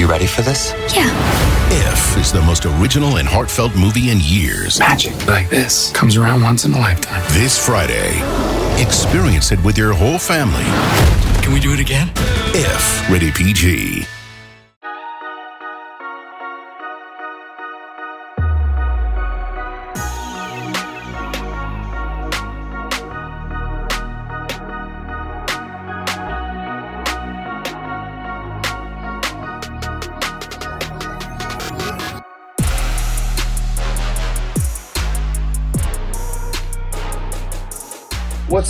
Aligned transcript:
You 0.00 0.06
ready 0.06 0.24
for 0.24 0.40
this? 0.40 0.72
Yeah. 0.96 1.10
If 1.68 2.16
is 2.16 2.32
the 2.32 2.40
most 2.40 2.64
original 2.64 3.18
and 3.18 3.28
heartfelt 3.28 3.76
movie 3.76 4.08
in 4.08 4.16
years. 4.18 4.78
Magic 4.78 5.26
like 5.26 5.50
this 5.50 5.92
comes 5.92 6.16
around 6.16 6.40
once 6.42 6.64
in 6.64 6.72
a 6.72 6.78
lifetime. 6.78 7.22
This 7.32 7.62
Friday, 7.62 8.16
experience 8.80 9.52
it 9.52 9.62
with 9.62 9.76
your 9.76 9.92
whole 9.92 10.18
family. 10.18 10.64
Can 11.42 11.52
we 11.52 11.60
do 11.60 11.74
it 11.74 11.80
again? 11.80 12.10
If 12.54 13.10
rated 13.10 13.34
PG. 13.34 14.19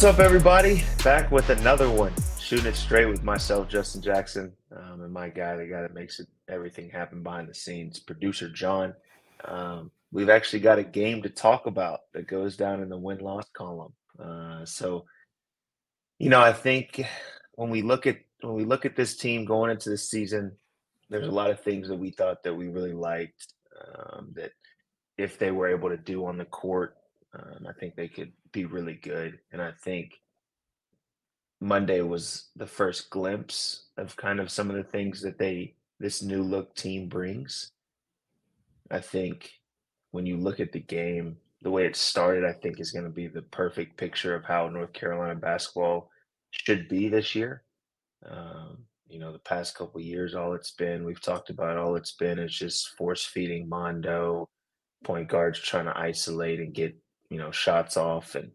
What's 0.01 0.19
up, 0.19 0.25
everybody? 0.25 0.83
Back 1.05 1.31
with 1.31 1.51
another 1.51 1.91
one. 1.91 2.15
Shooting 2.39 2.65
it 2.65 2.75
straight 2.75 3.05
with 3.05 3.23
myself, 3.23 3.69
Justin 3.69 4.01
Jackson, 4.01 4.51
um, 4.75 5.03
and 5.03 5.13
my 5.13 5.29
guy, 5.29 5.57
the 5.57 5.67
guy 5.67 5.83
that 5.83 5.93
makes 5.93 6.19
it 6.19 6.27
everything 6.49 6.89
happen 6.89 7.23
behind 7.23 7.51
the 7.51 7.55
scenes, 7.55 8.01
producer 8.01 8.49
John. 8.49 8.95
Um, 9.45 9.91
we've 10.11 10.31
actually 10.31 10.61
got 10.61 10.79
a 10.79 10.85
game 10.85 11.21
to 11.21 11.29
talk 11.29 11.67
about 11.67 12.01
that 12.15 12.27
goes 12.27 12.57
down 12.57 12.81
in 12.81 12.89
the 12.89 12.97
win 12.97 13.19
loss 13.19 13.45
column. 13.53 13.93
Uh, 14.19 14.65
so, 14.65 15.05
you 16.19 16.31
know, 16.31 16.41
I 16.41 16.55
think 16.55 17.05
when 17.57 17.69
we 17.69 17.83
look 17.83 18.07
at 18.07 18.21
when 18.41 18.55
we 18.55 18.65
look 18.65 18.87
at 18.87 18.97
this 18.97 19.19
team 19.19 19.45
going 19.45 19.71
into 19.71 19.91
the 19.91 19.99
season, 19.99 20.57
there's 21.11 21.29
a 21.29 21.31
lot 21.31 21.51
of 21.51 21.61
things 21.61 21.89
that 21.89 21.97
we 21.97 22.11
thought 22.11 22.43
that 22.45 22.55
we 22.55 22.69
really 22.69 22.95
liked 22.95 23.53
um, 23.79 24.33
that 24.37 24.53
if 25.19 25.39
they 25.39 25.51
were 25.51 25.69
able 25.69 25.91
to 25.91 25.99
do 25.99 26.25
on 26.25 26.39
the 26.39 26.47
court, 26.47 26.97
um, 27.35 27.67
I 27.69 27.75
think 27.79 27.97
they 27.97 28.09
could 28.09 28.33
be 28.53 28.65
really 28.65 28.95
good. 28.95 29.39
And 29.53 29.61
I 29.61 29.73
think 29.73 30.21
Monday 31.61 32.01
was 32.01 32.49
the 32.57 32.67
first 32.67 33.11
glimpse 33.11 33.89
of 33.97 34.17
kind 34.17 34.41
of 34.41 34.51
some 34.51 34.71
of 34.71 34.77
the 34.77 34.85
things 34.85 35.21
that 35.23 35.39
they 35.39 35.75
this 35.99 36.23
new 36.23 36.43
look 36.43 36.75
team 36.75 37.09
brings. 37.09 37.71
I 38.91 39.01
think 39.01 39.53
when 40.11 40.27
you 40.27 40.37
look 40.37 40.59
at 40.59 40.73
the 40.73 40.81
game, 40.81 41.37
the 41.63 41.71
way 41.71 41.85
it 41.85 41.95
started, 41.95 42.45
I 42.45 42.55
think 42.55 42.81
is 42.81 42.91
going 42.91 43.05
to 43.05 43.11
be 43.11 43.27
the 43.27 43.43
perfect 43.43 43.99
picture 43.99 44.35
of 44.35 44.45
how 44.45 44.69
North 44.69 44.93
Carolina 44.95 45.35
basketball 45.35 46.11
should 46.51 46.89
be 46.89 47.09
this 47.09 47.35
year. 47.35 47.63
Um, 48.29 48.79
you 49.09 49.19
know, 49.19 49.33
the 49.33 49.39
past 49.41 49.75
couple 49.75 50.01
years, 50.01 50.35
all 50.35 50.55
it's 50.55 50.71
been, 50.71 51.05
we've 51.05 51.21
talked 51.21 51.51
about 51.51 51.77
all 51.77 51.97
it's 51.97 52.13
been 52.13 52.39
is 52.39 52.55
just 52.55 52.97
force 52.97 53.25
feeding 53.25 53.69
Mondo, 53.69 54.49
point 55.05 55.29
guards 55.29 55.59
trying 55.59 55.87
to 55.87 55.99
isolate 55.99 56.61
and 56.61 56.73
get, 56.73 56.97
you 57.31 57.39
know, 57.39 57.51
shots 57.51 57.97
off 57.97 58.35
and 58.35 58.51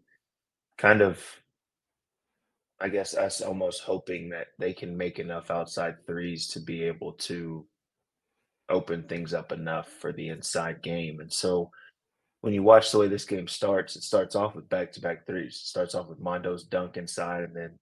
kind 0.77 1.01
of 1.01 1.19
I 2.79 2.89
guess 2.89 3.15
us 3.15 3.41
almost 3.41 3.81
hoping 3.81 4.29
that 4.29 4.47
they 4.59 4.73
can 4.73 4.97
make 4.97 5.17
enough 5.17 5.49
outside 5.49 6.05
threes 6.05 6.47
to 6.49 6.59
be 6.59 6.83
able 6.83 7.13
to 7.13 7.65
open 8.69 9.03
things 9.03 9.33
up 9.33 9.51
enough 9.51 9.89
for 9.89 10.11
the 10.11 10.27
inside 10.29 10.81
game. 10.81 11.19
And 11.21 11.31
so 11.31 11.71
when 12.41 12.53
you 12.53 12.63
watch 12.63 12.91
the 12.91 12.99
way 12.99 13.07
this 13.07 13.25
game 13.25 13.47
starts, 13.47 13.95
it 13.95 14.03
starts 14.03 14.35
off 14.35 14.55
with 14.55 14.67
back 14.67 14.91
to 14.93 15.01
back 15.01 15.25
threes. 15.25 15.55
It 15.55 15.67
starts 15.67 15.95
off 15.95 16.09
with 16.09 16.19
Mondo's 16.19 16.63
dunk 16.63 16.97
inside 16.97 17.43
and 17.43 17.55
then 17.55 17.79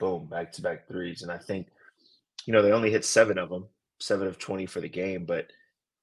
boom, 0.00 0.26
back 0.26 0.50
to 0.52 0.62
back 0.62 0.88
threes. 0.88 1.22
And 1.22 1.30
I 1.30 1.38
think, 1.38 1.68
you 2.44 2.52
know, 2.52 2.62
they 2.62 2.72
only 2.72 2.90
hit 2.90 3.04
seven 3.04 3.38
of 3.38 3.48
them, 3.48 3.66
seven 4.00 4.26
of 4.26 4.38
20 4.38 4.66
for 4.66 4.80
the 4.80 4.88
game. 4.88 5.24
But 5.24 5.52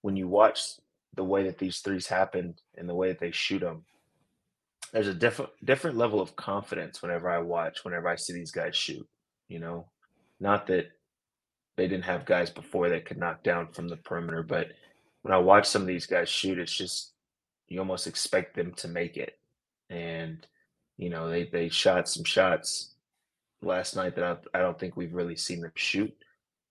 when 0.02 0.16
you 0.16 0.30
watch 0.30 0.76
the 1.16 1.24
way 1.24 1.44
that 1.44 1.58
these 1.58 1.80
threes 1.80 2.08
happen 2.08 2.56
and 2.78 2.88
the 2.88 2.96
way 2.96 3.10
that 3.10 3.20
they 3.20 3.32
shoot 3.32 3.60
them, 3.60 3.84
there's 4.92 5.08
a 5.08 5.14
different 5.14 5.52
different 5.64 5.98
level 5.98 6.22
of 6.22 6.36
confidence 6.36 7.02
whenever 7.02 7.30
I 7.30 7.40
watch, 7.40 7.84
whenever 7.84 8.08
I 8.08 8.16
see 8.16 8.34
these 8.34 8.52
guys 8.52 8.76
shoot. 8.76 9.08
You 9.48 9.60
know, 9.60 9.88
not 10.40 10.68
that 10.68 10.88
they 11.78 11.88
didn't 11.88 12.06
have 12.06 12.26
guys 12.26 12.50
before 12.50 12.90
that 12.90 13.06
could 13.06 13.18
knock 13.18 13.44
down 13.44 13.72
from 13.72 13.88
the 13.88 13.98
perimeter, 13.98 14.44
but 14.44 14.68
when 15.22 15.34
I 15.34 15.38
watch 15.38 15.68
some 15.68 15.82
of 15.82 15.88
these 15.88 16.06
guys 16.06 16.30
shoot, 16.30 16.60
it's 16.60 16.76
just 16.76 17.14
you 17.68 17.80
almost 17.80 18.08
expect 18.08 18.56
them 18.56 18.74
to 18.76 18.88
make 18.88 19.18
it. 19.18 19.38
And 19.90 20.46
you 20.98 21.10
know, 21.10 21.30
they 21.30 21.46
they 21.46 21.70
shot 21.70 22.10
some 22.10 22.24
shots 22.24 22.96
last 23.62 23.96
night 23.96 24.16
that 24.16 24.24
I, 24.24 24.58
I 24.58 24.62
don't 24.62 24.80
think 24.80 24.96
we've 24.96 25.14
really 25.14 25.36
seen 25.36 25.62
them 25.62 25.72
shoot 25.76 26.14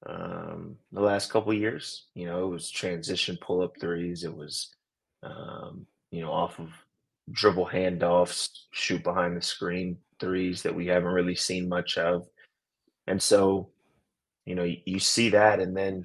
um, 0.06 0.76
the 0.92 1.00
last 1.00 1.30
couple 1.30 1.52
years. 1.52 2.06
You 2.14 2.26
know, 2.26 2.44
it 2.44 2.50
was 2.50 2.70
transition 2.70 3.38
pull 3.40 3.62
up 3.62 3.78
threes. 3.80 4.24
It 4.24 4.34
was 4.34 4.74
um, 5.22 5.86
you 6.10 6.20
know 6.20 6.30
off 6.30 6.58
of 6.58 6.70
dribble 7.32 7.66
handoffs, 7.66 8.50
shoot 8.72 9.02
behind 9.02 9.36
the 9.36 9.42
screen 9.42 9.98
threes 10.20 10.62
that 10.62 10.74
we 10.74 10.86
haven't 10.86 11.12
really 11.12 11.34
seen 11.34 11.68
much 11.68 11.98
of. 11.98 12.26
And 13.06 13.22
so, 13.22 13.70
you 14.44 14.54
know, 14.54 14.64
you, 14.64 14.78
you 14.84 14.98
see 14.98 15.30
that, 15.30 15.60
and 15.60 15.76
then 15.76 16.04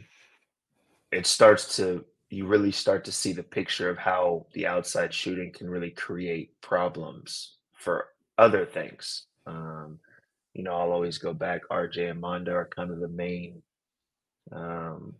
it 1.11 1.25
starts 1.25 1.75
to, 1.77 2.05
you 2.29 2.47
really 2.47 2.71
start 2.71 3.05
to 3.05 3.11
see 3.11 3.33
the 3.33 3.43
picture 3.43 3.89
of 3.89 3.97
how 3.97 4.47
the 4.53 4.65
outside 4.67 5.13
shooting 5.13 5.51
can 5.51 5.69
really 5.69 5.91
create 5.91 6.59
problems 6.61 7.57
for 7.77 8.07
other 8.37 8.65
things. 8.65 9.27
Um, 9.45 9.99
you 10.53 10.63
know, 10.63 10.73
I'll 10.73 10.91
always 10.91 11.17
go 11.17 11.33
back. 11.33 11.61
RJ 11.71 12.11
and 12.11 12.21
Mondo 12.21 12.53
are 12.53 12.69
kind 12.75 12.91
of 12.91 12.99
the 12.99 13.07
main, 13.07 13.61
um, 14.51 15.13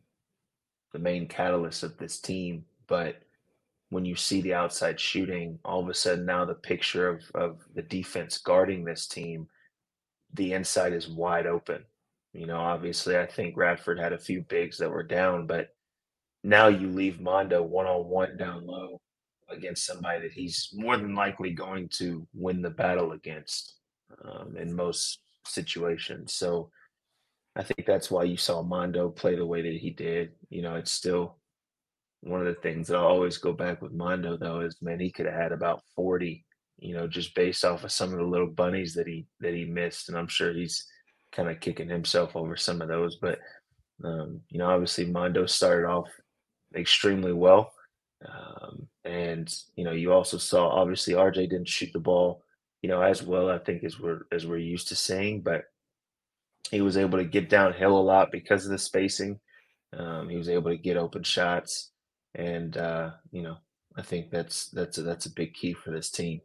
the 0.92 1.00
main 1.00 1.28
catalyst 1.28 1.84
of 1.84 1.98
this 1.98 2.20
team, 2.20 2.66
but 2.88 3.22
when 3.94 4.06
you 4.06 4.16
see 4.16 4.42
the 4.42 4.56
outside 4.56 5.00
shooting, 5.00 5.60
all 5.64 5.84
of 5.84 5.88
a 5.88 5.94
sudden 5.94 6.26
now 6.26 6.44
the 6.44 6.56
picture 6.56 7.08
of, 7.08 7.24
of 7.36 7.60
the 7.76 7.84
defense 7.84 8.40
guarding 8.40 8.84
this 8.84 9.08
team, 9.08 9.48
the 10.34 10.54
inside 10.54 10.94
is 10.94 11.08
wide 11.08 11.46
open. 11.46 11.84
You 12.34 12.48
know, 12.48 12.58
obviously, 12.58 13.16
I 13.16 13.28
think 13.28 13.56
Radford 13.56 14.00
had 14.00 14.12
a 14.12 14.18
few 14.18 14.42
bigs 14.42 14.80
that 14.80 14.90
were 14.90 15.04
down, 15.04 15.46
but 15.46 15.68
now 16.44 16.70
you 16.70 16.90
leave 16.90 17.22
Mondo 17.22 17.62
one 17.62 17.86
on 17.86 18.08
one 18.08 18.36
down 18.36 18.66
low 18.66 19.00
against 19.48 19.86
somebody 19.86 20.22
that 20.22 20.32
he's 20.32 20.70
more 20.74 20.98
than 20.98 21.14
likely 21.14 21.52
going 21.52 21.88
to 21.90 22.28
win 22.34 22.64
the 22.64 22.72
battle 22.72 23.12
against 23.12 23.76
um, 24.26 24.58
in 24.58 24.76
most 24.76 25.20
situations. 25.46 26.34
So 26.34 26.72
I 27.56 27.62
think 27.62 27.86
that's 27.86 28.10
why 28.10 28.24
you 28.24 28.38
saw 28.38 28.64
Mondo 28.64 29.10
play 29.10 29.36
the 29.36 29.46
way 29.46 29.62
that 29.62 29.80
he 29.80 29.92
did. 29.92 30.32
You 30.50 30.64
know, 30.64 30.74
it's 30.74 30.92
still 30.92 31.38
one 32.24 32.40
of 32.40 32.48
the 32.48 32.62
things 32.62 32.88
that 32.88 32.98
I 32.98 33.02
always 33.02 33.38
go 33.38 33.52
back 33.52 33.82
with 33.82 33.92
Mondo 33.92 34.38
though 34.38 34.62
is 34.62 34.82
man, 34.82 35.00
he 35.00 35.12
could 35.12 35.26
have 35.26 35.36
had 35.36 35.52
about 35.52 35.84
40, 35.96 36.46
you 36.80 36.96
know, 36.96 37.08
just 37.08 37.36
based 37.36 37.66
off 37.66 37.84
of 37.84 37.92
some 37.92 38.12
of 38.12 38.18
the 38.18 38.26
little 38.26 38.48
bunnies 38.48 38.94
that 38.94 39.08
he 39.08 39.26
that 39.42 39.54
he 39.54 39.66
missed. 39.66 40.10
And 40.10 40.18
I'm 40.18 40.28
sure 40.28 40.54
he's 40.54 40.86
kind 41.34 41.50
of 41.50 41.60
kicking 41.60 41.90
himself 41.90 42.36
over 42.36 42.56
some 42.56 42.82
of 42.82 42.88
those. 42.88 43.18
But 43.18 43.40
um, 44.04 44.42
you 44.50 44.58
know, 44.58 44.70
obviously 44.70 45.06
Mondo 45.06 45.46
started 45.46 45.88
off 45.88 46.10
extremely 46.76 47.34
well. 47.34 47.74
Um, 48.26 48.88
and 49.04 49.54
you 49.76 49.84
know, 49.84 49.92
you 49.92 50.14
also 50.14 50.38
saw 50.38 50.70
obviously 50.70 51.16
RJ 51.16 51.50
didn't 51.50 51.68
shoot 51.68 51.92
the 51.92 52.00
ball, 52.00 52.42
you 52.82 52.90
know, 52.90 53.02
as 53.02 53.22
well, 53.22 53.50
I 53.50 53.58
think 53.58 53.84
as 53.84 54.00
we're 54.00 54.22
as 54.32 54.48
we're 54.48 54.58
used 54.58 54.88
to 54.90 54.96
seeing, 54.96 55.42
but 55.42 55.66
he 56.72 56.80
was 56.80 56.96
able 56.96 57.18
to 57.18 57.26
get 57.26 57.50
downhill 57.50 57.98
a 57.98 58.02
lot 58.02 58.32
because 58.32 58.64
of 58.64 58.72
the 58.72 58.78
spacing. 58.78 59.42
Um, 59.92 60.30
he 60.30 60.38
was 60.38 60.50
able 60.50 60.72
to 60.72 60.78
get 60.78 60.98
open 60.98 61.22
shots 61.22 61.92
and 62.36 62.78
uh, 62.78 63.12
you 63.32 63.44
know, 63.44 63.58
I 63.96 64.02
think 64.02 64.30
that's 64.30 64.68
that's 64.68 64.98
a, 64.98 65.04
that's 65.04 65.26
a 65.26 65.34
big 65.34 65.54
key 65.54 65.74
for 65.74 65.92
this 65.92 66.10
team. 66.10 66.42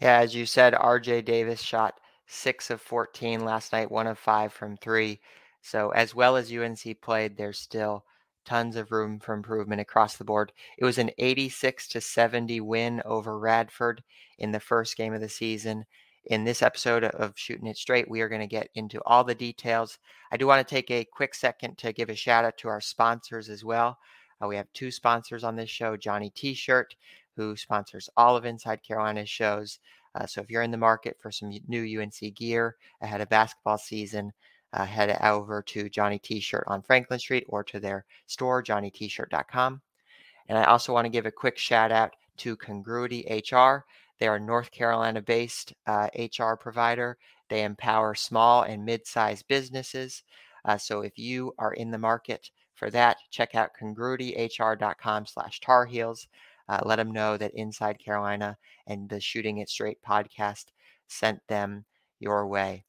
Yeah, 0.00 0.18
as 0.18 0.34
you 0.34 0.46
said, 0.46 0.74
R.J. 0.74 1.22
Davis 1.22 1.60
shot 1.60 1.94
six 2.26 2.70
of 2.70 2.80
fourteen 2.80 3.44
last 3.44 3.72
night, 3.72 3.90
one 3.90 4.06
of 4.06 4.18
five 4.18 4.52
from 4.52 4.76
three. 4.76 5.20
So 5.60 5.90
as 5.90 6.14
well 6.14 6.36
as 6.36 6.52
UNC 6.52 7.00
played, 7.02 7.36
there's 7.36 7.58
still 7.58 8.04
tons 8.48 8.76
of 8.76 8.92
room 8.92 9.20
for 9.20 9.34
improvement 9.34 9.80
across 9.80 10.16
the 10.16 10.24
board. 10.24 10.52
It 10.78 10.84
was 10.84 10.96
an 10.96 11.10
86 11.18 11.86
to 11.88 12.00
70 12.00 12.60
win 12.62 13.02
over 13.04 13.38
Radford 13.38 14.02
in 14.38 14.52
the 14.52 14.60
first 14.60 14.96
game 14.96 15.12
of 15.12 15.20
the 15.20 15.28
season. 15.28 15.84
In 16.24 16.44
this 16.44 16.62
episode 16.62 17.04
of 17.04 17.32
Shooting 17.36 17.66
It 17.66 17.76
Straight, 17.76 18.08
we 18.10 18.22
are 18.22 18.28
going 18.28 18.40
to 18.40 18.46
get 18.46 18.70
into 18.74 19.00
all 19.04 19.24
the 19.24 19.34
details. 19.34 19.98
I 20.32 20.36
do 20.38 20.46
want 20.46 20.66
to 20.66 20.74
take 20.74 20.90
a 20.90 21.04
quick 21.04 21.34
second 21.34 21.76
to 21.78 21.92
give 21.92 22.08
a 22.08 22.14
shout 22.14 22.44
out 22.44 22.56
to 22.58 22.68
our 22.68 22.80
sponsors 22.80 23.48
as 23.50 23.64
well. 23.64 23.98
Uh, 24.42 24.46
we 24.46 24.56
have 24.56 24.72
two 24.72 24.90
sponsors 24.90 25.44
on 25.44 25.56
this 25.56 25.70
show 25.70 25.96
Johnny 25.96 26.30
T 26.30 26.54
shirt, 26.54 26.94
who 27.36 27.56
sponsors 27.56 28.08
all 28.16 28.36
of 28.36 28.44
Inside 28.44 28.82
Carolina's 28.82 29.28
shows. 29.28 29.78
Uh, 30.14 30.26
so 30.26 30.40
if 30.40 30.50
you're 30.50 30.62
in 30.62 30.70
the 30.70 30.76
market 30.76 31.16
for 31.20 31.30
some 31.30 31.52
new 31.68 32.00
UNC 32.00 32.34
gear 32.34 32.76
ahead 33.00 33.20
of 33.20 33.28
basketball 33.28 33.78
season, 33.78 34.32
uh, 34.72 34.84
head 34.84 35.16
over 35.22 35.62
to 35.62 35.88
Johnny 35.88 36.18
T 36.18 36.40
shirt 36.40 36.64
on 36.66 36.82
Franklin 36.82 37.18
Street 37.18 37.44
or 37.48 37.64
to 37.64 37.80
their 37.80 38.04
store, 38.26 38.62
johnnytshirt.com. 38.62 39.80
And 40.48 40.58
I 40.58 40.64
also 40.64 40.92
want 40.92 41.04
to 41.04 41.10
give 41.10 41.26
a 41.26 41.30
quick 41.30 41.58
shout 41.58 41.92
out 41.92 42.14
to 42.38 42.56
Congruity 42.56 43.24
HR. 43.28 43.84
They 44.18 44.26
are 44.26 44.36
a 44.36 44.40
North 44.40 44.70
Carolina 44.70 45.22
based 45.22 45.72
uh, 45.86 46.08
HR 46.16 46.54
provider. 46.54 47.18
They 47.48 47.64
empower 47.64 48.14
small 48.14 48.62
and 48.62 48.84
mid 48.84 49.06
sized 49.06 49.46
businesses 49.48 50.22
Uh, 50.64 50.76
so 50.76 51.02
if 51.02 51.18
you 51.18 51.54
are 51.58 51.74
in 51.74 51.90
the 51.90 51.98
market 51.98 52.50
for 52.78 52.90
that, 52.90 53.18
check 53.30 53.54
out 53.54 53.70
congruityhr.com 53.80 55.26
slash 55.26 55.60
Tar 55.60 55.84
Heels. 55.86 56.28
Uh, 56.68 56.80
let 56.84 56.96
them 56.96 57.10
know 57.10 57.36
that 57.36 57.54
Inside 57.54 57.98
Carolina 57.98 58.56
and 58.86 59.08
the 59.08 59.20
Shooting 59.20 59.58
It 59.58 59.68
Straight 59.68 59.98
podcast 60.06 60.66
sent 61.08 61.40
them 61.48 61.84
your 62.20 62.46
way. 62.46 62.84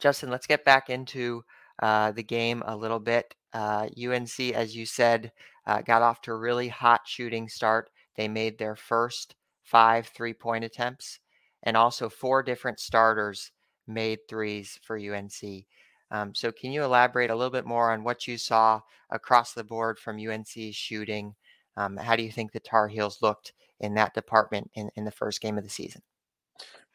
Justin, 0.00 0.30
let's 0.30 0.46
get 0.46 0.64
back 0.64 0.90
into 0.90 1.42
uh, 1.82 2.12
the 2.12 2.22
game 2.22 2.62
a 2.66 2.76
little 2.76 3.00
bit. 3.00 3.34
Uh, 3.52 3.88
UNC, 4.02 4.38
as 4.54 4.76
you 4.76 4.86
said, 4.86 5.32
uh, 5.66 5.80
got 5.82 6.02
off 6.02 6.20
to 6.22 6.32
a 6.32 6.36
really 6.36 6.68
hot 6.68 7.00
shooting 7.06 7.48
start. 7.48 7.90
They 8.16 8.28
made 8.28 8.58
their 8.58 8.76
first 8.76 9.34
five 9.62 10.08
three 10.08 10.34
point 10.34 10.64
attempts, 10.64 11.18
and 11.62 11.76
also 11.76 12.08
four 12.08 12.42
different 12.42 12.78
starters 12.78 13.52
made 13.86 14.20
threes 14.28 14.78
for 14.82 14.96
UNC. 14.96 15.66
Um, 16.12 16.34
so, 16.34 16.52
can 16.52 16.70
you 16.70 16.84
elaborate 16.84 17.30
a 17.30 17.34
little 17.34 17.50
bit 17.50 17.64
more 17.64 17.90
on 17.90 18.04
what 18.04 18.28
you 18.28 18.36
saw 18.36 18.80
across 19.10 19.54
the 19.54 19.64
board 19.64 19.98
from 19.98 20.18
UNC's 20.18 20.76
shooting? 20.76 21.34
Um, 21.76 21.96
how 21.96 22.14
do 22.14 22.22
you 22.22 22.30
think 22.30 22.52
the 22.52 22.60
Tar 22.60 22.86
Heels 22.86 23.18
looked 23.22 23.54
in 23.80 23.94
that 23.94 24.14
department 24.14 24.70
in, 24.74 24.90
in 24.96 25.04
the 25.04 25.10
first 25.10 25.40
game 25.40 25.56
of 25.56 25.64
the 25.64 25.70
season? 25.70 26.02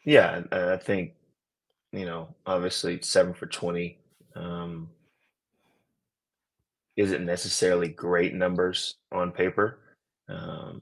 Yeah, 0.06 0.44
I 0.52 0.78
think, 0.78 1.14
you 1.92 2.06
know, 2.06 2.34
obviously 2.46 3.02
seven 3.02 3.34
for 3.34 3.48
20 3.48 3.98
um, 4.36 4.88
isn't 6.96 7.26
necessarily 7.26 7.90
great 7.90 8.36
numbers 8.36 8.96
on 9.12 9.32
paper, 9.32 9.80
um, 10.30 10.82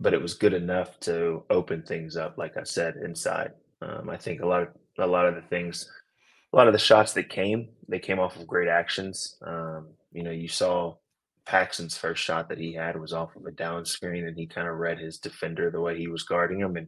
but 0.00 0.14
it 0.14 0.20
was 0.20 0.34
good 0.34 0.54
enough 0.54 0.98
to 1.00 1.44
open 1.50 1.82
things 1.82 2.16
up, 2.16 2.38
like 2.38 2.56
I 2.56 2.64
said, 2.64 2.96
inside. 2.96 3.52
Um, 3.82 4.08
I 4.08 4.16
think 4.16 4.40
a 4.40 4.46
lot 4.46 4.62
of 4.62 4.68
a 4.98 5.06
lot 5.06 5.26
of 5.26 5.34
the 5.34 5.42
things 5.42 5.90
a 6.54 6.56
lot 6.56 6.68
of 6.68 6.72
the 6.72 6.78
shots 6.78 7.14
that 7.14 7.28
came, 7.28 7.68
they 7.88 7.98
came 7.98 8.20
off 8.20 8.36
of 8.36 8.46
great 8.46 8.68
actions. 8.68 9.36
Um, 9.44 9.88
you 10.12 10.22
know, 10.22 10.30
you 10.30 10.46
saw 10.46 10.94
Paxson's 11.44 11.98
first 11.98 12.22
shot 12.22 12.48
that 12.48 12.58
he 12.58 12.72
had 12.72 12.98
was 12.98 13.12
off 13.12 13.34
of 13.34 13.44
a 13.44 13.50
down 13.50 13.84
screen, 13.84 14.28
and 14.28 14.36
he 14.36 14.46
kind 14.46 14.68
of 14.68 14.76
read 14.76 15.00
his 15.00 15.18
defender 15.18 15.68
the 15.68 15.80
way 15.80 15.98
he 15.98 16.06
was 16.06 16.22
guarding 16.22 16.60
him, 16.60 16.76
and 16.76 16.86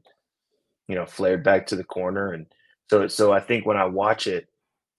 you 0.87 0.95
know, 0.95 1.05
flared 1.05 1.43
back 1.43 1.67
to 1.67 1.77
the 1.77 1.83
corner. 1.83 2.33
And 2.33 2.47
so, 2.89 3.09
so 3.09 3.33
I 3.33 3.41
think 3.41 3.67
when 3.67 3.77
I 3.77 3.87
watch 3.87 4.29
it, 4.29 4.47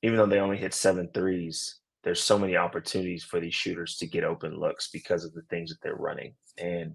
even 0.03 0.17
though 0.17 0.25
they 0.25 0.39
only 0.39 0.57
hit 0.57 0.73
seven 0.73 1.09
threes, 1.13 1.79
there's 2.03 2.21
so 2.21 2.37
many 2.37 2.57
opportunities 2.57 3.23
for 3.23 3.39
these 3.39 3.55
shooters 3.55 3.95
to 3.97 4.05
get 4.05 4.25
open 4.25 4.59
looks 4.59 4.89
because 4.91 5.23
of 5.23 5.33
the 5.33 5.43
things 5.43 5.69
that 5.69 5.77
they're 5.81 5.95
running. 5.95 6.33
And 6.57 6.93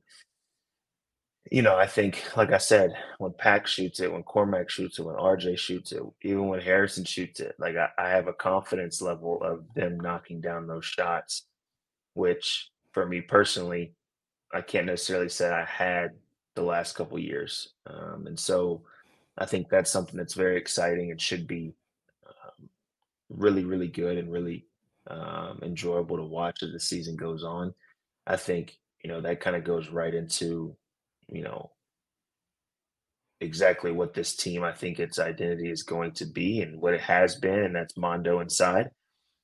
you 1.51 1.63
know, 1.63 1.77
I 1.77 1.87
think, 1.87 2.23
like 2.37 2.53
I 2.53 2.59
said, 2.59 2.95
when 3.19 3.33
Pack 3.33 3.67
shoots 3.67 4.01
it, 4.01 4.13
when 4.13 4.23
Cormac 4.23 4.71
shoots 4.71 4.99
it, 4.99 5.05
when 5.05 5.17
RJ 5.17 5.59
shoots 5.59 5.93
it, 5.93 6.03
even 6.23 6.47
when 6.47 6.61
Harrison 6.61 7.05
shoots 7.05 7.41
it, 7.41 7.55
like 7.59 7.77
I, 7.77 7.89
I 7.99 8.09
have 8.11 8.29
a 8.29 8.33
confidence 8.33 9.03
level 9.03 9.43
of 9.43 9.65
them 9.75 9.99
knocking 9.99 10.41
down 10.41 10.67
those 10.67 10.85
shots, 10.85 11.47
which 12.15 12.71
for 12.93 13.07
me 13.07 13.21
personally, 13.21 13.93
I 14.55 14.61
can't 14.61 14.87
necessarily 14.87 15.29
say 15.29 15.51
I 15.51 15.65
had 15.65 16.13
the 16.55 16.63
last 16.63 16.95
couple 16.95 17.19
years. 17.19 17.73
Um, 17.87 18.27
and 18.27 18.39
so 18.39 18.83
I 19.39 19.47
think 19.47 19.69
that's 19.69 19.91
something 19.91 20.17
that's 20.17 20.35
very 20.35 20.57
exciting 20.57 21.11
and 21.11 21.21
should 21.21 21.47
be 21.47 21.75
um, 22.27 22.69
really, 23.31 23.65
really 23.65 23.89
good 23.89 24.17
and 24.19 24.31
really 24.31 24.67
um, 25.09 25.59
enjoyable 25.63 26.19
to 26.19 26.23
watch 26.23 26.63
as 26.63 26.73
the 26.73 26.81
season 26.81 27.17
goes 27.17 27.43
on. 27.43 27.75
I 28.27 28.37
think, 28.37 28.79
you 29.03 29.11
know, 29.11 29.21
that 29.23 29.41
kind 29.41 29.57
of 29.57 29.65
goes 29.65 29.89
right 29.89 30.15
into 30.15 30.77
you 31.33 31.43
know, 31.43 31.71
exactly 33.41 33.91
what 33.91 34.15
this 34.15 34.37
team, 34.37 34.63
I 34.63 34.73
think 34.73 35.01
its 35.01 35.19
identity 35.19 35.71
is 35.71 35.83
going 35.83 36.13
to 36.13 36.27
be 36.27 36.61
and 36.61 36.81
what 36.81 36.95
it 36.95 37.01
has 37.01 37.37
been, 37.37 37.59
and 37.61 37.75
that's 37.75 37.97
Mondo 37.97 38.41
inside. 38.41 38.91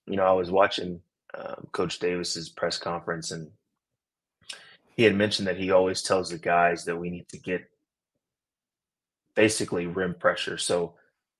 You 0.06 0.16
know, 0.16 0.24
I 0.24 0.32
was 0.32 0.50
watching 0.50 1.00
um, 1.36 1.66
Coach 1.72 1.98
Davis's 1.98 2.48
press 2.48 2.78
conference, 2.78 3.32
and 3.32 3.50
he 4.96 5.02
had 5.02 5.16
mentioned 5.16 5.48
that 5.48 5.58
he 5.58 5.70
always 5.70 6.02
tells 6.02 6.30
the 6.30 6.38
guys 6.38 6.84
that 6.84 6.96
we 6.96 7.10
need 7.10 7.28
to 7.30 7.38
get 7.38 7.62
basically 9.34 9.86
rim 9.86 10.14
pressure. 10.14 10.58
So 10.58 10.94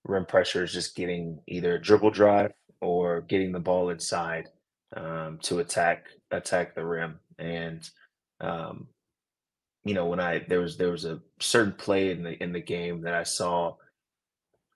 rim 0.04 0.24
pressure 0.26 0.64
is 0.64 0.72
just 0.72 0.96
getting 0.96 1.40
either 1.46 1.74
a 1.74 1.82
dribble 1.82 2.10
drive 2.10 2.52
or 2.80 3.22
getting 3.22 3.52
the 3.52 3.60
ball 3.60 3.90
inside 3.90 4.48
um, 4.96 5.38
to 5.42 5.58
attack 5.58 6.06
attack 6.30 6.74
the 6.74 6.84
rim. 6.84 7.18
And 7.38 7.88
um, 8.40 8.88
you 9.88 9.94
know, 9.94 10.04
when 10.04 10.20
I 10.20 10.40
there 10.46 10.60
was 10.60 10.76
there 10.76 10.90
was 10.90 11.06
a 11.06 11.20
certain 11.40 11.72
play 11.72 12.10
in 12.10 12.22
the 12.22 12.42
in 12.42 12.52
the 12.52 12.60
game 12.60 13.00
that 13.02 13.14
I 13.14 13.22
saw 13.22 13.76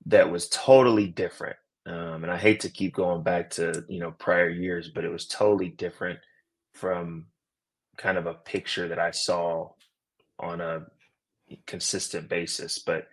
that 0.07 0.31
was 0.31 0.49
totally 0.49 1.07
different. 1.07 1.57
Um, 1.85 2.23
and 2.25 2.31
I 2.31 2.39
hate 2.39 2.61
to 2.61 2.71
keep 2.71 2.95
going 2.95 3.23
back 3.23 3.51
to 3.51 3.85
you 3.91 4.01
know 4.01 4.13
prior 4.13 4.49
years, 4.49 4.89
but 4.89 5.05
it 5.05 5.11
was 5.13 5.27
totally 5.27 5.69
different 5.69 6.19
from 6.73 7.27
kind 7.99 8.17
of 8.17 8.27
a 8.27 8.33
picture 8.33 8.89
that 8.89 8.99
I 8.99 9.11
saw 9.11 9.73
on 10.39 10.63
a 10.63 10.87
consistent 11.67 12.31
basis. 12.31 12.79
But 12.79 13.07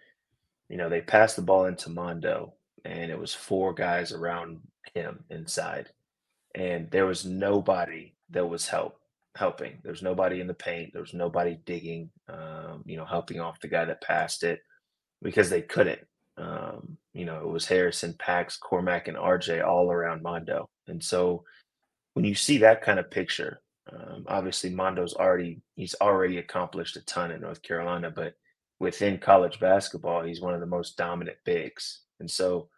you 0.69 0.77
know, 0.77 0.87
they 0.87 1.01
passed 1.01 1.35
the 1.35 1.41
ball 1.41 1.65
into 1.65 1.89
Mondo, 1.89 2.53
and 2.85 3.11
it 3.11 3.19
was 3.19 3.33
four 3.33 3.73
guys 3.73 4.13
around 4.13 4.61
him 4.93 5.25
inside, 5.29 5.89
and 6.55 6.89
there 6.91 7.07
was 7.07 7.25
nobody 7.25 8.13
that 8.29 8.47
was 8.47 8.69
help 8.69 8.98
helping. 9.39 9.79
There's 9.83 10.03
nobody 10.03 10.41
in 10.41 10.47
the 10.47 10.53
paint. 10.53 10.91
There's 10.93 11.13
nobody 11.13 11.57
digging, 11.65 12.11
um, 12.27 12.83
you 12.85 12.97
know, 12.97 13.05
helping 13.05 13.39
off 13.39 13.61
the 13.61 13.69
guy 13.69 13.85
that 13.85 14.01
passed 14.01 14.43
it 14.43 14.59
because 15.21 15.49
they 15.49 15.61
couldn't. 15.61 16.01
Um, 16.37 16.97
you 17.13 17.25
know, 17.25 17.39
it 17.39 17.47
was 17.47 17.65
Harrison, 17.65 18.13
Pax, 18.19 18.57
Cormac, 18.57 19.07
and 19.07 19.17
RJ 19.17 19.65
all 19.65 19.89
around 19.89 20.21
Mondo. 20.21 20.69
And 20.87 21.01
so 21.01 21.45
when 22.13 22.25
you 22.25 22.35
see 22.35 22.57
that 22.59 22.81
kind 22.81 22.99
of 22.99 23.09
picture, 23.09 23.61
um, 23.91 24.25
obviously 24.27 24.69
Mondo's 24.69 25.15
already 25.15 25.61
he's 25.75 25.95
already 26.01 26.37
accomplished 26.37 26.97
a 26.97 27.05
ton 27.05 27.31
in 27.31 27.41
North 27.41 27.61
Carolina, 27.61 28.11
but 28.11 28.33
within 28.79 29.17
college 29.17 29.59
basketball, 29.59 30.23
he's 30.23 30.41
one 30.41 30.53
of 30.53 30.59
the 30.59 30.65
most 30.65 30.97
dominant 30.97 31.37
bigs. 31.45 32.01
And 32.19 32.29
so 32.29 32.69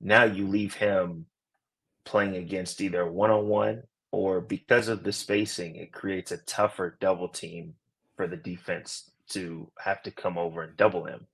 now 0.00 0.24
you 0.24 0.48
leave 0.48 0.74
him 0.74 1.26
playing 2.06 2.36
against 2.36 2.80
either 2.80 3.06
one 3.06 3.30
on 3.30 3.46
one 3.46 3.82
or 4.14 4.40
because 4.40 4.86
of 4.86 5.02
the 5.02 5.12
spacing, 5.12 5.74
it 5.74 5.92
creates 5.92 6.30
a 6.30 6.38
tougher 6.38 6.96
double 7.00 7.28
team 7.28 7.74
for 8.16 8.28
the 8.28 8.36
defense 8.36 9.10
to 9.30 9.68
have 9.80 10.04
to 10.04 10.12
come 10.12 10.38
over 10.38 10.62
and 10.62 10.76
double 10.76 11.04
him. 11.04 11.26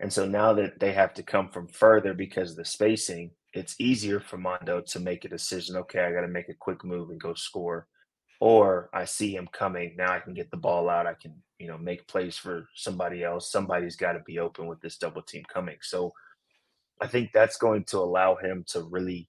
And 0.00 0.10
so 0.10 0.24
now 0.24 0.54
that 0.54 0.80
they 0.80 0.92
have 0.92 1.12
to 1.14 1.22
come 1.22 1.50
from 1.50 1.68
further 1.68 2.14
because 2.14 2.52
of 2.52 2.56
the 2.56 2.64
spacing, 2.64 3.32
it's 3.52 3.78
easier 3.78 4.20
for 4.20 4.38
Mondo 4.38 4.80
to 4.80 5.00
make 5.00 5.26
a 5.26 5.28
decision. 5.28 5.76
Okay, 5.76 6.00
I 6.00 6.12
got 6.12 6.22
to 6.22 6.28
make 6.28 6.48
a 6.48 6.54
quick 6.54 6.82
move 6.82 7.10
and 7.10 7.20
go 7.20 7.34
score. 7.34 7.86
Or 8.40 8.88
I 8.94 9.04
see 9.04 9.34
him 9.34 9.48
coming. 9.52 9.94
Now 9.98 10.12
I 10.12 10.20
can 10.20 10.32
get 10.32 10.50
the 10.50 10.56
ball 10.56 10.88
out. 10.88 11.06
I 11.06 11.14
can, 11.14 11.34
you 11.58 11.66
know, 11.66 11.76
make 11.76 12.06
plays 12.06 12.38
for 12.38 12.68
somebody 12.74 13.22
else. 13.22 13.52
Somebody's 13.52 13.96
got 13.96 14.12
to 14.12 14.20
be 14.20 14.38
open 14.38 14.66
with 14.66 14.80
this 14.80 14.96
double 14.96 15.22
team 15.22 15.42
coming. 15.52 15.76
So 15.82 16.12
I 17.02 17.06
think 17.06 17.32
that's 17.34 17.58
going 17.58 17.84
to 17.84 17.98
allow 17.98 18.36
him 18.36 18.64
to 18.68 18.84
really 18.84 19.28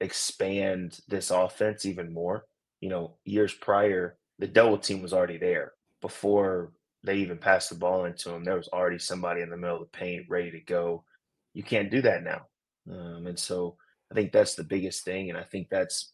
expand 0.00 1.00
this 1.08 1.30
offense 1.30 1.86
even 1.86 2.12
more. 2.12 2.44
You 2.80 2.88
know, 2.90 3.16
years 3.24 3.52
prior, 3.54 4.16
the 4.38 4.46
double 4.46 4.78
team 4.78 5.02
was 5.02 5.12
already 5.12 5.38
there 5.38 5.72
before 6.00 6.72
they 7.02 7.16
even 7.16 7.38
passed 7.38 7.68
the 7.68 7.76
ball 7.76 8.04
into 8.04 8.30
him. 8.30 8.44
There 8.44 8.56
was 8.56 8.68
already 8.68 8.98
somebody 8.98 9.42
in 9.42 9.50
the 9.50 9.56
middle 9.56 9.76
of 9.76 9.82
the 9.82 9.98
paint 9.98 10.26
ready 10.28 10.50
to 10.50 10.60
go. 10.60 11.04
You 11.52 11.62
can't 11.62 11.90
do 11.90 12.02
that 12.02 12.22
now. 12.22 12.46
Um, 12.90 13.26
and 13.26 13.38
so 13.38 13.76
I 14.10 14.14
think 14.14 14.32
that's 14.32 14.54
the 14.54 14.64
biggest 14.64 15.04
thing. 15.04 15.30
And 15.30 15.38
I 15.38 15.44
think 15.44 15.68
that's, 15.70 16.12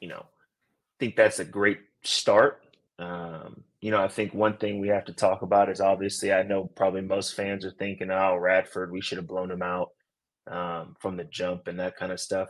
you 0.00 0.08
know, 0.08 0.24
I 0.24 0.96
think 0.98 1.16
that's 1.16 1.38
a 1.38 1.44
great 1.44 1.80
start. 2.02 2.62
Um, 2.98 3.64
you 3.80 3.90
know, 3.90 4.02
I 4.02 4.08
think 4.08 4.32
one 4.32 4.56
thing 4.56 4.80
we 4.80 4.88
have 4.88 5.04
to 5.06 5.12
talk 5.12 5.42
about 5.42 5.68
is 5.68 5.80
obviously 5.80 6.32
I 6.32 6.42
know 6.42 6.70
probably 6.74 7.02
most 7.02 7.34
fans 7.34 7.64
are 7.64 7.70
thinking, 7.72 8.10
oh, 8.10 8.36
Radford, 8.36 8.90
we 8.90 9.00
should 9.00 9.18
have 9.18 9.26
blown 9.26 9.50
him 9.50 9.62
out 9.62 9.90
um, 10.50 10.96
from 11.00 11.16
the 11.16 11.24
jump 11.24 11.68
and 11.68 11.78
that 11.80 11.96
kind 11.96 12.12
of 12.12 12.20
stuff. 12.20 12.48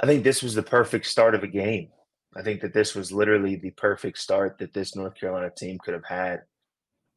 I 0.00 0.06
think 0.06 0.24
this 0.24 0.42
was 0.42 0.54
the 0.54 0.62
perfect 0.62 1.06
start 1.06 1.34
of 1.34 1.42
a 1.42 1.48
game. 1.48 1.88
I 2.36 2.42
think 2.42 2.60
that 2.62 2.74
this 2.74 2.94
was 2.94 3.12
literally 3.12 3.56
the 3.56 3.70
perfect 3.70 4.18
start 4.18 4.58
that 4.58 4.72
this 4.72 4.96
North 4.96 5.14
Carolina 5.14 5.50
team 5.56 5.78
could 5.78 5.94
have 5.94 6.04
had 6.04 6.42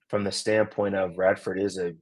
from 0.08 0.24
the 0.24 0.32
standpoint 0.32 0.96
of 0.96 1.18
Radford 1.18 1.60
is 1.60 1.78
a 1.78 1.96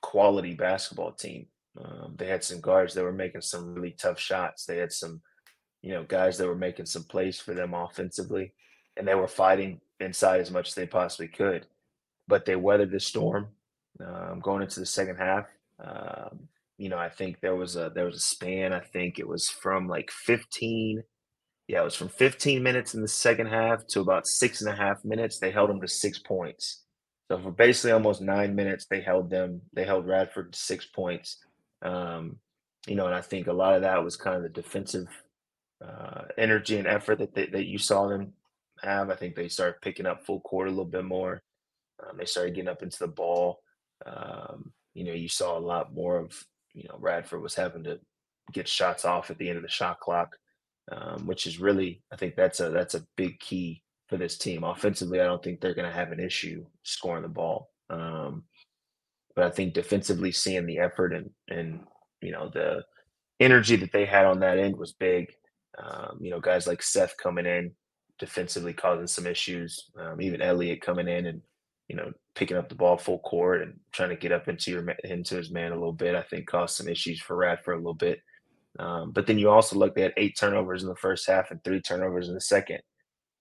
quality 0.00 0.54
basketball 0.54 1.12
team. 1.12 1.46
Um, 1.80 2.14
they 2.16 2.26
had 2.26 2.42
some 2.42 2.60
guards 2.60 2.94
that 2.94 3.04
were 3.04 3.12
making 3.12 3.42
some 3.42 3.74
really 3.74 3.92
tough 3.92 4.18
shots. 4.18 4.64
They 4.64 4.78
had 4.78 4.92
some, 4.92 5.20
you 5.82 5.92
know, 5.92 6.04
guys 6.04 6.38
that 6.38 6.46
were 6.46 6.54
making 6.54 6.86
some 6.86 7.04
plays 7.04 7.38
for 7.38 7.54
them 7.54 7.74
offensively, 7.74 8.54
and 8.96 9.06
they 9.06 9.14
were 9.14 9.28
fighting 9.28 9.80
inside 10.00 10.40
as 10.40 10.50
much 10.50 10.68
as 10.68 10.74
they 10.74 10.86
possibly 10.86 11.28
could. 11.28 11.66
But 12.26 12.44
they 12.44 12.56
weathered 12.56 12.90
the 12.90 13.00
storm 13.00 13.48
um, 14.04 14.40
going 14.40 14.62
into 14.62 14.80
the 14.80 14.86
second 14.86 15.16
half. 15.16 15.46
Um, 15.82 16.48
you 16.80 16.88
know, 16.88 16.96
I 16.96 17.10
think 17.10 17.40
there 17.40 17.54
was 17.54 17.76
a 17.76 17.92
there 17.94 18.06
was 18.06 18.16
a 18.16 18.20
span. 18.20 18.72
I 18.72 18.80
think 18.80 19.18
it 19.18 19.28
was 19.28 19.50
from 19.50 19.86
like 19.86 20.10
15. 20.10 21.02
Yeah, 21.68 21.82
it 21.82 21.84
was 21.84 21.94
from 21.94 22.08
15 22.08 22.62
minutes 22.62 22.94
in 22.94 23.02
the 23.02 23.06
second 23.06 23.48
half 23.48 23.86
to 23.88 24.00
about 24.00 24.26
six 24.26 24.62
and 24.62 24.72
a 24.72 24.74
half 24.74 25.04
minutes. 25.04 25.38
They 25.38 25.50
held 25.50 25.68
them 25.68 25.82
to 25.82 25.86
six 25.86 26.18
points. 26.18 26.84
So 27.30 27.38
for 27.38 27.50
basically 27.50 27.92
almost 27.92 28.22
nine 28.22 28.54
minutes, 28.54 28.86
they 28.86 29.02
held 29.02 29.28
them. 29.28 29.60
They 29.74 29.84
held 29.84 30.06
Radford 30.06 30.54
to 30.54 30.58
six 30.58 30.86
points. 30.86 31.36
Um, 31.82 32.36
you 32.86 32.94
know, 32.94 33.04
and 33.04 33.14
I 33.14 33.20
think 33.20 33.46
a 33.46 33.52
lot 33.52 33.74
of 33.74 33.82
that 33.82 34.02
was 34.02 34.16
kind 34.16 34.36
of 34.36 34.42
the 34.42 34.48
defensive 34.48 35.08
uh, 35.86 36.22
energy 36.38 36.78
and 36.78 36.86
effort 36.86 37.18
that 37.18 37.34
they, 37.34 37.44
that 37.48 37.66
you 37.66 37.76
saw 37.76 38.08
them 38.08 38.32
have. 38.82 39.10
I 39.10 39.16
think 39.16 39.34
they 39.34 39.48
started 39.48 39.82
picking 39.82 40.06
up 40.06 40.24
full 40.24 40.40
court 40.40 40.68
a 40.68 40.70
little 40.70 40.86
bit 40.86 41.04
more. 41.04 41.42
Um, 42.02 42.16
they 42.16 42.24
started 42.24 42.54
getting 42.54 42.70
up 42.70 42.82
into 42.82 43.00
the 43.00 43.06
ball. 43.06 43.60
Um, 44.06 44.72
you 44.94 45.04
know, 45.04 45.12
you 45.12 45.28
saw 45.28 45.58
a 45.58 45.60
lot 45.60 45.92
more 45.92 46.18
of 46.18 46.32
you 46.74 46.84
know 46.88 46.96
Radford 46.98 47.42
was 47.42 47.54
having 47.54 47.84
to 47.84 47.98
get 48.52 48.68
shots 48.68 49.04
off 49.04 49.30
at 49.30 49.38
the 49.38 49.48
end 49.48 49.56
of 49.56 49.62
the 49.62 49.68
shot 49.68 50.00
clock, 50.00 50.36
um, 50.92 51.26
which 51.26 51.46
is 51.46 51.60
really 51.60 52.02
I 52.12 52.16
think 52.16 52.36
that's 52.36 52.60
a 52.60 52.70
that's 52.70 52.94
a 52.94 53.06
big 53.16 53.38
key 53.40 53.82
for 54.08 54.16
this 54.16 54.38
team. 54.38 54.64
Offensively, 54.64 55.20
I 55.20 55.24
don't 55.24 55.42
think 55.42 55.60
they're 55.60 55.74
going 55.74 55.88
to 55.88 55.96
have 55.96 56.12
an 56.12 56.20
issue 56.20 56.64
scoring 56.82 57.22
the 57.22 57.28
ball. 57.28 57.70
Um, 57.88 58.44
but 59.36 59.44
I 59.44 59.50
think 59.50 59.74
defensively, 59.74 60.32
seeing 60.32 60.66
the 60.66 60.78
effort 60.78 61.12
and 61.12 61.30
and 61.48 61.80
you 62.20 62.32
know 62.32 62.50
the 62.52 62.82
energy 63.38 63.76
that 63.76 63.92
they 63.92 64.04
had 64.04 64.26
on 64.26 64.40
that 64.40 64.58
end 64.58 64.76
was 64.76 64.92
big. 64.92 65.32
Um, 65.78 66.18
you 66.20 66.30
know, 66.30 66.40
guys 66.40 66.66
like 66.66 66.82
Seth 66.82 67.16
coming 67.16 67.46
in 67.46 67.72
defensively 68.20 68.72
causing 68.72 69.06
some 69.08 69.26
issues. 69.26 69.90
Um, 69.98 70.20
even 70.20 70.42
Elliot 70.42 70.82
coming 70.82 71.08
in 71.08 71.26
and 71.26 71.40
you 71.90 71.96
know 71.96 72.12
picking 72.36 72.56
up 72.56 72.68
the 72.68 72.74
ball 72.76 72.96
full 72.96 73.18
court 73.18 73.62
and 73.62 73.74
trying 73.90 74.10
to 74.10 74.16
get 74.16 74.30
up 74.30 74.46
into 74.46 74.70
your 74.70 74.88
into 75.02 75.34
his 75.34 75.50
man 75.50 75.72
a 75.72 75.74
little 75.74 75.92
bit. 75.92 76.14
I 76.14 76.22
think 76.22 76.46
caused 76.46 76.76
some 76.76 76.86
issues 76.86 77.20
for 77.20 77.34
Radford 77.34 77.74
a 77.74 77.78
little 77.78 77.94
bit. 77.94 78.20
Um, 78.78 79.10
but 79.10 79.26
then 79.26 79.38
you 79.38 79.50
also 79.50 79.76
look 79.76 79.98
at 79.98 80.14
eight 80.16 80.36
turnovers 80.38 80.84
in 80.84 80.88
the 80.88 80.94
first 80.94 81.26
half 81.26 81.50
and 81.50 81.62
three 81.64 81.80
turnovers 81.80 82.28
in 82.28 82.34
the 82.34 82.40
second. 82.40 82.78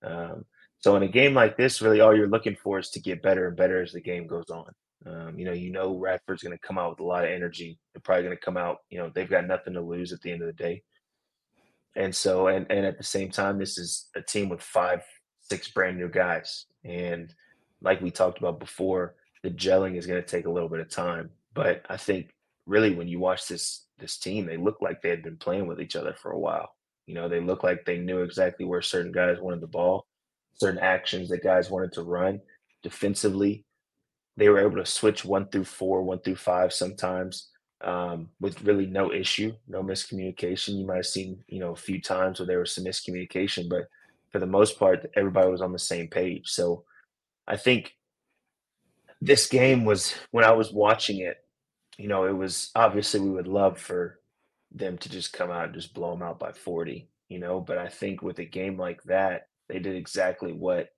Um, 0.03 0.45
so 0.79 0.95
in 0.95 1.03
a 1.03 1.07
game 1.07 1.35
like 1.35 1.57
this, 1.57 1.79
really 1.79 2.01
all 2.01 2.15
you're 2.15 2.27
looking 2.27 2.55
for 2.55 2.79
is 2.79 2.89
to 2.91 2.99
get 2.99 3.21
better 3.21 3.47
and 3.47 3.55
better 3.55 3.83
as 3.83 3.91
the 3.91 4.01
game 4.01 4.25
goes 4.25 4.49
on. 4.49 4.73
Um, 5.05 5.37
you 5.37 5.45
know, 5.45 5.53
you 5.53 5.71
know 5.71 5.95
Radford's 5.95 6.41
going 6.41 6.57
to 6.57 6.67
come 6.67 6.79
out 6.79 6.89
with 6.89 7.01
a 7.01 7.03
lot 7.03 7.25
of 7.25 7.29
energy. 7.29 7.77
They're 7.93 8.01
probably 8.01 8.23
going 8.23 8.35
to 8.35 8.43
come 8.43 8.57
out. 8.57 8.77
You 8.89 8.97
know, 8.97 9.11
they've 9.13 9.29
got 9.29 9.45
nothing 9.45 9.73
to 9.75 9.81
lose 9.81 10.11
at 10.11 10.21
the 10.21 10.31
end 10.31 10.41
of 10.41 10.47
the 10.47 10.53
day. 10.53 10.81
And 11.95 12.15
so, 12.15 12.47
and 12.47 12.65
and 12.71 12.83
at 12.83 12.97
the 12.97 13.03
same 13.03 13.29
time, 13.29 13.59
this 13.59 13.77
is 13.77 14.07
a 14.15 14.21
team 14.21 14.49
with 14.49 14.61
five, 14.61 15.03
six 15.41 15.69
brand 15.69 15.99
new 15.99 16.09
guys. 16.09 16.65
And 16.83 17.31
like 17.81 18.01
we 18.01 18.11
talked 18.11 18.39
about 18.39 18.59
before, 18.59 19.15
the 19.43 19.51
gelling 19.51 19.97
is 19.97 20.05
going 20.05 20.21
to 20.21 20.27
take 20.27 20.45
a 20.45 20.51
little 20.51 20.69
bit 20.69 20.79
of 20.79 20.89
time. 20.89 21.29
But 21.53 21.85
I 21.89 21.97
think 21.97 22.33
really 22.65 22.93
when 22.93 23.07
you 23.07 23.19
watch 23.19 23.47
this 23.47 23.85
this 23.97 24.17
team, 24.17 24.45
they 24.45 24.57
look 24.57 24.77
like 24.81 25.01
they 25.01 25.09
had 25.09 25.23
been 25.23 25.37
playing 25.37 25.67
with 25.67 25.81
each 25.81 25.95
other 25.95 26.13
for 26.13 26.31
a 26.31 26.39
while. 26.39 26.73
You 27.05 27.15
know, 27.15 27.27
they 27.27 27.41
look 27.41 27.63
like 27.63 27.85
they 27.85 27.97
knew 27.97 28.21
exactly 28.21 28.65
where 28.65 28.81
certain 28.81 29.11
guys 29.11 29.39
wanted 29.41 29.61
the 29.61 29.67
ball, 29.67 30.05
certain 30.53 30.79
actions 30.79 31.29
that 31.29 31.43
guys 31.43 31.69
wanted 31.69 31.91
to 31.93 32.03
run 32.03 32.39
defensively. 32.83 33.65
They 34.37 34.47
were 34.47 34.59
able 34.59 34.77
to 34.77 34.85
switch 34.85 35.25
one 35.25 35.49
through 35.49 35.65
four, 35.65 36.01
one 36.03 36.19
through 36.19 36.37
five 36.37 36.71
sometimes 36.71 37.49
um, 37.81 38.29
with 38.39 38.61
really 38.61 38.85
no 38.85 39.11
issue, 39.11 39.53
no 39.67 39.81
miscommunication. 39.83 40.77
You 40.77 40.85
might 40.85 40.97
have 40.97 41.05
seen, 41.05 41.43
you 41.47 41.59
know, 41.59 41.71
a 41.71 41.75
few 41.75 42.01
times 42.01 42.39
where 42.39 42.47
there 42.47 42.59
was 42.59 42.71
some 42.71 42.85
miscommunication, 42.85 43.67
but 43.69 43.87
for 44.31 44.39
the 44.39 44.45
most 44.45 44.77
part, 44.77 45.09
everybody 45.15 45.49
was 45.49 45.61
on 45.61 45.73
the 45.73 45.79
same 45.79 46.07
page. 46.07 46.49
So 46.49 46.83
I 47.49 47.57
think 47.57 47.95
this 49.19 49.47
game 49.47 49.83
was 49.83 50.13
when 50.31 50.45
I 50.45 50.51
was 50.51 50.71
watching 50.71 51.19
it, 51.19 51.37
you 51.97 52.07
know, 52.07 52.25
it 52.25 52.37
was 52.37 52.71
obviously 52.75 53.19
we 53.19 53.31
would 53.31 53.47
love 53.47 53.77
for 53.77 54.19
them 54.71 54.97
to 54.99 55.09
just 55.09 55.33
come 55.33 55.49
out 55.49 55.65
and 55.65 55.73
just 55.73 55.93
blow 55.93 56.11
them 56.11 56.21
out 56.21 56.39
by 56.39 56.51
40, 56.51 57.09
you 57.27 57.39
know, 57.39 57.59
but 57.59 57.77
I 57.77 57.87
think 57.87 58.21
with 58.21 58.39
a 58.39 58.45
game 58.45 58.77
like 58.77 59.01
that, 59.03 59.47
they 59.67 59.79
did 59.79 59.95
exactly 59.95 60.53
what 60.53 60.89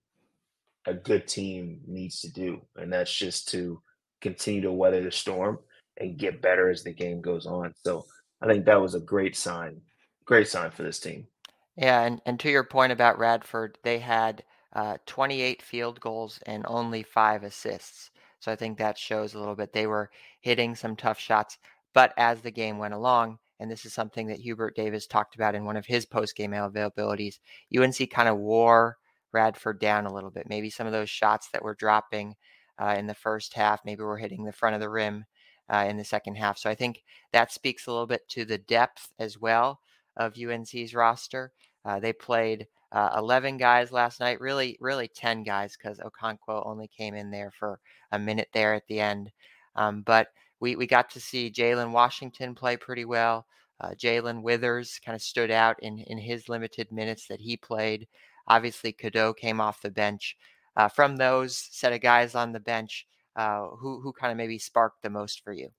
a 0.86 0.94
good 0.94 1.28
team 1.28 1.82
needs 1.88 2.22
to 2.22 2.32
do, 2.32 2.62
and 2.76 2.92
that's 2.92 3.14
just 3.14 3.50
to 3.50 3.82
continue 4.20 4.62
to 4.62 4.72
weather 4.72 5.02
the 5.02 5.12
storm 5.12 5.60
and 5.98 6.18
get 6.18 6.42
better 6.42 6.70
as 6.70 6.84
the 6.84 6.94
game 6.94 7.22
goes 7.22 7.46
on. 7.46 7.74
So 7.84 8.06
I 8.42 8.48
think 8.48 8.66
that 8.66 8.82
was 8.82 8.96
a 8.96 9.00
great 9.00 9.36
sign, 9.36 9.82
great 10.26 10.48
sign 10.48 10.72
for 10.72 10.84
this 10.84 11.00
team. 11.00 11.28
Yeah, 11.76 12.02
and, 12.02 12.22
and 12.26 12.40
to 12.42 12.50
your 12.50 12.64
point 12.64 12.92
about 12.92 13.18
Radford, 13.18 13.78
they 13.84 14.00
had 14.00 14.44
uh, 14.74 14.98
28 15.06 15.62
field 15.62 16.00
goals 16.00 16.40
and 16.46 16.66
only 16.68 17.04
five 17.04 17.44
assists. 17.44 18.12
So 18.40 18.52
I 18.52 18.56
think 18.56 18.78
that 18.78 18.98
shows 18.98 19.34
a 19.34 19.40
little 19.40 19.56
bit. 19.56 19.74
They 19.74 19.88
were 19.88 20.10
hitting 20.40 20.76
some 20.76 20.96
tough 20.96 21.20
shots, 21.20 21.58
but 21.94 22.14
as 22.18 22.42
the 22.42 22.52
game 22.52 22.78
went 22.78 22.94
along, 22.94 23.38
and 23.60 23.70
this 23.70 23.86
is 23.86 23.94
something 23.94 24.28
that 24.28 24.40
Hubert 24.40 24.76
Davis 24.76 25.06
talked 25.06 25.36
about 25.36 25.54
in 25.54 25.66
one 25.66 25.78
of 25.78 25.86
his 25.86 26.06
post 26.06 26.36
game 26.36 26.52
availabilities, 26.52 27.40
UNC 27.78 28.10
kind 28.10 28.28
of 28.28 28.38
wore 28.38 28.98
Radford 29.32 29.80
down 29.80 30.06
a 30.06 30.14
little 30.14 30.32
bit. 30.32 30.50
Maybe 30.50 30.70
some 30.70 30.88
of 30.88 30.94
those 30.94 31.10
shots 31.10 31.50
that 31.54 31.64
were 31.64 31.76
dropping 31.76 32.36
uh, 32.82 32.96
in 32.98 33.06
the 33.06 33.14
first 33.14 33.54
half, 33.54 33.82
maybe 33.86 34.04
we're 34.04 34.18
hitting 34.18 34.44
the 34.44 34.52
front 34.52 34.74
of 34.74 34.82
the 34.82 34.90
rim 34.90 35.26
uh, 35.72 35.86
in 35.88 35.98
the 35.98 36.04
second 36.04 36.36
half. 36.36 36.58
So 36.58 36.70
I 36.70 36.76
think 36.76 37.04
that 37.32 37.52
speaks 37.52 37.86
a 37.86 37.92
little 37.92 38.08
bit 38.08 38.28
to 38.30 38.46
the 38.46 38.58
depth 38.58 39.10
as 39.20 39.38
well 39.38 39.80
of 40.18 40.38
UNC's 40.38 40.96
roster. 40.96 41.54
Uh, 41.86 42.00
they 42.00 42.14
played 42.14 42.68
uh, 42.92 43.12
11 43.18 43.58
guys 43.58 43.92
last 43.92 44.20
night, 44.20 44.42
really, 44.42 44.78
really 44.80 45.08
10 45.08 45.44
guys 45.44 45.78
because 45.78 46.00
Okonkwo 46.00 46.66
only 46.66 46.88
came 46.88 47.16
in 47.16 47.32
there 47.32 47.52
for 47.52 47.80
a 48.12 48.20
minute 48.20 48.50
there 48.54 48.74
at 48.74 48.88
the 48.88 49.00
end. 49.00 49.32
Um, 49.76 50.02
but 50.02 50.28
we, 50.60 50.76
we 50.76 50.88
got 50.88 51.10
to 51.12 51.20
see 51.20 51.52
Jalen 51.52 51.92
Washington 51.92 52.54
play 52.54 52.78
pretty 52.78 53.06
well. 53.06 53.46
Uh, 53.80 53.92
Jae'Lyn 53.92 54.44
Withers 54.44 55.00
kind 55.04 55.16
of 55.16 55.22
stood 55.22 55.50
out 55.50 55.82
in, 55.82 56.00
in 56.00 56.18
his 56.18 56.50
limited 56.50 56.92
minutes 56.92 57.28
that 57.28 57.40
he 57.40 57.58
played. 57.58 58.08
Obviously, 58.48 58.92
Cadeau 58.92 59.34
came 59.34 59.62
off 59.62 59.82
the 59.82 59.90
bench. 59.90 60.38
Uh, 60.76 60.88
from 60.88 61.18
those 61.18 61.58
set 61.72 61.94
of 61.94 62.02
guys 62.02 62.36
on 62.36 62.52
the 62.52 62.60
bench, 62.60 63.06
uh, 63.36 63.68
who 63.68 64.00
who 64.00 64.14
kind 64.14 64.32
of 64.32 64.38
maybe 64.38 64.58
sparked 64.58 65.02
the 65.02 65.10
most 65.10 65.44
for 65.44 65.52
you? 65.52 65.70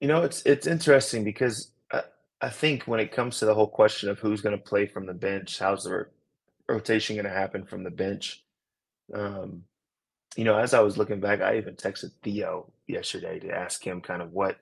You 0.00 0.08
know, 0.08 0.22
it's 0.22 0.42
it's 0.44 0.66
interesting 0.66 1.24
because 1.24 1.70
I, 2.42 2.50
think 2.50 2.84
when 2.84 3.00
it 3.00 3.12
comes 3.12 3.38
to 3.38 3.46
the 3.46 3.54
whole 3.54 3.68
question 3.68 4.10
of 4.10 4.18
who's 4.18 4.42
going 4.42 4.56
to 4.56 4.62
play 4.62 4.86
from 4.86 5.06
the 5.06 5.14
bench, 5.14 5.58
how's 5.58 5.84
the 5.84 6.06
rotation 6.68 7.16
going 7.16 7.24
to 7.26 7.30
happen 7.30 7.64
from 7.64 7.84
the 7.84 7.90
bench, 7.90 8.44
um, 9.14 9.62
you 10.36 10.44
know, 10.44 10.56
as 10.56 10.74
I 10.74 10.80
was 10.80 10.96
looking 10.96 11.20
back, 11.20 11.40
I 11.40 11.58
even 11.58 11.74
texted 11.74 12.12
Theo 12.22 12.72
yesterday 12.86 13.38
to 13.40 13.50
ask 13.50 13.86
him 13.86 14.00
kind 14.00 14.22
of 14.22 14.32
what, 14.32 14.56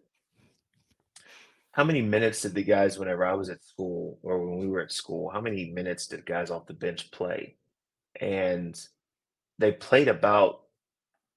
how 1.72 1.84
many 1.84 2.02
minutes 2.02 2.42
did 2.42 2.54
the 2.54 2.64
guys, 2.64 2.98
whenever 2.98 3.24
I 3.24 3.34
was 3.34 3.48
at 3.48 3.64
school 3.64 4.18
or 4.22 4.44
when 4.44 4.58
we 4.58 4.66
were 4.66 4.80
at 4.80 4.92
school, 4.92 5.30
how 5.30 5.40
many 5.40 5.70
minutes 5.70 6.08
did 6.08 6.26
guys 6.26 6.50
off 6.50 6.66
the 6.66 6.74
bench 6.74 7.10
play? 7.12 7.56
And 8.20 8.78
they 9.58 9.70
played 9.70 10.08
about 10.08 10.62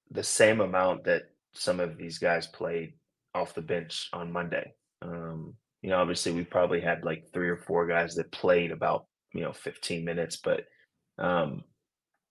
the 0.09 0.23
same 0.23 0.61
amount 0.61 1.03
that 1.03 1.29
some 1.53 1.79
of 1.79 1.97
these 1.97 2.17
guys 2.17 2.47
played 2.47 2.93
off 3.35 3.53
the 3.53 3.61
bench 3.61 4.09
on 4.13 4.31
Monday. 4.31 4.73
Um, 5.03 5.55
you 5.83 5.89
know, 5.89 5.97
obviously 5.97 6.31
we 6.31 6.45
probably 6.45 6.79
had 6.79 7.03
like 7.03 7.31
three 7.33 7.49
or 7.49 7.57
four 7.57 7.85
guys 7.85 8.15
that 8.15 8.31
played 8.31 8.71
about, 8.71 9.05
you 9.33 9.41
know, 9.41 9.51
15 9.51 10.03
minutes, 10.03 10.37
but 10.37 10.65
um, 11.19 11.63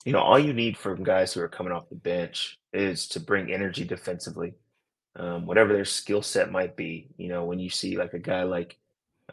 you 0.06 0.12
know, 0.12 0.20
all 0.20 0.38
you 0.38 0.54
need 0.54 0.76
from 0.76 1.04
guys 1.04 1.32
who 1.32 1.42
are 1.42 1.48
coming 1.48 1.72
off 1.72 1.90
the 1.90 1.94
bench 1.94 2.58
is 2.72 3.06
to 3.08 3.20
bring 3.20 3.52
energy 3.52 3.84
defensively. 3.84 4.54
Um, 5.14 5.44
whatever 5.46 5.74
their 5.74 5.84
skill 5.84 6.22
set 6.22 6.50
might 6.50 6.76
be, 6.76 7.10
you 7.18 7.28
know, 7.28 7.44
when 7.44 7.58
you 7.58 7.68
see 7.68 7.98
like 7.98 8.14
a 8.14 8.18
guy 8.18 8.44
like 8.44 8.78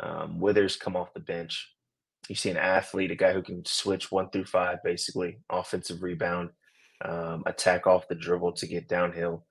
um, 0.02 0.40
Withers 0.42 0.76
come 0.76 0.98
off 0.98 1.14
the 1.14 1.22
bench, 1.22 1.74
you 2.28 2.36
see 2.36 2.50
an 2.50 2.58
athlete, 2.58 3.12
a 3.12 3.16
guy 3.16 3.32
who 3.32 3.42
can 3.42 3.66
switch 3.66 4.12
one 4.12 4.30
through 4.30 4.46
five, 4.46 4.84
basically 4.84 5.40
offensive 5.50 6.04
rebound, 6.04 6.50
um, 7.06 7.44
attack 7.46 7.88
off 7.88 8.10
the 8.10 8.16
dribble 8.16 8.52
to 8.52 8.68
get 8.68 8.90
downhill. 8.90 9.46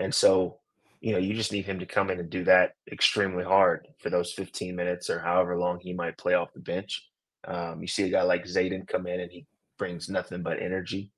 And 0.00 0.12
so, 0.12 0.58
you 1.00 1.12
know, 1.12 1.18
you 1.18 1.34
just 1.34 1.52
need 1.52 1.66
him 1.66 1.78
to 1.78 1.86
come 1.86 2.10
in 2.10 2.18
and 2.18 2.30
do 2.30 2.44
that 2.44 2.72
extremely 2.90 3.44
hard 3.44 3.86
for 3.98 4.10
those 4.10 4.32
15 4.32 4.74
minutes 4.74 5.10
or 5.10 5.20
however 5.20 5.56
long 5.56 5.78
he 5.80 5.92
might 5.92 6.18
play 6.18 6.34
off 6.34 6.52
the 6.52 6.60
bench. 6.60 7.08
Um, 7.46 7.80
you 7.80 7.86
see 7.86 8.04
a 8.04 8.10
guy 8.10 8.22
like 8.22 8.44
Zayden 8.44 8.86
come 8.86 9.06
in 9.06 9.20
and 9.20 9.30
he 9.30 9.46
brings 9.78 10.08
nothing 10.08 10.42
but 10.42 10.60
energy. 10.60 11.12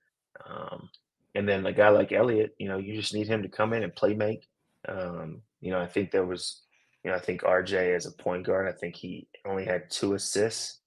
Um, 0.47 0.89
and 1.35 1.49
then 1.49 1.65
a 1.65 1.73
guy 1.73 1.89
like 1.89 2.13
Elliot, 2.13 2.55
you 2.59 2.69
know, 2.69 2.79
you 2.79 2.95
just 2.95 3.15
need 3.15 3.27
him 3.27 3.43
to 3.43 3.49
come 3.49 3.73
in 3.73 3.83
and 3.83 3.95
play 3.95 4.15
make. 4.15 4.47
Um, 4.89 5.43
you 5.61 5.71
know, 5.71 5.81
I 5.81 5.87
think 5.87 6.11
there 6.11 6.27
was, 6.27 6.63
you 7.05 7.11
know, 7.11 7.17
I 7.17 7.21
think 7.21 7.43
RJ 7.43 7.97
as 7.97 8.07
a 8.07 8.13
point 8.13 8.47
guard, 8.47 8.69
I 8.69 8.77
think 8.77 8.97
he 8.97 9.29
only 9.47 9.65
had 9.65 9.91
two 9.91 10.15
assists, 10.15 10.81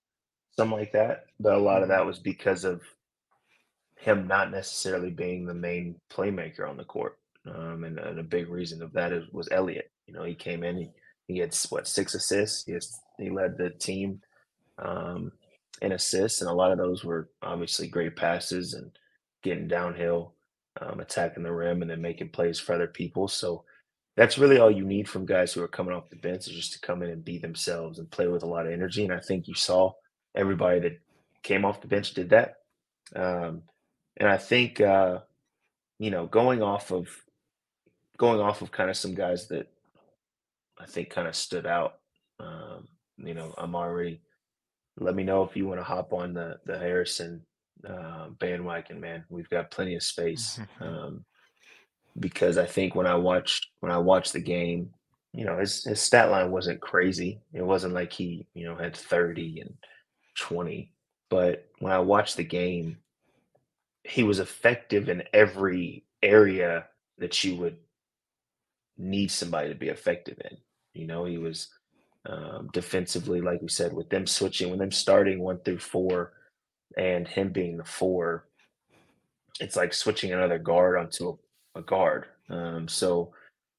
something 0.55 0.77
like 0.77 0.91
that. 0.93 1.25
But 1.39 1.53
a 1.53 1.59
lot 1.59 1.81
of 1.81 1.89
that 1.89 2.05
was 2.05 2.19
because 2.19 2.63
of 2.63 2.81
him 3.97 4.27
not 4.27 4.51
necessarily 4.51 5.09
being 5.09 5.45
the 5.45 5.53
main 5.53 5.95
playmaker 6.11 6.69
on 6.69 6.77
the 6.77 6.83
court. 6.83 7.17
Um, 7.45 7.83
and, 7.83 7.99
and, 7.99 8.19
a 8.19 8.23
big 8.23 8.49
reason 8.49 8.81
of 8.81 8.93
that 8.93 9.11
is, 9.11 9.25
was 9.31 9.49
Elliot. 9.51 9.91
You 10.07 10.13
know, 10.13 10.23
he 10.23 10.33
came 10.33 10.63
in, 10.63 10.77
he, 10.77 10.89
he 11.27 11.39
had 11.39 11.55
what 11.69 11.87
six 11.87 12.15
assists. 12.15 12.65
He, 12.65 12.71
has, 12.71 12.99
he 13.17 13.29
led 13.29 13.57
the 13.57 13.69
team 13.71 14.21
um, 14.77 15.31
in 15.81 15.91
assists, 15.91 16.41
and 16.41 16.49
a 16.49 16.53
lot 16.53 16.71
of 16.71 16.77
those 16.77 17.03
were 17.03 17.29
obviously 17.41 17.87
great 17.87 18.15
passes 18.15 18.73
and 18.73 18.91
getting 19.43 19.67
downhill, 19.67 20.33
um, 20.79 21.01
attacking 21.01 21.43
the 21.43 21.51
rim, 21.51 21.81
and 21.81 21.91
then 21.91 22.01
making 22.01 22.29
plays 22.29 22.59
for 22.59 22.73
other 22.73 22.87
people. 22.87 23.27
So 23.27 23.65
that's 24.15 24.37
really 24.37 24.59
all 24.59 24.71
you 24.71 24.85
need 24.85 25.09
from 25.09 25.25
guys 25.25 25.51
who 25.51 25.61
are 25.61 25.67
coming 25.67 25.93
off 25.93 26.09
the 26.09 26.15
bench 26.17 26.47
is 26.47 26.53
just 26.53 26.73
to 26.73 26.79
come 26.79 27.03
in 27.03 27.09
and 27.09 27.25
be 27.25 27.39
themselves 27.39 27.99
and 27.99 28.09
play 28.09 28.27
with 28.27 28.43
a 28.43 28.47
lot 28.47 28.65
of 28.65 28.71
energy. 28.71 29.03
And 29.03 29.13
I 29.13 29.19
think 29.19 29.47
you 29.47 29.55
saw 29.55 29.91
everybody 30.35 30.79
that 30.79 31.01
came 31.41 31.65
off 31.65 31.81
the 31.81 31.87
bench 31.87 32.13
did 32.13 32.29
that. 32.29 32.55
Um, 33.15 33.63
and 34.17 34.29
I 34.29 34.37
think 34.37 34.79
uh, 34.79 35.19
you 35.99 36.11
know 36.11 36.27
going 36.27 36.61
off 36.61 36.91
of 36.91 37.07
going 38.23 38.39
off 38.39 38.61
of 38.61 38.71
kind 38.71 38.89
of 38.89 38.95
some 38.95 39.13
guys 39.13 39.49
that 39.49 39.67
I 40.79 40.85
think 40.85 41.09
kind 41.09 41.27
of 41.27 41.35
stood 41.35 41.65
out. 41.65 41.95
Um, 42.39 42.87
you 43.17 43.33
know, 43.33 43.53
I'm 43.57 43.75
already. 43.75 44.21
Let 44.97 45.15
me 45.15 45.23
know 45.23 45.43
if 45.43 45.57
you 45.57 45.67
want 45.67 45.81
to 45.81 45.83
hop 45.83 46.13
on 46.13 46.33
the 46.33 46.57
the 46.65 46.79
Harrison 46.79 47.41
uh, 47.85 48.29
bandwagon, 48.39 49.01
man. 49.01 49.25
We've 49.29 49.49
got 49.49 49.71
plenty 49.71 49.95
of 49.95 50.03
space. 50.03 50.59
Um, 50.79 51.25
because 52.19 52.59
I 52.59 52.65
think 52.65 52.93
when 52.93 53.07
I 53.07 53.15
watched 53.15 53.67
when 53.81 53.91
I 53.91 53.97
watched 53.97 54.31
the 54.33 54.39
game, 54.39 54.91
you 55.33 55.43
know, 55.43 55.57
his 55.57 55.83
his 55.83 55.99
stat 55.99 56.31
line 56.31 56.51
wasn't 56.51 56.79
crazy. 56.79 57.41
It 57.51 57.63
wasn't 57.63 57.93
like 57.93 58.13
he, 58.13 58.47
you 58.53 58.65
know, 58.65 58.75
had 58.75 58.95
30 58.95 59.61
and 59.61 59.73
20. 60.37 60.93
But 61.29 61.67
when 61.79 61.91
I 61.91 61.99
watched 61.99 62.37
the 62.37 62.43
game, 62.43 62.99
he 64.03 64.23
was 64.23 64.39
effective 64.39 65.09
in 65.09 65.23
every 65.33 66.05
area 66.21 66.85
that 67.17 67.43
you 67.43 67.55
would 67.55 67.77
need 68.97 69.31
somebody 69.31 69.69
to 69.69 69.75
be 69.75 69.89
effective 69.89 70.39
in. 70.49 70.57
You 70.93 71.07
know, 71.07 71.25
he 71.25 71.37
was 71.37 71.69
um, 72.25 72.69
defensively, 72.73 73.41
like 73.41 73.61
we 73.61 73.69
said, 73.69 73.93
with 73.93 74.09
them 74.09 74.27
switching, 74.27 74.69
with 74.69 74.79
them 74.79 74.91
starting 74.91 75.39
one 75.39 75.59
through 75.59 75.79
four, 75.79 76.33
and 76.97 77.27
him 77.27 77.51
being 77.51 77.77
the 77.77 77.83
four, 77.83 78.47
it's 79.59 79.75
like 79.75 79.93
switching 79.93 80.31
another 80.31 80.59
guard 80.59 80.97
onto 80.97 81.29
a, 81.75 81.79
a 81.79 81.81
guard. 81.81 82.25
Um, 82.49 82.87
so, 82.87 83.33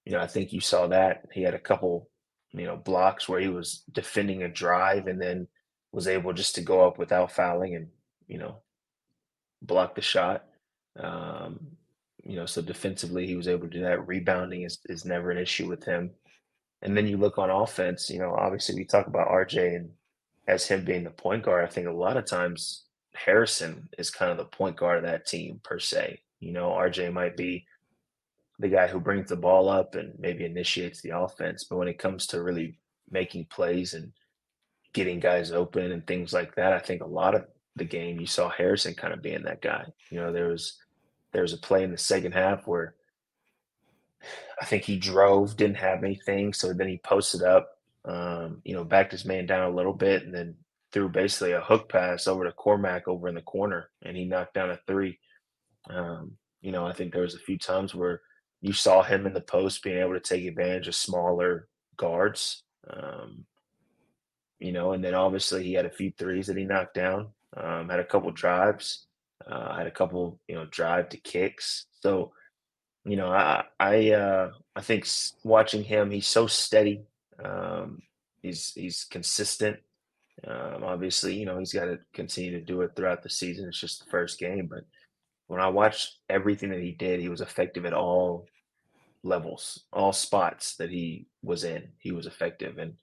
you 0.04 0.12
know, 0.12 0.20
I 0.20 0.26
think 0.26 0.52
you 0.52 0.60
saw 0.60 0.86
that 0.88 1.26
he 1.32 1.42
had 1.42 1.54
a 1.54 1.58
couple, 1.58 2.10
you 2.52 2.66
know, 2.66 2.76
blocks 2.76 3.28
where 3.28 3.40
he 3.40 3.48
was 3.48 3.84
defending 3.92 4.42
a 4.42 4.48
drive 4.48 5.06
and 5.06 5.20
then 5.20 5.46
was 5.94 6.08
able 6.08 6.32
just 6.32 6.56
to 6.56 6.60
go 6.60 6.86
up 6.86 6.98
without 6.98 7.30
fouling 7.30 7.76
and 7.76 7.86
you 8.26 8.36
know 8.36 8.56
block 9.62 9.94
the 9.94 10.02
shot. 10.02 10.44
Um, 10.98 11.76
you 12.24 12.36
know, 12.36 12.46
so 12.46 12.62
defensively 12.62 13.26
he 13.26 13.36
was 13.36 13.48
able 13.48 13.68
to 13.68 13.74
do 13.78 13.82
that. 13.82 14.06
Rebounding 14.06 14.62
is 14.62 14.78
is 14.86 15.04
never 15.04 15.30
an 15.30 15.38
issue 15.38 15.68
with 15.68 15.84
him. 15.84 16.10
And 16.82 16.96
then 16.96 17.06
you 17.06 17.16
look 17.16 17.38
on 17.38 17.50
offense. 17.50 18.10
You 18.10 18.18
know, 18.18 18.34
obviously 18.34 18.74
we 18.74 18.84
talk 18.84 19.06
about 19.06 19.28
RJ 19.28 19.76
and 19.76 19.90
as 20.46 20.66
him 20.66 20.84
being 20.84 21.04
the 21.04 21.10
point 21.10 21.42
guard. 21.44 21.64
I 21.64 21.68
think 21.68 21.86
a 21.86 21.92
lot 21.92 22.16
of 22.16 22.26
times 22.26 22.84
Harrison 23.14 23.88
is 23.98 24.10
kind 24.10 24.30
of 24.30 24.36
the 24.38 24.44
point 24.44 24.76
guard 24.76 24.98
of 24.98 25.04
that 25.04 25.26
team 25.26 25.60
per 25.62 25.78
se. 25.78 26.20
You 26.40 26.52
know, 26.52 26.70
RJ 26.70 27.12
might 27.12 27.36
be 27.36 27.66
the 28.58 28.68
guy 28.68 28.86
who 28.86 29.00
brings 29.00 29.28
the 29.28 29.36
ball 29.36 29.68
up 29.68 29.94
and 29.94 30.12
maybe 30.18 30.44
initiates 30.44 31.00
the 31.00 31.16
offense, 31.18 31.64
but 31.64 31.76
when 31.76 31.88
it 31.88 31.98
comes 31.98 32.26
to 32.28 32.42
really 32.42 32.78
making 33.10 33.46
plays 33.46 33.94
and 33.94 34.12
getting 34.92 35.20
guys 35.20 35.52
open 35.52 35.92
and 35.92 36.06
things 36.06 36.32
like 36.32 36.54
that. 36.54 36.72
I 36.72 36.78
think 36.78 37.02
a 37.02 37.06
lot 37.06 37.34
of 37.34 37.44
the 37.76 37.84
game 37.84 38.20
you 38.20 38.26
saw 38.26 38.48
Harrison 38.48 38.94
kind 38.94 39.12
of 39.12 39.22
being 39.22 39.42
that 39.42 39.60
guy. 39.60 39.84
You 40.10 40.20
know, 40.20 40.32
there 40.32 40.48
was 40.48 40.78
there 41.34 41.42
was 41.42 41.52
a 41.52 41.58
play 41.58 41.82
in 41.82 41.90
the 41.90 41.98
second 41.98 42.32
half 42.32 42.66
where 42.66 42.94
I 44.60 44.64
think 44.64 44.84
he 44.84 44.96
drove, 44.96 45.56
didn't 45.56 45.76
have 45.76 46.02
anything, 46.02 46.54
so 46.54 46.72
then 46.72 46.88
he 46.88 46.96
posted 46.96 47.42
up, 47.42 47.76
um, 48.06 48.62
you 48.64 48.74
know, 48.74 48.84
backed 48.84 49.12
his 49.12 49.26
man 49.26 49.44
down 49.44 49.70
a 49.70 49.74
little 49.74 49.92
bit, 49.92 50.22
and 50.22 50.32
then 50.32 50.54
threw 50.92 51.08
basically 51.08 51.52
a 51.52 51.60
hook 51.60 51.88
pass 51.88 52.28
over 52.28 52.44
to 52.44 52.52
Cormac 52.52 53.08
over 53.08 53.28
in 53.28 53.34
the 53.34 53.42
corner, 53.42 53.90
and 54.02 54.16
he 54.16 54.24
knocked 54.24 54.54
down 54.54 54.70
a 54.70 54.78
three. 54.86 55.18
Um, 55.90 56.38
you 56.62 56.72
know, 56.72 56.86
I 56.86 56.92
think 56.92 57.12
there 57.12 57.22
was 57.22 57.34
a 57.34 57.40
few 57.40 57.58
times 57.58 57.94
where 57.94 58.22
you 58.62 58.72
saw 58.72 59.02
him 59.02 59.26
in 59.26 59.34
the 59.34 59.40
post 59.40 59.82
being 59.82 59.98
able 59.98 60.14
to 60.14 60.20
take 60.20 60.46
advantage 60.46 60.88
of 60.88 60.94
smaller 60.94 61.68
guards. 61.96 62.62
Um, 62.88 63.44
you 64.60 64.72
know, 64.72 64.92
and 64.92 65.04
then 65.04 65.14
obviously 65.14 65.64
he 65.64 65.74
had 65.74 65.84
a 65.84 65.90
few 65.90 66.12
threes 66.16 66.46
that 66.46 66.56
he 66.56 66.64
knocked 66.64 66.94
down, 66.94 67.28
um, 67.56 67.90
had 67.90 68.00
a 68.00 68.04
couple 68.04 68.30
drives, 68.30 69.06
uh, 69.50 69.76
had 69.76 69.86
a 69.86 69.90
couple, 69.90 70.40
you 70.48 70.54
know, 70.54 70.66
drive 70.66 71.08
to 71.10 71.16
kicks. 71.18 71.86
So, 72.00 72.32
you 73.04 73.16
know, 73.16 73.28
I, 73.28 73.64
I, 73.78 74.10
uh, 74.12 74.50
I 74.74 74.80
think 74.80 75.06
watching 75.42 75.84
him, 75.84 76.10
he's 76.10 76.26
so 76.26 76.46
steady. 76.46 77.02
Um, 77.42 78.02
he's, 78.42 78.72
he's 78.74 79.04
consistent. 79.04 79.78
Um, 80.46 80.84
obviously, 80.84 81.34
you 81.34 81.46
know, 81.46 81.58
he's 81.58 81.72
got 81.72 81.86
to 81.86 81.98
continue 82.12 82.50
to 82.52 82.60
do 82.60 82.82
it 82.82 82.92
throughout 82.94 83.22
the 83.22 83.30
season. 83.30 83.66
It's 83.68 83.80
just 83.80 84.04
the 84.04 84.10
first 84.10 84.38
game, 84.38 84.66
but 84.66 84.84
when 85.46 85.60
I 85.60 85.68
watched 85.68 86.18
everything 86.28 86.70
that 86.70 86.80
he 86.80 86.92
did, 86.92 87.20
he 87.20 87.28
was 87.28 87.40
effective 87.40 87.84
at 87.84 87.92
all 87.92 88.46
levels, 89.22 89.84
all 89.92 90.12
spots 90.12 90.76
that 90.76 90.90
he 90.90 91.26
was 91.42 91.64
in. 91.64 91.88
He 91.98 92.12
was 92.12 92.26
effective, 92.26 92.78
and 92.78 92.94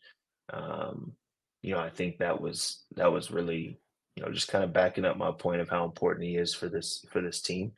um, 0.51 1.13
you 1.61 1.73
know, 1.73 1.79
I 1.79 1.89
think 1.89 2.17
that 2.17 2.41
was 2.41 2.83
that 2.95 3.11
was 3.11 3.31
really, 3.31 3.79
you 4.15 4.23
know, 4.23 4.31
just 4.31 4.49
kind 4.49 4.63
of 4.63 4.73
backing 4.73 5.05
up 5.05 5.17
my 5.17 5.31
point 5.31 5.61
of 5.61 5.69
how 5.69 5.85
important 5.85 6.27
he 6.27 6.35
is 6.35 6.53
for 6.53 6.67
this 6.67 7.05
for 7.09 7.21
this 7.21 7.41
team, 7.41 7.71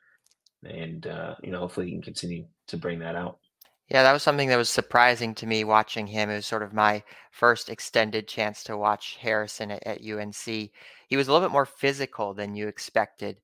and 0.64 1.08
uh, 1.08 1.36
you 1.44 1.52
know, 1.52 1.60
hopefully 1.60 1.88
he 1.88 1.92
can 1.92 2.02
continue 2.02 2.46
to 2.68 2.78
bring 2.78 3.00
that 3.00 3.16
out. 3.16 3.40
Yeah, 3.90 4.04
that 4.04 4.14
was 4.14 4.24
something 4.24 4.50
that 4.50 4.58
was 4.58 4.70
surprising 4.70 5.36
to 5.36 5.46
me 5.46 5.64
watching 5.64 6.08
him. 6.08 6.30
It 6.30 6.36
was 6.36 6.46
sort 6.46 6.64
of 6.64 6.74
my 6.74 7.04
first 7.32 7.70
extended 7.70 8.28
chance 8.28 8.64
to 8.64 8.78
watch 8.78 9.18
Harrison 9.22 9.72
at, 9.72 9.86
at 9.86 10.02
UNC. 10.02 10.36
He 10.46 11.18
was 11.18 11.28
a 11.28 11.32
little 11.32 11.48
bit 11.48 11.52
more 11.52 11.66
physical 11.66 12.34
than 12.34 12.56
you 12.56 12.68
expected. 12.68 13.40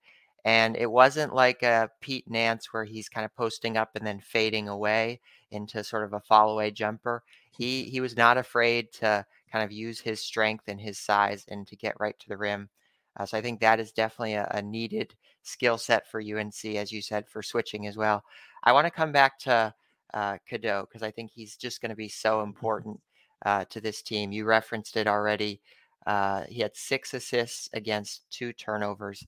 And 0.46 0.78
it 0.78 0.90
wasn't 0.90 1.36
like 1.36 1.62
a 1.64 1.92
Pete 2.00 2.30
Nance 2.30 2.74
where 2.74 2.86
he's 2.86 3.10
kind 3.10 3.26
of 3.26 3.36
posting 3.36 3.78
up 3.78 3.96
and 3.96 4.08
then 4.08 4.22
fading 4.22 4.70
away 4.70 5.20
into 5.52 5.84
sort 5.84 6.06
of 6.06 6.14
a 6.14 6.22
fall 6.22 6.52
away 6.52 6.72
jumper. 6.72 7.24
He 7.52 7.84
he 7.84 8.00
was 8.00 8.16
not 8.16 8.38
afraid 8.38 8.92
to 8.94 9.26
kind 9.52 9.66
of 9.66 9.72
use 9.72 10.00
his 10.00 10.22
strength 10.22 10.64
and 10.68 10.80
his 10.80 10.98
size 10.98 11.46
and 11.50 11.68
to 11.68 11.76
get 11.76 12.00
right 12.00 12.18
to 12.20 12.30
the 12.30 12.38
rim. 12.38 12.70
Uh, 13.18 13.26
so 13.26 13.38
I 13.38 13.42
think 13.42 13.60
that 13.60 13.80
is 13.80 13.92
definitely 13.92 14.34
a, 14.34 14.48
a 14.52 14.62
needed 14.62 15.16
skill 15.44 15.78
set 15.78 16.10
for 16.10 16.22
UNC, 16.22 16.66
as 16.66 16.92
you 16.92 17.02
said, 17.02 17.28
for 17.28 17.42
switching 17.42 17.88
as 17.88 17.98
well. 17.98 18.24
I 18.64 18.72
want 18.72 18.86
to 18.86 18.92
come 18.92 19.12
back 19.12 19.40
to 19.40 19.74
uh, 20.14 20.38
Cadeau 20.48 20.86
because 20.88 21.04
I 21.04 21.12
think 21.12 21.32
he's 21.32 21.56
just 21.56 21.82
going 21.82 21.90
to 21.90 21.96
be 21.96 22.10
so 22.10 22.42
important 22.42 23.00
uh, 23.46 23.66
to 23.70 23.82
this 23.82 24.02
team. 24.02 24.32
You 24.32 24.46
referenced 24.46 24.98
it 24.98 25.08
already. 25.08 25.62
Uh, 26.06 26.44
he 26.48 26.62
had 26.62 26.76
six 26.76 27.14
assists 27.14 27.70
against 27.74 28.30
two 28.32 28.54
turnovers. 28.54 29.26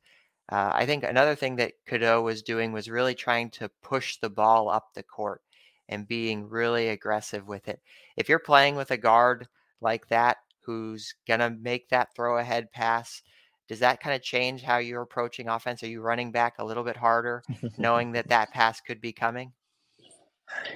Uh, 0.50 0.72
I 0.74 0.86
think 0.86 1.04
another 1.04 1.36
thing 1.36 1.56
that 1.58 1.74
Cadeau 1.86 2.22
was 2.22 2.42
doing 2.42 2.72
was 2.72 2.90
really 2.90 3.16
trying 3.16 3.50
to 3.52 3.70
push 3.82 4.18
the 4.18 4.30
ball 4.30 4.70
up 4.70 4.94
the 4.94 5.04
court 5.04 5.42
and 5.88 6.08
being 6.08 6.50
really 6.50 6.90
aggressive 6.90 7.48
with 7.48 7.68
it. 7.68 7.80
If 8.18 8.28
you're 8.28 8.40
playing 8.40 8.76
with 8.76 8.92
a 8.92 8.98
guard 8.98 9.48
like 9.80 10.08
that 10.10 10.38
who's 10.62 11.14
going 11.28 11.40
to 11.40 11.50
make 11.50 11.90
that 11.90 12.14
throw 12.16 12.38
ahead 12.38 12.72
pass, 12.72 13.22
does 13.72 13.80
that 13.80 14.02
kind 14.02 14.14
of 14.14 14.22
change 14.22 14.64
how 14.64 14.80
you're 14.80 15.02
approaching 15.02 15.48
offense? 15.48 15.82
Are 15.82 15.88
you 15.88 16.02
running 16.02 16.30
back 16.30 16.56
a 16.60 16.66
little 16.66 16.84
bit 16.84 16.98
harder, 16.98 17.42
knowing 17.78 18.12
that 18.12 18.28
that 18.28 18.52
pass 18.52 18.82
could 18.82 19.00
be 19.00 19.14
coming? 19.14 19.54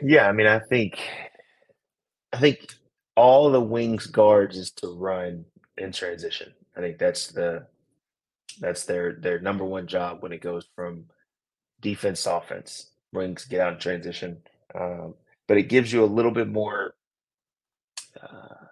Yeah, 0.01 0.29
I 0.29 0.31
mean, 0.31 0.47
I 0.47 0.59
think, 0.59 1.01
I 2.31 2.37
think 2.37 2.73
all 3.17 3.51
the 3.51 3.59
wings 3.59 4.07
guards 4.07 4.55
is 4.55 4.71
to 4.77 4.97
run 4.97 5.43
in 5.77 5.91
transition. 5.91 6.53
I 6.77 6.79
think 6.79 6.97
that's 6.97 7.27
the 7.27 7.67
that's 8.61 8.85
their 8.85 9.17
their 9.19 9.41
number 9.41 9.65
one 9.65 9.87
job 9.87 10.23
when 10.23 10.31
it 10.31 10.39
goes 10.39 10.65
from 10.73 11.03
defense 11.81 12.23
to 12.23 12.37
offense. 12.37 12.91
Wings 13.11 13.43
get 13.43 13.59
out 13.59 13.73
in 13.73 13.79
transition, 13.79 14.37
um, 14.73 15.15
but 15.49 15.57
it 15.57 15.67
gives 15.67 15.91
you 15.91 16.01
a 16.01 16.05
little 16.05 16.31
bit 16.31 16.47
more 16.47 16.95
uh, 18.23 18.67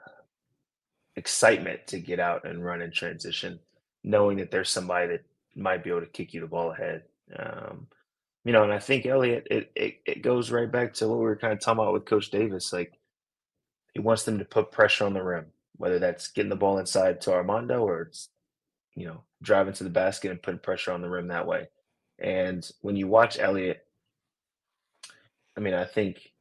excitement 1.17 1.87
to 1.87 1.99
get 1.99 2.21
out 2.21 2.45
and 2.45 2.63
run 2.63 2.81
in 2.81 2.89
transition, 2.89 3.59
knowing 4.03 4.37
that 4.37 4.51
there's 4.51 4.69
somebody 4.69 5.07
that 5.07 5.25
might 5.55 5.83
be 5.83 5.89
able 5.89 6.01
to 6.01 6.07
kick 6.07 6.33
you 6.33 6.41
the 6.41 6.47
ball 6.47 6.71
ahead. 6.71 7.03
Um, 7.37 7.87
you 8.43 8.51
know, 8.51 8.63
and 8.63 8.73
I 8.73 8.79
think 8.79 9.05
Elliot, 9.05 9.47
it, 9.49 9.71
it 9.75 9.95
it 10.05 10.21
goes 10.21 10.51
right 10.51 10.71
back 10.71 10.93
to 10.95 11.07
what 11.07 11.19
we 11.19 11.25
were 11.25 11.37
kind 11.37 11.53
of 11.53 11.59
talking 11.59 11.81
about 11.81 11.93
with 11.93 12.05
Coach 12.05 12.29
Davis. 12.29 12.73
Like 12.73 12.93
he 13.93 13.99
wants 13.99 14.23
them 14.23 14.39
to 14.39 14.45
put 14.45 14.71
pressure 14.71 15.05
on 15.05 15.13
the 15.13 15.23
rim, 15.23 15.45
whether 15.77 15.99
that's 15.99 16.27
getting 16.29 16.49
the 16.49 16.55
ball 16.55 16.77
inside 16.77 17.21
to 17.21 17.33
Armando 17.33 17.83
or 17.83 18.03
it's 18.03 18.29
you 18.95 19.07
know 19.07 19.23
driving 19.41 19.73
to 19.75 19.83
the 19.83 19.89
basket 19.89 20.31
and 20.31 20.41
putting 20.41 20.59
pressure 20.59 20.91
on 20.91 21.01
the 21.01 21.09
rim 21.09 21.29
that 21.29 21.47
way. 21.47 21.69
And 22.19 22.69
when 22.81 22.95
you 22.95 23.07
watch 23.07 23.39
Elliot, 23.39 23.85
I 25.57 25.61
mean, 25.61 25.73
I 25.73 25.85
think 25.85 26.31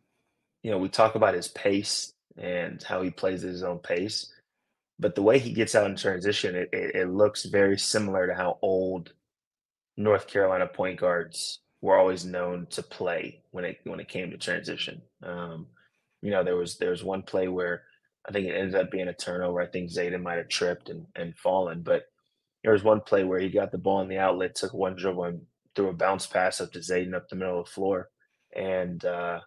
you 0.62 0.72
know 0.72 0.78
we 0.78 0.88
talk 0.88 1.14
about 1.14 1.34
his 1.34 1.48
pace 1.48 2.12
and 2.36 2.82
how 2.82 3.02
he 3.02 3.10
plays 3.10 3.44
at 3.44 3.50
his 3.50 3.62
own 3.62 3.78
pace. 3.78 4.32
But 5.02 5.16
the 5.16 5.22
way 5.22 5.40
he 5.40 5.52
gets 5.52 5.74
out 5.74 5.90
in 5.90 5.96
transition, 5.96 6.54
it, 6.54 6.68
it, 6.72 6.94
it 6.94 7.10
looks 7.10 7.44
very 7.46 7.76
similar 7.76 8.28
to 8.28 8.34
how 8.34 8.58
old 8.62 9.12
North 9.96 10.28
Carolina 10.28 10.68
point 10.68 11.00
guards 11.00 11.60
were 11.80 11.98
always 11.98 12.24
known 12.24 12.66
to 12.70 12.84
play 12.84 13.42
when 13.50 13.64
it 13.64 13.78
when 13.82 13.98
it 13.98 14.08
came 14.08 14.30
to 14.30 14.38
transition. 14.38 15.02
Um, 15.20 15.66
you 16.22 16.30
know, 16.30 16.44
there 16.44 16.54
was 16.54 16.78
there 16.78 16.90
was 16.90 17.02
one 17.02 17.22
play 17.22 17.48
where 17.48 17.82
I 18.28 18.30
think 18.30 18.46
it 18.46 18.54
ended 18.54 18.76
up 18.76 18.92
being 18.92 19.08
a 19.08 19.12
turnover. 19.12 19.60
I 19.60 19.66
think 19.66 19.90
Zayden 19.90 20.22
might 20.22 20.38
have 20.38 20.48
tripped 20.48 20.88
and, 20.88 21.04
and 21.16 21.36
fallen, 21.36 21.82
but 21.82 22.04
there 22.62 22.72
was 22.72 22.84
one 22.84 23.00
play 23.00 23.24
where 23.24 23.40
he 23.40 23.48
got 23.48 23.72
the 23.72 23.78
ball 23.78 24.02
in 24.02 24.08
the 24.08 24.18
outlet, 24.18 24.54
took 24.54 24.72
one 24.72 24.94
dribble 24.94 25.24
and 25.24 25.42
threw 25.74 25.88
a 25.88 25.92
bounce 25.92 26.28
pass 26.28 26.60
up 26.60 26.70
to 26.72 26.78
Zayden 26.78 27.14
up 27.14 27.28
the 27.28 27.34
middle 27.34 27.58
of 27.58 27.66
the 27.66 27.72
floor. 27.72 28.08
And 28.54 29.04
uh, 29.04 29.40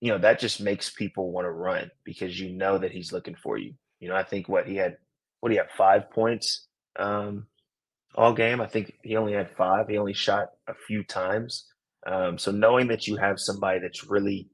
you 0.00 0.12
know, 0.12 0.18
that 0.18 0.38
just 0.38 0.60
makes 0.60 0.90
people 0.90 1.32
want 1.32 1.46
to 1.46 1.50
run 1.50 1.90
because 2.04 2.38
you 2.38 2.52
know 2.52 2.78
that 2.78 2.92
he's 2.92 3.12
looking 3.12 3.34
for 3.34 3.58
you. 3.58 3.74
You 4.00 4.08
know, 4.08 4.16
I 4.16 4.22
think 4.22 4.48
what 4.48 4.66
he 4.66 4.76
had, 4.76 4.96
what 5.40 5.52
he 5.52 5.58
had 5.58 5.70
five 5.76 6.10
points 6.10 6.66
um, 6.96 7.46
all 8.14 8.32
game. 8.32 8.60
I 8.60 8.66
think 8.66 8.94
he 9.02 9.16
only 9.16 9.32
had 9.32 9.50
five. 9.56 9.88
He 9.88 9.98
only 9.98 10.14
shot 10.14 10.50
a 10.68 10.74
few 10.86 11.04
times. 11.04 11.66
Um, 12.06 12.38
so 12.38 12.50
knowing 12.50 12.88
that 12.88 13.06
you 13.06 13.16
have 13.16 13.40
somebody 13.40 13.80
that's 13.80 14.04
really 14.04 14.48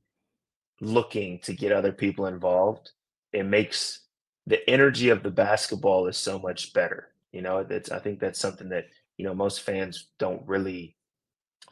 looking 0.80 1.40
to 1.40 1.52
get 1.52 1.72
other 1.72 1.92
people 1.92 2.26
involved, 2.26 2.90
it 3.32 3.44
makes 3.44 4.06
the 4.46 4.68
energy 4.68 5.10
of 5.10 5.22
the 5.22 5.30
basketball 5.30 6.06
is 6.06 6.16
so 6.16 6.38
much 6.38 6.72
better. 6.72 7.08
You 7.32 7.42
know, 7.42 7.62
that's 7.62 7.90
I 7.90 7.98
think 7.98 8.20
that's 8.20 8.40
something 8.40 8.68
that 8.70 8.86
you 9.16 9.24
know 9.24 9.34
most 9.34 9.62
fans 9.62 10.08
don't 10.18 10.46
really 10.46 10.96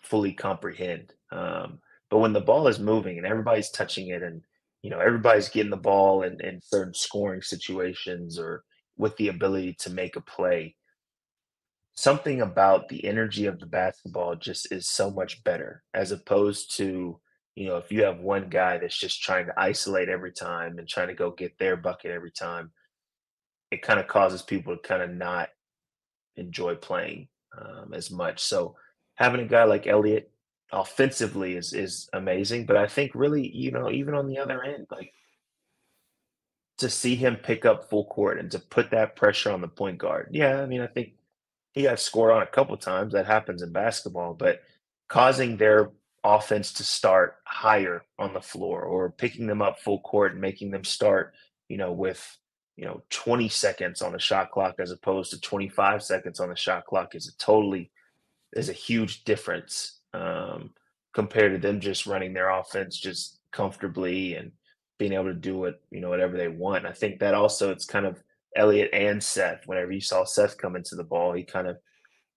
fully 0.02 0.32
comprehend. 0.32 1.14
Um, 1.32 1.80
but 2.10 2.18
when 2.18 2.32
the 2.32 2.40
ball 2.40 2.68
is 2.68 2.78
moving 2.78 3.18
and 3.18 3.26
everybody's 3.26 3.70
touching 3.70 4.08
it, 4.08 4.22
and 4.22 4.42
you 4.82 4.90
know 4.90 5.00
everybody's 5.00 5.48
getting 5.48 5.70
the 5.70 5.76
ball 5.76 6.22
in, 6.22 6.40
in 6.40 6.60
certain 6.62 6.94
scoring 6.94 7.42
situations 7.42 8.38
or 8.38 8.62
with 8.96 9.16
the 9.16 9.28
ability 9.28 9.76
to 9.80 9.90
make 9.90 10.16
a 10.16 10.20
play, 10.20 10.74
something 11.94 12.40
about 12.40 12.88
the 12.88 13.04
energy 13.04 13.46
of 13.46 13.58
the 13.60 13.66
basketball 13.66 14.34
just 14.36 14.72
is 14.72 14.88
so 14.88 15.10
much 15.10 15.42
better 15.44 15.82
as 15.94 16.12
opposed 16.12 16.76
to 16.76 17.20
you 17.54 17.66
know 17.66 17.76
if 17.76 17.90
you 17.90 18.02
have 18.02 18.20
one 18.20 18.48
guy 18.48 18.78
that's 18.78 18.98
just 18.98 19.22
trying 19.22 19.46
to 19.46 19.60
isolate 19.60 20.08
every 20.08 20.32
time 20.32 20.78
and 20.78 20.88
trying 20.88 21.08
to 21.08 21.14
go 21.14 21.30
get 21.30 21.58
their 21.58 21.76
bucket 21.76 22.10
every 22.10 22.30
time 22.30 22.70
it 23.70 23.82
kind 23.82 24.00
of 24.00 24.06
causes 24.06 24.42
people 24.42 24.76
to 24.76 24.88
kind 24.88 25.02
of 25.02 25.10
not 25.10 25.48
enjoy 26.36 26.74
playing 26.74 27.28
um, 27.60 27.92
as 27.92 28.10
much. 28.10 28.40
So 28.40 28.76
having 29.16 29.40
a 29.40 29.46
guy 29.46 29.64
like 29.64 29.86
elliot 29.86 30.30
offensively 30.72 31.56
is 31.56 31.72
is 31.72 32.10
amazing 32.12 32.66
but 32.66 32.76
i 32.76 32.86
think 32.86 33.10
really 33.14 33.48
you 33.56 33.70
know 33.70 33.90
even 33.90 34.14
on 34.14 34.26
the 34.26 34.38
other 34.38 34.62
end 34.62 34.86
like 34.90 35.12
to 36.76 36.90
see 36.90 37.16
him 37.16 37.36
pick 37.36 37.64
up 37.64 37.88
full 37.88 38.04
court 38.04 38.38
and 38.38 38.50
to 38.50 38.58
put 38.58 38.90
that 38.90 39.16
pressure 39.16 39.50
on 39.50 39.60
the 39.60 39.68
point 39.68 39.98
guard 39.98 40.28
yeah 40.30 40.60
i 40.60 40.66
mean 40.66 40.82
i 40.82 40.86
think 40.86 41.14
he 41.78 41.84
got 41.84 42.00
scored 42.00 42.32
on 42.32 42.42
a 42.42 42.46
couple 42.46 42.76
times. 42.76 43.12
That 43.12 43.26
happens 43.26 43.62
in 43.62 43.70
basketball, 43.70 44.34
but 44.34 44.62
causing 45.08 45.56
their 45.56 45.90
offense 46.24 46.72
to 46.74 46.84
start 46.84 47.36
higher 47.44 48.02
on 48.18 48.34
the 48.34 48.40
floor 48.40 48.82
or 48.82 49.10
picking 49.10 49.46
them 49.46 49.62
up 49.62 49.78
full 49.78 50.00
court 50.00 50.32
and 50.32 50.40
making 50.40 50.72
them 50.72 50.82
start, 50.82 51.34
you 51.68 51.76
know, 51.76 51.92
with 51.92 52.36
you 52.76 52.84
know 52.84 53.02
20 53.10 53.48
seconds 53.48 54.02
on 54.02 54.12
the 54.12 54.18
shot 54.18 54.50
clock 54.50 54.76
as 54.80 54.90
opposed 54.90 55.30
to 55.30 55.40
25 55.40 56.02
seconds 56.02 56.40
on 56.40 56.48
the 56.48 56.56
shot 56.56 56.84
clock 56.84 57.14
is 57.14 57.28
a 57.28 57.36
totally 57.36 57.90
is 58.52 58.68
a 58.68 58.72
huge 58.72 59.24
difference 59.24 59.97
um, 60.14 60.70
compared 61.14 61.52
to 61.52 61.58
them 61.58 61.80
just 61.80 62.06
running 62.06 62.32
their 62.32 62.50
offense 62.50 62.98
just 62.98 63.40
comfortably 63.52 64.34
and 64.34 64.52
being 64.98 65.12
able 65.12 65.24
to 65.24 65.34
do 65.34 65.64
it, 65.64 65.80
you 65.90 66.00
know, 66.00 66.08
whatever 66.08 66.36
they 66.36 66.48
want. 66.48 66.86
I 66.86 66.92
think 66.92 67.20
that 67.20 67.34
also 67.34 67.70
it's 67.70 67.84
kind 67.84 68.06
of 68.06 68.22
Elliot 68.56 68.90
and 68.92 69.22
Seth. 69.22 69.66
Whenever 69.66 69.92
you 69.92 70.00
saw 70.00 70.24
Seth 70.24 70.58
come 70.58 70.76
into 70.76 70.96
the 70.96 71.04
ball, 71.04 71.32
he 71.32 71.44
kind 71.44 71.68
of 71.68 71.78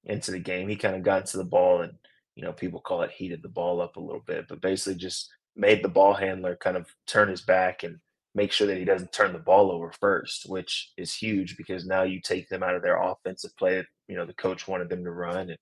into 0.05 0.31
the 0.31 0.39
game. 0.39 0.67
He 0.67 0.75
kind 0.75 0.95
of 0.95 1.03
got 1.03 1.21
into 1.21 1.37
the 1.37 1.43
ball, 1.43 1.81
and 1.81 1.93
you 2.35 2.43
know 2.43 2.53
people 2.53 2.79
call 2.79 3.01
it 3.01 3.11
heated 3.11 3.41
the 3.41 3.49
ball 3.49 3.81
up 3.81 3.95
a 3.95 4.01
little 4.01 4.21
bit, 4.25 4.45
but 4.47 4.61
basically 4.61 4.95
just 4.95 5.29
made 5.55 5.83
the 5.83 5.89
ball 5.89 6.13
handler 6.13 6.55
kind 6.55 6.77
of 6.77 6.87
turn 7.07 7.29
his 7.29 7.41
back 7.41 7.83
and 7.83 7.97
make 8.33 8.51
sure 8.51 8.67
that 8.67 8.77
he 8.77 8.85
doesn't 8.85 9.11
turn 9.11 9.33
the 9.33 9.39
ball 9.39 9.71
over 9.71 9.91
first, 9.99 10.45
which 10.47 10.91
is 10.97 11.13
huge 11.13 11.57
because 11.57 11.85
now 11.85 12.03
you 12.03 12.21
take 12.21 12.47
them 12.47 12.63
out 12.63 12.75
of 12.75 12.81
their 12.81 13.01
offensive 13.01 13.55
play. 13.57 13.85
You 14.07 14.15
know 14.15 14.25
the 14.25 14.33
coach 14.33 14.67
wanted 14.67 14.89
them 14.89 15.03
to 15.03 15.11
run, 15.11 15.49
and 15.49 15.57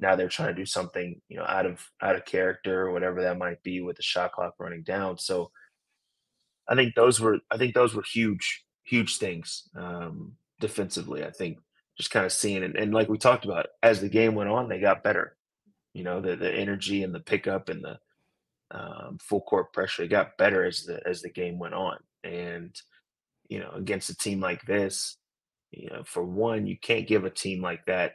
now 0.00 0.16
they're 0.16 0.28
trying 0.28 0.48
to 0.48 0.60
do 0.60 0.66
something 0.66 1.20
you 1.28 1.36
know 1.36 1.44
out 1.44 1.66
of 1.66 1.86
out 2.02 2.16
of 2.16 2.24
character 2.24 2.86
or 2.86 2.92
whatever 2.92 3.22
that 3.22 3.38
might 3.38 3.62
be 3.62 3.80
with 3.80 3.96
the 3.96 4.02
shot 4.02 4.32
clock 4.32 4.54
running 4.58 4.82
down. 4.82 5.18
So 5.18 5.50
I 6.68 6.74
think 6.74 6.94
those 6.94 7.20
were 7.20 7.38
I 7.50 7.56
think 7.56 7.74
those 7.74 7.94
were 7.94 8.02
huge 8.02 8.64
huge 8.84 9.18
things 9.18 9.68
um, 9.76 10.32
defensively. 10.60 11.24
I 11.24 11.30
think 11.30 11.58
just 11.96 12.10
kind 12.10 12.24
of 12.24 12.32
seeing 12.32 12.62
it, 12.62 12.76
and 12.76 12.94
like 12.94 13.08
we 13.08 13.18
talked 13.18 13.44
about, 13.44 13.66
as 13.82 14.00
the 14.00 14.08
game 14.08 14.34
went 14.34 14.48
on, 14.48 14.68
they 14.68 14.80
got 14.80 15.04
better. 15.04 15.36
You 15.92 16.04
know, 16.04 16.20
the 16.20 16.36
the 16.36 16.52
energy 16.52 17.02
and 17.02 17.14
the 17.14 17.20
pickup 17.20 17.68
and 17.68 17.84
the 17.84 17.98
um, 18.70 19.18
full 19.20 19.42
court 19.42 19.72
pressure 19.72 20.06
got 20.06 20.38
better 20.38 20.64
as 20.64 20.84
the 20.84 21.00
as 21.06 21.22
the 21.22 21.30
game 21.30 21.58
went 21.58 21.74
on. 21.74 21.98
And 22.24 22.74
you 23.48 23.58
know, 23.58 23.70
against 23.74 24.10
a 24.10 24.16
team 24.16 24.40
like 24.40 24.62
this, 24.62 25.16
you 25.72 25.90
know, 25.90 26.04
for 26.04 26.24
one, 26.24 26.66
you 26.66 26.78
can't 26.78 27.08
give 27.08 27.24
a 27.24 27.30
team 27.30 27.60
like 27.60 27.84
that 27.86 28.14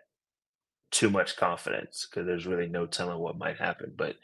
too 0.91 1.10
much 1.10 1.38
confidence 1.38 2.08
because 2.10 2.26
there's 2.26 2.48
really 2.48 2.67
no 2.67 2.86
telling 2.86 3.19
what 3.19 3.38
might 3.38 3.58
happen. 3.58 3.93
But 3.95 4.15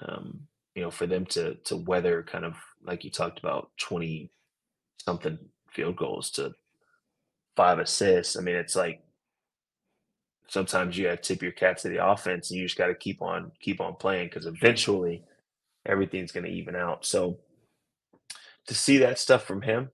um, 0.00 0.42
you 0.74 0.82
know, 0.82 0.90
for 0.90 1.06
them 1.06 1.26
to 1.26 1.54
to 1.64 1.76
weather 1.76 2.22
kind 2.22 2.44
of 2.44 2.54
like 2.84 3.04
you 3.04 3.10
talked 3.10 3.38
about 3.38 3.70
twenty 3.78 4.30
something 4.98 5.38
field 5.70 5.96
goals 5.96 6.30
to 6.32 6.52
five 7.56 7.78
assists. 7.78 8.36
I 8.36 8.40
mean, 8.40 8.56
it's 8.56 8.76
like 8.76 9.02
sometimes 10.48 10.96
you 10.96 11.04
got 11.04 11.22
to 11.22 11.34
tip 11.34 11.42
your 11.42 11.52
cap 11.52 11.76
to 11.78 11.88
the 11.88 12.06
offense, 12.06 12.50
and 12.50 12.58
you 12.58 12.66
just 12.66 12.78
got 12.78 12.86
to 12.86 12.94
keep 12.94 13.22
on 13.22 13.52
keep 13.60 13.80
on 13.80 13.94
playing 13.96 14.28
because 14.28 14.46
eventually 14.46 15.24
everything's 15.86 16.32
going 16.32 16.44
to 16.44 16.50
even 16.50 16.76
out. 16.76 17.04
So 17.04 17.38
to 18.66 18.74
see 18.74 18.98
that 18.98 19.18
stuff 19.18 19.44
from 19.44 19.62
him, 19.62 19.90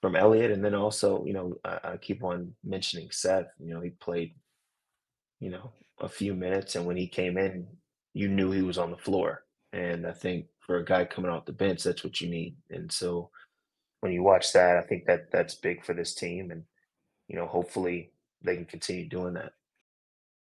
from 0.00 0.16
Elliot, 0.16 0.50
and 0.50 0.64
then 0.64 0.74
also, 0.74 1.24
you 1.24 1.32
know, 1.32 1.56
I, 1.64 1.78
I 1.84 1.96
keep 1.96 2.24
on 2.24 2.54
mentioning 2.64 3.08
Seth. 3.10 3.46
You 3.58 3.74
know, 3.74 3.80
he 3.80 3.90
played, 3.90 4.34
you 5.40 5.50
know, 5.50 5.72
a 6.00 6.08
few 6.08 6.34
minutes, 6.34 6.76
and 6.76 6.86
when 6.86 6.96
he 6.96 7.06
came 7.06 7.36
in, 7.38 7.66
you 8.14 8.28
knew 8.28 8.50
he 8.50 8.62
was 8.62 8.78
on 8.78 8.90
the 8.90 8.96
floor. 8.96 9.44
And 9.72 10.06
I 10.06 10.12
think 10.12 10.46
for 10.60 10.76
a 10.78 10.84
guy 10.84 11.04
coming 11.04 11.30
off 11.30 11.46
the 11.46 11.52
bench, 11.52 11.82
that's 11.82 12.04
what 12.04 12.20
you 12.20 12.28
need. 12.30 12.56
And 12.70 12.90
so 12.90 13.30
when 14.00 14.12
you 14.12 14.22
watch 14.22 14.52
that, 14.52 14.76
I 14.76 14.82
think 14.82 15.06
that 15.06 15.30
that's 15.32 15.54
big 15.54 15.84
for 15.84 15.94
this 15.94 16.14
team, 16.14 16.50
and 16.50 16.64
you 17.28 17.36
know, 17.36 17.46
hopefully 17.46 18.12
they 18.42 18.56
can 18.56 18.64
continue 18.64 19.08
doing 19.08 19.34
that. 19.34 19.52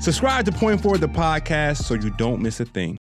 Subscribe 0.00 0.46
to 0.46 0.52
Point 0.52 0.80
Forward 0.80 1.02
the 1.02 1.08
podcast 1.08 1.82
so 1.82 1.92
you 1.92 2.08
don't 2.16 2.40
miss 2.40 2.58
a 2.58 2.64
thing. 2.64 2.96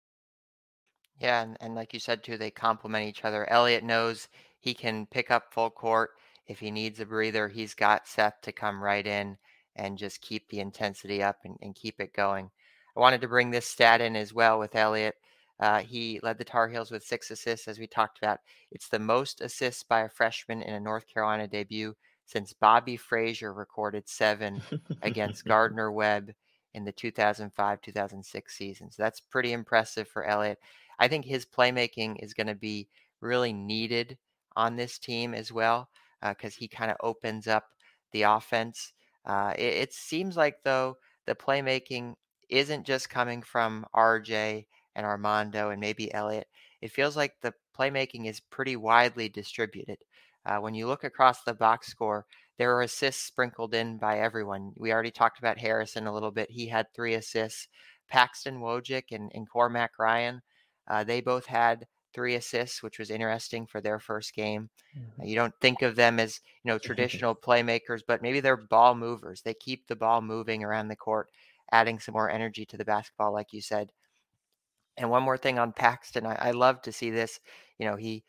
Yeah, 1.19 1.43
and, 1.43 1.55
and 1.61 1.75
like 1.75 1.93
you 1.93 1.99
said 1.99 2.23
too, 2.23 2.37
they 2.37 2.49
complement 2.49 3.07
each 3.07 3.23
other. 3.23 3.47
Elliot 3.51 3.83
knows 3.83 4.27
he 4.59 4.73
can 4.73 5.05
pick 5.11 5.29
up 5.29 5.53
full 5.53 5.69
court. 5.69 6.09
If 6.47 6.57
he 6.57 6.71
needs 6.71 6.99
a 6.99 7.05
breather, 7.05 7.49
he's 7.49 7.75
got 7.75 8.07
Seth 8.07 8.41
to 8.41 8.51
come 8.51 8.83
right 8.83 9.05
in 9.05 9.37
and 9.75 9.95
just 9.95 10.21
keep 10.21 10.49
the 10.49 10.59
intensity 10.59 11.21
up 11.21 11.37
and, 11.45 11.55
and 11.61 11.75
keep 11.75 11.99
it 11.99 12.13
going. 12.13 12.49
I 12.95 12.99
wanted 12.99 13.21
to 13.21 13.27
bring 13.27 13.51
this 13.51 13.67
stat 13.67 14.01
in 14.01 14.15
as 14.15 14.33
well 14.33 14.57
with 14.57 14.75
Elliot. 14.75 15.13
Uh, 15.59 15.81
he 15.81 16.19
led 16.23 16.39
the 16.39 16.45
Tar 16.45 16.67
Heels 16.67 16.89
with 16.89 17.03
six 17.03 17.29
assists, 17.29 17.67
as 17.67 17.77
we 17.77 17.85
talked 17.85 18.17
about. 18.17 18.39
It's 18.71 18.89
the 18.89 18.97
most 18.97 19.41
assists 19.41 19.83
by 19.83 20.01
a 20.01 20.09
freshman 20.09 20.63
in 20.63 20.73
a 20.73 20.79
North 20.79 21.05
Carolina 21.07 21.47
debut 21.47 21.93
since 22.25 22.53
Bobby 22.53 22.97
Frasor 22.97 23.55
recorded 23.55 24.09
seven 24.09 24.63
against 25.03 25.45
Gardner 25.45 25.91
Webb 25.91 26.33
in 26.73 26.85
the 26.85 26.91
2005 26.91 27.81
2006 27.81 28.57
season. 28.57 28.91
So 28.91 29.01
that's 29.01 29.19
pretty 29.19 29.53
impressive 29.53 30.07
for 30.07 30.25
Elliot. 30.25 30.59
I 30.99 31.07
think 31.07 31.25
his 31.25 31.45
playmaking 31.45 32.23
is 32.23 32.33
going 32.33 32.47
to 32.47 32.55
be 32.55 32.87
really 33.21 33.53
needed 33.53 34.17
on 34.55 34.75
this 34.75 34.97
team 34.97 35.33
as 35.33 35.51
well 35.51 35.89
because 36.21 36.53
uh, 36.53 36.59
he 36.59 36.67
kind 36.67 36.91
of 36.91 36.97
opens 37.01 37.47
up 37.47 37.65
the 38.11 38.23
offense. 38.23 38.93
Uh, 39.25 39.53
it, 39.57 39.73
it, 39.73 39.93
seems 39.93 40.35
like, 40.37 40.55
though, 40.63 40.97
the 41.25 41.35
playmaking 41.35 42.15
isn't 42.49 42.85
just 42.85 43.09
coming 43.09 43.41
from 43.41 43.85
RJ 43.95 44.65
and 44.95 45.05
Armando 45.05 45.69
and 45.69 45.79
maybe 45.79 46.13
Elliot. 46.13 46.47
It 46.81 46.91
feels 46.91 47.17
like 47.17 47.33
the 47.41 47.53
playmaking 47.77 48.27
is 48.27 48.39
pretty 48.39 48.75
widely 48.75 49.29
distributed. 49.29 49.97
Uh, 50.45 50.57
when 50.57 50.73
you 50.73 50.87
look 50.87 51.03
across 51.03 51.43
the 51.43 51.53
box 51.53 51.87
score, 51.87 52.25
there 52.57 52.75
are 52.75 52.81
assists 52.81 53.23
sprinkled 53.23 53.73
in 53.73 53.97
by 53.97 54.19
everyone. 54.19 54.73
We 54.75 54.91
already 54.91 55.11
talked 55.11 55.39
about 55.39 55.59
Harrison 55.59 56.07
a 56.07 56.13
little 56.13 56.31
bit. 56.31 56.49
He 56.49 56.67
had 56.67 56.87
three 56.93 57.13
assists. 57.13 57.67
Paxson 58.09 58.59
Wojcik 58.59 59.11
and, 59.11 59.31
and 59.35 59.49
Cormac 59.49 59.99
Ryan, 59.99 60.41
uh, 60.87 61.03
they 61.03 61.21
both 61.21 61.45
had 61.45 61.85
three 62.13 62.35
assists, 62.35 62.81
which 62.81 62.99
was 62.99 63.11
interesting 63.11 63.67
for 63.67 63.81
their 63.81 63.99
first 63.99 64.33
game. 64.33 64.69
Mm-hmm. 64.97 65.27
you 65.27 65.35
don't 65.35 65.53
think 65.61 65.81
of 65.81 65.95
them 65.95 66.19
as 66.19 66.39
you 66.63 66.71
know 66.71 66.77
traditional 66.79 67.35
playmakers, 67.35 68.01
but 68.07 68.21
maybe 68.21 68.39
they're 68.39 68.57
ball 68.57 68.95
movers. 68.95 69.41
They 69.41 69.53
keep 69.53 69.87
the 69.87 69.95
ball 69.95 70.21
moving 70.21 70.63
around 70.63 70.87
the 70.87 70.95
court, 70.95 71.29
adding 71.71 71.99
some 71.99 72.13
more 72.13 72.29
energy 72.29 72.65
to 72.65 72.77
the 72.77 72.85
basketball, 72.85 73.33
like 73.33 73.53
you 73.53 73.61
said. 73.61 73.91
And 74.97 75.11
one 75.11 75.21
more 75.23 75.37
thing 75.37 75.59
on 75.59 75.73
Paxton, 75.73 76.25
I, 76.25 76.35
I 76.35 76.51
love 76.51 76.81
to 76.83 76.91
see 76.91 77.11
this. 77.11 77.39
You 77.77 77.85
know, 77.85 77.95
he 77.95 78.23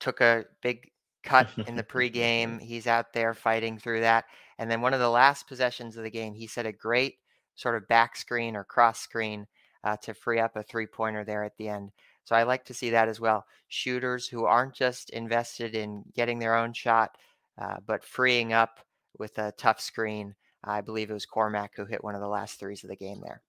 took 0.00 0.20
a 0.20 0.44
big 0.60 0.90
cut 1.22 1.48
in 1.66 1.76
the 1.76 1.82
pregame. 1.82 2.60
He's 2.60 2.86
out 2.86 3.12
there 3.12 3.34
fighting 3.34 3.78
through 3.78 4.00
that. 4.00 4.24
And 4.58 4.70
then 4.70 4.80
one 4.80 4.94
of 4.94 5.00
the 5.00 5.08
last 5.08 5.46
possessions 5.46 5.96
of 5.96 6.02
the 6.02 6.10
game, 6.10 6.34
he 6.34 6.46
set 6.46 6.66
a 6.66 6.72
great 6.72 7.16
sort 7.54 7.76
of 7.76 7.88
back 7.88 8.16
screen 8.16 8.56
or 8.56 8.64
cross 8.64 9.00
screen 9.00 9.46
uh, 9.84 9.96
to 10.02 10.14
free 10.14 10.38
up 10.38 10.56
a 10.56 10.62
three 10.62 10.86
pointer 10.86 11.24
there 11.24 11.44
at 11.44 11.56
the 11.56 11.68
end. 11.68 11.90
So 12.24 12.36
I 12.36 12.42
like 12.42 12.64
to 12.66 12.74
see 12.74 12.90
that 12.90 13.08
as 13.08 13.20
well. 13.20 13.44
Shooters 13.68 14.28
who 14.28 14.44
aren't 14.44 14.74
just 14.74 15.10
invested 15.10 15.74
in 15.74 16.04
getting 16.14 16.38
their 16.38 16.54
own 16.54 16.72
shot, 16.72 17.16
uh, 17.60 17.76
but 17.86 18.04
freeing 18.04 18.52
up 18.52 18.80
with 19.18 19.36
a 19.38 19.52
tough 19.56 19.80
screen. 19.80 20.34
I 20.62 20.80
believe 20.82 21.10
it 21.10 21.14
was 21.14 21.26
Cormac 21.26 21.72
who 21.74 21.86
hit 21.86 22.04
one 22.04 22.14
of 22.14 22.20
the 22.20 22.28
last 22.28 22.60
threes 22.60 22.84
of 22.84 22.90
the 22.90 22.96
game 22.96 23.20
there. 23.22 23.42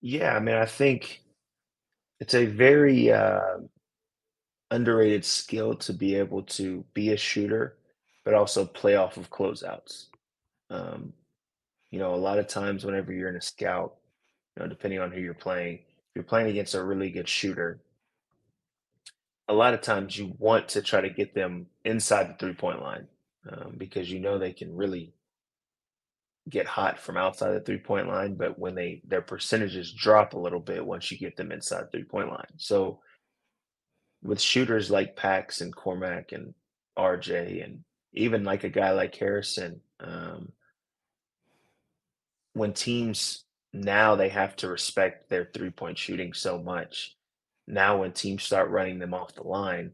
Yeah, 0.00 0.34
I 0.34 0.40
mean, 0.40 0.56
I 0.56 0.66
think 0.66 1.22
it's 2.18 2.34
a 2.34 2.46
very 2.46 3.12
uh, 3.12 3.58
underrated 4.70 5.24
skill 5.24 5.74
to 5.74 5.92
be 5.92 6.14
able 6.14 6.42
to 6.42 6.84
be 6.94 7.12
a 7.12 7.16
shooter, 7.16 7.76
but 8.24 8.34
also 8.34 8.64
play 8.64 8.96
off 8.96 9.16
of 9.16 9.30
closeouts. 9.30 10.06
Um, 10.70 11.12
you 11.90 11.98
know, 11.98 12.14
a 12.14 12.16
lot 12.16 12.38
of 12.38 12.46
times 12.46 12.84
whenever 12.84 13.12
you're 13.12 13.28
in 13.28 13.36
a 13.36 13.40
scout, 13.40 13.96
you 14.56 14.62
know, 14.62 14.68
depending 14.68 15.00
on 15.00 15.10
who 15.10 15.20
you're 15.20 15.34
playing, 15.34 15.74
if 15.76 16.14
you're 16.14 16.24
playing 16.24 16.48
against 16.48 16.74
a 16.74 16.82
really 16.82 17.10
good 17.10 17.28
shooter, 17.28 17.80
a 19.48 19.52
lot 19.54 19.74
of 19.74 19.80
times 19.80 20.16
you 20.16 20.34
want 20.38 20.68
to 20.68 20.82
try 20.82 21.00
to 21.00 21.10
get 21.10 21.34
them 21.34 21.66
inside 21.84 22.28
the 22.28 22.34
three 22.34 22.54
point 22.54 22.80
line 22.80 23.08
um, 23.50 23.74
because 23.76 24.10
you 24.10 24.20
know 24.20 24.38
they 24.38 24.52
can 24.52 24.74
really 24.74 25.12
get 26.48 26.66
hot 26.66 26.98
from 26.98 27.16
outside 27.16 27.52
the 27.52 27.60
three 27.60 27.78
point 27.78 28.08
line, 28.08 28.34
but 28.34 28.58
when 28.58 28.74
they 28.76 29.02
their 29.06 29.22
percentages 29.22 29.92
drop 29.92 30.34
a 30.34 30.38
little 30.38 30.60
bit 30.60 30.84
once 30.84 31.10
you 31.10 31.18
get 31.18 31.36
them 31.36 31.50
inside 31.50 31.84
the 31.84 31.90
three 31.98 32.04
point 32.04 32.28
line. 32.28 32.46
So 32.56 33.00
with 34.22 34.40
shooters 34.40 34.90
like 34.90 35.16
Pax 35.16 35.60
and 35.60 35.74
Cormac 35.74 36.32
and 36.32 36.54
RJ 36.98 37.64
and 37.64 37.84
even 38.12 38.44
like 38.44 38.64
a 38.64 38.68
guy 38.68 38.90
like 38.92 39.14
Harrison, 39.14 39.80
um, 40.00 40.52
when 42.52 42.72
teams 42.72 43.44
now 43.72 44.16
they 44.16 44.28
have 44.28 44.56
to 44.56 44.68
respect 44.68 45.30
their 45.30 45.48
three 45.54 45.70
point 45.70 45.96
shooting 45.96 46.32
so 46.32 46.58
much. 46.58 47.16
Now 47.66 47.98
when 48.00 48.12
teams 48.12 48.42
start 48.42 48.70
running 48.70 48.98
them 48.98 49.14
off 49.14 49.34
the 49.34 49.44
line, 49.44 49.92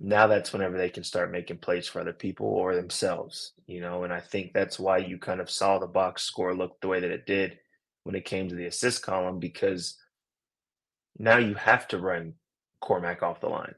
now 0.00 0.26
that's 0.26 0.52
whenever 0.52 0.76
they 0.76 0.88
can 0.88 1.04
start 1.04 1.30
making 1.30 1.58
plays 1.58 1.86
for 1.86 2.00
other 2.00 2.12
people 2.12 2.46
or 2.46 2.74
themselves, 2.74 3.52
you 3.66 3.80
know. 3.80 4.04
And 4.04 4.12
I 4.12 4.20
think 4.20 4.52
that's 4.52 4.78
why 4.78 4.98
you 4.98 5.18
kind 5.18 5.40
of 5.40 5.50
saw 5.50 5.78
the 5.78 5.86
box 5.86 6.22
score 6.22 6.54
look 6.54 6.80
the 6.80 6.88
way 6.88 7.00
that 7.00 7.10
it 7.10 7.26
did 7.26 7.58
when 8.02 8.14
it 8.14 8.24
came 8.24 8.48
to 8.48 8.54
the 8.54 8.66
assist 8.66 9.02
column 9.02 9.38
because 9.38 9.96
now 11.18 11.38
you 11.38 11.54
have 11.54 11.86
to 11.88 11.98
run 11.98 12.34
Cormac 12.84 13.22
off 13.22 13.40
the 13.40 13.48
line. 13.48 13.74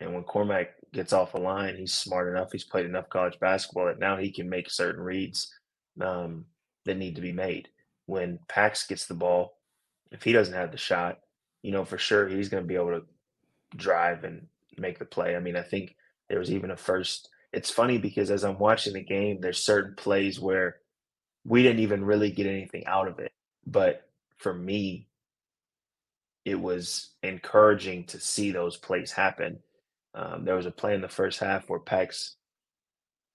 And 0.00 0.12
when 0.12 0.24
Cormac 0.24 0.74
gets 0.92 1.12
off 1.12 1.32
the 1.32 1.38
line, 1.38 1.76
he's 1.76 1.94
smart 1.94 2.28
enough, 2.28 2.50
he's 2.50 2.64
played 2.64 2.86
enough 2.86 3.08
college 3.08 3.38
basketball 3.38 3.86
that 3.86 4.00
now 4.00 4.16
he 4.16 4.32
can 4.32 4.48
make 4.48 4.68
certain 4.68 5.00
reads 5.00 5.52
um, 6.00 6.44
that 6.84 6.96
need 6.96 7.14
to 7.14 7.20
be 7.20 7.30
made. 7.30 7.68
When 8.06 8.40
Pax 8.48 8.84
gets 8.86 9.06
the 9.06 9.14
ball, 9.14 9.58
if 10.10 10.24
he 10.24 10.32
doesn't 10.32 10.54
have 10.54 10.72
the 10.72 10.76
shot, 10.76 11.20
you 11.62 11.70
know 11.70 11.84
for 11.84 11.98
sure 11.98 12.28
he's 12.28 12.48
going 12.48 12.64
to 12.64 12.68
be 12.68 12.74
able 12.74 12.98
to 12.98 13.04
drive 13.76 14.24
and 14.24 14.46
make 14.76 14.98
the 14.98 15.04
play. 15.04 15.36
I 15.36 15.40
mean, 15.40 15.56
I 15.56 15.62
think 15.62 15.94
there 16.28 16.40
was 16.40 16.50
even 16.50 16.72
a 16.72 16.76
first. 16.76 17.28
It's 17.52 17.70
funny 17.70 17.98
because 17.98 18.30
as 18.30 18.44
I'm 18.44 18.58
watching 18.58 18.94
the 18.94 19.04
game, 19.04 19.40
there's 19.40 19.62
certain 19.62 19.94
plays 19.96 20.40
where 20.40 20.78
we 21.44 21.62
didn't 21.62 21.80
even 21.80 22.04
really 22.04 22.32
get 22.32 22.46
anything 22.46 22.86
out 22.86 23.06
of 23.06 23.20
it. 23.20 23.32
But 23.66 24.08
for 24.38 24.52
me, 24.52 25.07
it 26.50 26.60
was 26.60 27.10
encouraging 27.22 28.04
to 28.04 28.20
see 28.20 28.50
those 28.50 28.76
plays 28.76 29.12
happen. 29.12 29.58
Um, 30.14 30.44
there 30.44 30.56
was 30.56 30.66
a 30.66 30.70
play 30.70 30.94
in 30.94 31.00
the 31.00 31.08
first 31.08 31.38
half 31.40 31.68
where 31.68 31.78
Pax, 31.78 32.36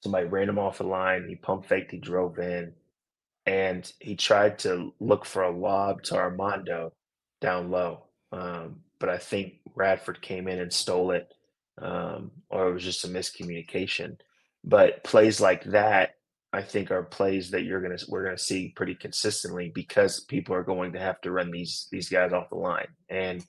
somebody 0.02 0.26
ran 0.28 0.49
him 0.49 0.60
off 0.60 0.80
the 0.80 0.84
line. 0.84 1.28
He 1.28 1.36
pump 1.36 1.65
faked, 1.65 1.91
he 1.91 1.99
drove 1.99 2.39
in, 2.39 2.73
and 3.45 3.91
he 3.99 4.15
tried 4.15 4.60
to 4.60 4.93
look 4.99 5.26
for 5.26 5.43
a 5.43 5.56
lob 5.56 6.04
to 6.04 6.15
Armando 6.15 6.93
down 7.41 7.69
low. 7.69 8.06
Um, 8.32 8.82
but 8.99 9.10
I 9.10 9.17
think 9.17 9.56
Radford 9.76 10.21
came 10.21 10.47
in 10.47 10.60
and 10.60 10.73
stole 10.73 11.12
it, 11.12 11.32
um, 11.82 12.32
or 12.49 12.69
it 12.69 12.73
was 12.73 12.84
just 12.84 13.06
a 13.06 13.10
miscommunication. 13.10 14.17
But 14.63 15.04
plays 15.04 15.39
like 15.39 15.63
that, 15.65 16.15
I 16.53 16.61
think, 16.61 16.91
are 16.91 17.03
plays 17.03 17.51
that 17.51 17.63
you're 17.63 17.81
gonna 17.81 17.97
we're 18.07 18.23
gonna 18.23 18.37
see 18.37 18.73
pretty 18.75 18.95
consistently 18.95 19.71
because 19.73 20.21
people 20.21 20.55
are 20.55 20.63
going 20.63 20.93
to 20.93 20.99
have 20.99 21.19
to 21.21 21.31
run 21.31 21.51
these 21.51 21.87
these 21.91 22.09
guys 22.09 22.31
off 22.31 22.49
the 22.49 22.55
line. 22.55 22.87
And 23.09 23.45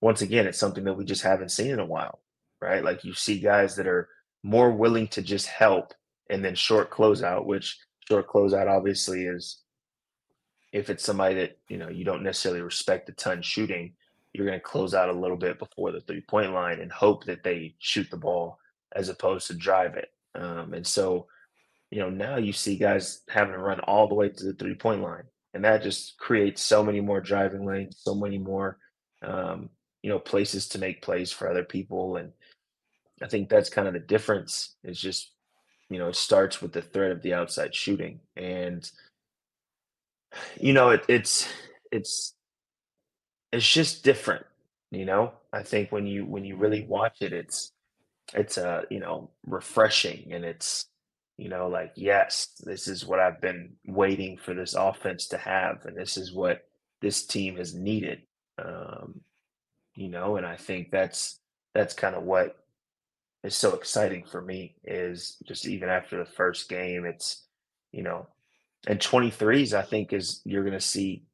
once 0.00 0.22
again, 0.22 0.46
it's 0.46 0.58
something 0.58 0.84
that 0.84 0.94
we 0.94 1.04
just 1.04 1.22
haven't 1.22 1.50
seen 1.50 1.70
in 1.70 1.80
a 1.80 1.86
while, 1.86 2.20
right? 2.60 2.84
Like 2.84 3.04
you 3.04 3.14
see 3.14 3.38
guys 3.38 3.76
that 3.76 3.86
are 3.86 4.08
more 4.42 4.72
willing 4.72 5.08
to 5.08 5.22
just 5.22 5.46
help 5.46 5.94
and 6.28 6.44
then 6.44 6.54
short 6.54 6.90
closeout, 6.90 7.46
which 7.46 7.78
short 8.08 8.28
closeout 8.28 8.68
obviously 8.68 9.24
is 9.24 9.62
if 10.72 10.90
it's 10.90 11.04
somebody 11.04 11.36
that 11.36 11.58
you 11.68 11.78
know 11.78 11.88
you 11.88 12.04
don't 12.04 12.22
necessarily 12.22 12.60
respect 12.60 13.08
a 13.08 13.12
ton 13.12 13.40
shooting 13.40 13.94
you're 14.34 14.50
to 14.50 14.60
close 14.60 14.94
out 14.94 15.08
a 15.08 15.12
little 15.12 15.36
bit 15.36 15.58
before 15.58 15.92
the 15.92 16.00
three 16.00 16.20
point 16.20 16.52
line 16.52 16.80
and 16.80 16.90
hope 16.90 17.24
that 17.24 17.44
they 17.44 17.74
shoot 17.78 18.10
the 18.10 18.16
ball 18.16 18.58
as 18.94 19.08
opposed 19.08 19.46
to 19.46 19.54
drive 19.54 19.94
it. 19.94 20.08
Um, 20.34 20.74
and 20.74 20.86
so, 20.86 21.28
you 21.94 22.00
know, 22.00 22.10
now 22.10 22.38
you 22.38 22.52
see 22.52 22.76
guys 22.76 23.20
having 23.28 23.52
to 23.52 23.58
run 23.58 23.78
all 23.78 24.08
the 24.08 24.16
way 24.16 24.28
to 24.28 24.44
the 24.46 24.54
three 24.54 24.74
point 24.74 25.00
line. 25.00 25.22
And 25.54 25.64
that 25.64 25.84
just 25.84 26.18
creates 26.18 26.60
so 26.60 26.82
many 26.82 27.00
more 27.00 27.20
driving 27.20 27.64
lanes, 27.64 27.98
so 28.00 28.16
many 28.16 28.36
more, 28.36 28.78
um, 29.22 29.70
you 30.02 30.10
know, 30.10 30.18
places 30.18 30.66
to 30.70 30.80
make 30.80 31.02
plays 31.02 31.30
for 31.30 31.48
other 31.48 31.62
people. 31.62 32.16
And 32.16 32.32
I 33.22 33.28
think 33.28 33.48
that's 33.48 33.70
kind 33.70 33.86
of 33.86 33.94
the 33.94 34.00
difference. 34.00 34.74
Is 34.82 35.00
just, 35.00 35.30
you 35.88 36.00
know, 36.00 36.08
it 36.08 36.16
starts 36.16 36.60
with 36.60 36.72
the 36.72 36.82
threat 36.82 37.12
of 37.12 37.22
the 37.22 37.34
outside 37.34 37.76
shooting. 37.76 38.18
And, 38.36 38.90
you 40.60 40.72
know, 40.72 40.90
it, 40.90 41.04
it's, 41.08 41.48
it's, 41.92 42.34
it's 43.52 43.70
just 43.70 44.02
different 44.02 44.44
you 44.90 45.04
know 45.04 45.32
i 45.52 45.62
think 45.62 45.90
when 45.90 46.06
you 46.06 46.24
when 46.24 46.44
you 46.44 46.56
really 46.56 46.84
watch 46.88 47.16
it 47.20 47.32
it's 47.32 47.72
it's 48.34 48.58
uh 48.58 48.82
you 48.90 49.00
know 49.00 49.30
refreshing 49.46 50.32
and 50.32 50.44
it's 50.44 50.86
you 51.36 51.48
know 51.48 51.68
like 51.68 51.92
yes 51.96 52.48
this 52.64 52.88
is 52.88 53.04
what 53.04 53.20
i've 53.20 53.40
been 53.40 53.72
waiting 53.86 54.36
for 54.36 54.54
this 54.54 54.74
offense 54.74 55.28
to 55.28 55.38
have 55.38 55.84
and 55.84 55.96
this 55.96 56.16
is 56.16 56.32
what 56.32 56.62
this 57.00 57.26
team 57.26 57.56
has 57.56 57.74
needed 57.74 58.20
um 58.58 59.20
you 59.94 60.08
know 60.08 60.36
and 60.36 60.46
i 60.46 60.56
think 60.56 60.90
that's 60.90 61.40
that's 61.74 61.94
kind 61.94 62.14
of 62.14 62.22
what 62.22 62.56
is 63.42 63.54
so 63.54 63.74
exciting 63.74 64.24
for 64.24 64.40
me 64.40 64.76
is 64.84 65.36
just 65.46 65.66
even 65.66 65.88
after 65.88 66.16
the 66.18 66.30
first 66.30 66.68
game 66.68 67.04
it's 67.04 67.46
you 67.92 68.02
know 68.02 68.26
and 68.86 69.00
23s 69.00 69.72
i 69.72 69.82
think 69.82 70.12
is 70.12 70.40
you're 70.44 70.62
going 70.62 70.72
to 70.72 70.80
see 70.80 71.24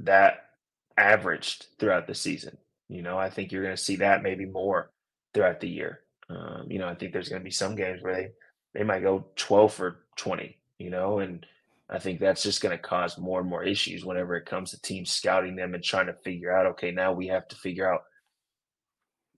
that 0.00 0.44
averaged 0.96 1.66
throughout 1.78 2.06
the 2.06 2.14
season. 2.14 2.58
You 2.88 3.02
know, 3.02 3.18
I 3.18 3.30
think 3.30 3.52
you're 3.52 3.62
going 3.62 3.76
to 3.76 3.82
see 3.82 3.96
that 3.96 4.22
maybe 4.22 4.46
more 4.46 4.90
throughout 5.34 5.60
the 5.60 5.68
year. 5.68 6.00
Um, 6.28 6.66
you 6.68 6.78
know, 6.78 6.88
I 6.88 6.94
think 6.94 7.12
there's 7.12 7.28
going 7.28 7.40
to 7.40 7.44
be 7.44 7.50
some 7.50 7.74
games 7.76 8.02
where 8.02 8.14
they 8.14 8.28
they 8.74 8.84
might 8.84 9.02
go 9.02 9.26
12 9.36 9.72
for 9.72 10.00
20. 10.16 10.56
You 10.78 10.90
know, 10.90 11.18
and 11.18 11.44
I 11.90 11.98
think 11.98 12.20
that's 12.20 12.42
just 12.42 12.60
going 12.60 12.76
to 12.76 12.82
cause 12.82 13.18
more 13.18 13.40
and 13.40 13.48
more 13.48 13.64
issues 13.64 14.04
whenever 14.04 14.36
it 14.36 14.46
comes 14.46 14.70
to 14.70 14.80
teams 14.80 15.10
scouting 15.10 15.56
them 15.56 15.74
and 15.74 15.82
trying 15.82 16.06
to 16.06 16.14
figure 16.24 16.52
out. 16.52 16.66
Okay, 16.66 16.92
now 16.92 17.12
we 17.12 17.26
have 17.28 17.48
to 17.48 17.56
figure 17.56 17.92
out 17.92 18.02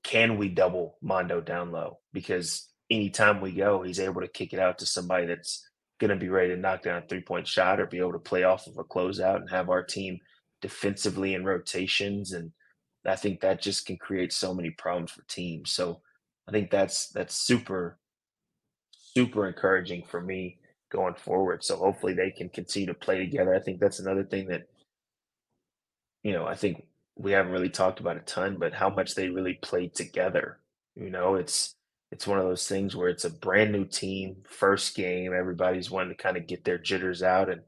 can 0.03 0.37
we 0.39 0.49
double 0.49 0.97
Mondo 1.03 1.41
down 1.41 1.73
low 1.73 1.99
because 2.13 2.69
anytime 2.91 3.41
we 3.41 3.53
go, 3.53 3.83
he's 3.83 4.01
able 4.01 4.21
to 4.23 4.29
kick 4.29 4.53
it 4.53 4.59
out 4.59 4.79
to 4.79 4.87
somebody 4.87 5.27
that's 5.27 5.67
going 5.99 6.11
to 6.11 6.17
be 6.17 6.31
ready 6.31 6.55
to 6.55 6.61
knock 6.61 6.83
down 6.83 7.03
a 7.03 7.07
three 7.07 7.21
point 7.21 7.47
shot 7.47 7.81
or 7.81 7.87
be 7.87 7.99
able 7.99 8.13
to 8.13 8.19
play 8.19 8.43
off 8.43 8.67
of 8.67 8.79
a 8.79 8.85
closeout 8.85 9.37
and 9.37 9.51
have 9.51 9.69
our 9.69 9.83
team 9.83 10.19
defensively 10.63 11.35
in 11.35 11.45
rotations 11.45 12.33
and 12.33 12.53
I 13.07 13.17
think 13.17 13.41
that 13.41 13.63
just 13.63 13.87
can 13.87 13.97
create 13.97 14.33
so 14.33 14.55
many 14.55 14.71
problems 14.71 15.13
for 15.13 15.23
teams. 15.23 15.73
So 15.73 16.03
I 16.47 16.53
think 16.53 16.71
that's 16.71 17.09
that's 17.09 17.35
super 17.35 17.99
super 19.15 19.47
encouraging 19.47 20.05
for 20.09 20.21
me 20.21 20.59
going 20.91 21.15
forward. 21.15 21.65
So 21.65 21.77
hopefully 21.77 22.15
they 22.15 22.31
can 22.31 22.49
continue 22.49 22.87
to 22.87 22.95
play 22.95 23.19
together. 23.19 23.55
I 23.55 23.61
think 23.61 23.81
that's 23.81 24.01
another 24.01 24.25
thing 24.25 24.49
that 24.49 24.69
you 26.23 26.33
know, 26.33 26.47
I 26.47 26.55
think 26.55 26.85
we 27.17 27.33
haven't 27.33 27.53
really 27.53 27.71
talked 27.71 28.01
about 28.01 28.17
a 28.17 28.21
ton, 28.21 28.57
but 28.59 28.75
how 28.75 28.91
much 28.91 29.15
they 29.15 29.29
really 29.29 29.55
played 29.55 29.95
together. 29.95 30.59
You 30.97 31.11
know, 31.11 31.35
it's 31.37 31.75
it's 32.13 32.27
one 32.27 32.39
of 32.39 32.45
those 32.45 32.67
things 32.67 32.97
where 32.97 33.09
it's 33.09 33.25
a 33.25 33.31
brand 33.31 33.73
new 33.73 33.85
team, 33.85 34.37
first 34.49 34.97
game, 34.97 35.33
everybody's 35.33 35.91
wanting 35.91 36.17
to 36.17 36.23
kind 36.23 36.37
of 36.37 36.47
get 36.47 36.65
their 36.65 36.79
jitters 36.79 37.23
out 37.23 37.49
and 37.49 37.63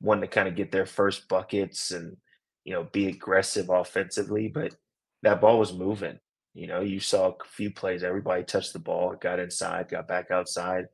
wanting 0.00 0.22
to 0.22 0.28
kind 0.28 0.48
of 0.48 0.56
get 0.56 0.70
their 0.72 0.86
first 0.86 1.28
buckets 1.28 1.90
and 1.90 2.16
you 2.64 2.74
know, 2.74 2.84
be 2.92 3.06
aggressive 3.08 3.70
offensively, 3.70 4.48
but 4.48 4.74
that 5.22 5.40
ball 5.40 5.58
was 5.58 5.72
moving. 5.72 6.18
You 6.58 6.66
know, 6.66 6.80
you 6.80 6.98
saw 6.98 7.28
a 7.28 7.34
few 7.44 7.70
plays, 7.70 8.02
everybody 8.02 8.42
touched 8.42 8.72
the 8.72 8.80
ball, 8.80 9.14
got 9.14 9.38
inside, 9.38 9.88
got 9.88 10.08
back 10.08 10.32
outside, 10.32 10.86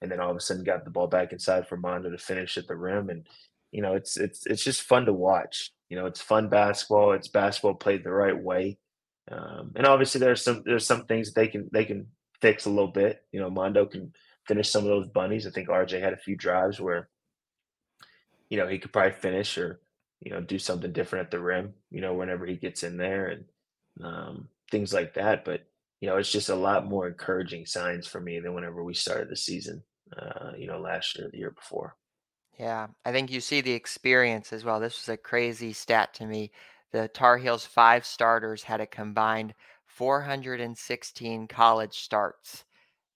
and 0.00 0.10
then 0.10 0.18
all 0.18 0.30
of 0.30 0.36
a 0.36 0.40
sudden 0.40 0.64
got 0.64 0.84
the 0.84 0.90
ball 0.90 1.08
back 1.08 1.34
inside 1.34 1.68
for 1.68 1.76
Mondo 1.76 2.10
to 2.10 2.16
finish 2.16 2.56
at 2.56 2.66
the 2.66 2.74
rim. 2.74 3.10
And, 3.10 3.26
you 3.70 3.82
know, 3.82 3.94
it's 3.94 4.16
it's 4.16 4.46
it's 4.46 4.64
just 4.64 4.80
fun 4.80 5.04
to 5.04 5.12
watch. 5.12 5.72
You 5.90 5.98
know, 5.98 6.06
it's 6.06 6.22
fun 6.22 6.48
basketball. 6.48 7.12
It's 7.12 7.28
basketball 7.28 7.74
played 7.74 8.02
the 8.02 8.10
right 8.10 8.42
way. 8.42 8.78
Um, 9.30 9.72
and 9.76 9.86
obviously 9.86 10.20
there's 10.20 10.42
some 10.42 10.62
there's 10.64 10.86
some 10.86 11.04
things 11.04 11.34
they 11.34 11.48
can 11.48 11.68
they 11.70 11.84
can 11.84 12.06
fix 12.40 12.64
a 12.64 12.70
little 12.70 12.90
bit. 12.90 13.22
You 13.30 13.40
know, 13.40 13.50
Mondo 13.50 13.84
can 13.84 14.14
finish 14.48 14.70
some 14.70 14.84
of 14.84 14.88
those 14.88 15.08
bunnies. 15.08 15.46
I 15.46 15.50
think 15.50 15.68
RJ 15.68 16.00
had 16.00 16.14
a 16.14 16.24
few 16.24 16.34
drives 16.34 16.80
where, 16.80 17.10
you 18.48 18.56
know, 18.56 18.66
he 18.66 18.78
could 18.78 18.92
probably 18.92 19.12
finish 19.12 19.58
or 19.58 19.80
you 20.20 20.30
know, 20.30 20.40
do 20.40 20.58
something 20.58 20.92
different 20.92 21.26
at 21.26 21.30
the 21.30 21.40
rim, 21.40 21.74
you 21.90 22.00
know, 22.00 22.14
whenever 22.14 22.46
he 22.46 22.56
gets 22.56 22.82
in 22.82 22.96
there 22.96 23.28
and 23.28 23.44
um, 24.02 24.48
things 24.70 24.92
like 24.92 25.14
that. 25.14 25.44
But 25.44 25.62
you 26.00 26.08
know, 26.08 26.16
it's 26.16 26.32
just 26.32 26.48
a 26.48 26.54
lot 26.54 26.86
more 26.86 27.08
encouraging 27.08 27.66
signs 27.66 28.06
for 28.06 28.20
me 28.20 28.40
than 28.40 28.54
whenever 28.54 28.82
we 28.82 28.94
started 28.94 29.28
the 29.28 29.36
season, 29.36 29.82
uh, 30.16 30.52
you 30.56 30.66
know, 30.66 30.78
last 30.78 31.18
year, 31.18 31.28
the 31.30 31.38
year 31.38 31.50
before. 31.50 31.96
Yeah, 32.58 32.88
I 33.04 33.12
think 33.12 33.30
you 33.30 33.40
see 33.40 33.60
the 33.60 33.72
experience 33.72 34.52
as 34.52 34.64
well. 34.64 34.80
This 34.80 34.98
was 35.00 35.08
a 35.08 35.16
crazy 35.16 35.72
stat 35.72 36.14
to 36.14 36.26
me. 36.26 36.52
The 36.92 37.08
Tar 37.08 37.38
Heels 37.38 37.64
five 37.66 38.04
starters 38.04 38.62
had 38.62 38.80
a 38.80 38.86
combined 38.86 39.54
416 39.86 41.48
college 41.48 41.98
starts 41.98 42.64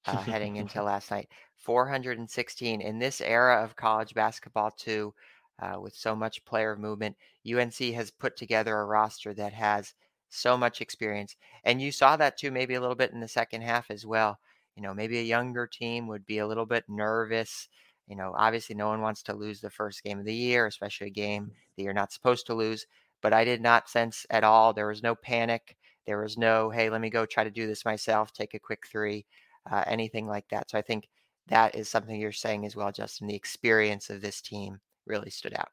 uh, 0.07 0.17
heading 0.19 0.57
into 0.57 0.83
last 0.83 1.11
night. 1.11 1.29
416 1.57 2.81
in 2.81 2.99
this 2.99 3.21
era 3.21 3.65
of 3.65 3.77
college 3.77 4.15
basketball, 4.15 4.71
too, 4.71 5.15
uh, 5.61 5.81
with 5.81 5.95
so 5.95 6.15
much 6.15 6.45
player 6.45 6.77
movement. 6.77 7.17
UNC 7.47 7.77
has 7.95 8.11
put 8.11 8.37
together 8.37 8.79
a 8.79 8.85
roster 8.85 9.33
that 9.35 9.53
has 9.53 9.95
so 10.35 10.57
much 10.57 10.81
experience, 10.81 11.37
and 11.65 11.81
you 11.81 11.93
saw 11.93 12.17
that 12.17 12.37
too, 12.37 12.51
maybe 12.51 12.75
a 12.75 12.81
little 12.81 12.97
bit 12.97 13.13
in 13.13 13.21
the 13.21 13.29
second 13.29 13.63
half 13.63 13.91
as 13.91 14.07
well. 14.07 14.39
You 14.77 14.83
know, 14.83 14.95
maybe 14.95 15.19
a 15.19 15.23
younger 15.23 15.67
team 15.67 16.09
would 16.09 16.27
be 16.27 16.39
a 16.39 16.47
little 16.47 16.67
bit 16.67 16.85
nervous 16.89 17.69
you 18.07 18.17
know, 18.17 18.35
obviously, 18.37 18.75
no 18.75 18.89
one 18.89 19.01
wants 19.01 19.23
to 19.25 19.35
lose 19.35 19.61
the 19.61 19.71
first 19.71 20.03
game 20.03 20.19
of 20.19 20.27
the 20.27 20.35
year, 20.35 20.67
especially 20.67 21.07
a 21.07 21.11
game 21.11 21.51
that 21.77 21.83
you're 21.83 21.95
not 21.95 22.13
supposed 22.13 22.47
to 22.47 22.55
lose. 22.55 22.87
But 23.23 23.33
I 23.33 23.45
did 23.45 23.63
not 23.63 23.89
sense 23.89 24.27
at 24.31 24.45
all. 24.45 24.73
There 24.73 24.89
was 24.89 25.03
no 25.03 25.15
panic. 25.15 25.77
There 26.07 26.21
was 26.21 26.37
no, 26.37 26.69
hey, 26.69 26.91
let 26.91 27.01
me 27.01 27.09
go 27.09 27.25
try 27.25 27.45
to 27.45 27.51
do 27.51 27.67
this 27.67 27.85
myself, 27.85 28.33
take 28.33 28.53
a 28.53 28.59
quick 28.59 28.87
three, 28.87 29.25
uh, 29.71 29.85
anything 29.87 30.27
like 30.27 30.47
that. 30.51 30.71
So 30.71 30.79
I 30.79 30.83
think 30.83 31.09
that 31.49 31.75
is 31.75 31.89
something 31.89 32.21
you're 32.21 32.33
saying 32.33 32.67
as 32.67 32.77
well, 32.77 32.93
Justin. 32.93 33.27
The 33.29 33.35
experience 33.35 34.11
of 34.11 34.21
this 34.21 34.43
team 34.43 34.81
really 35.07 35.31
stood 35.31 35.55
out. 35.55 35.71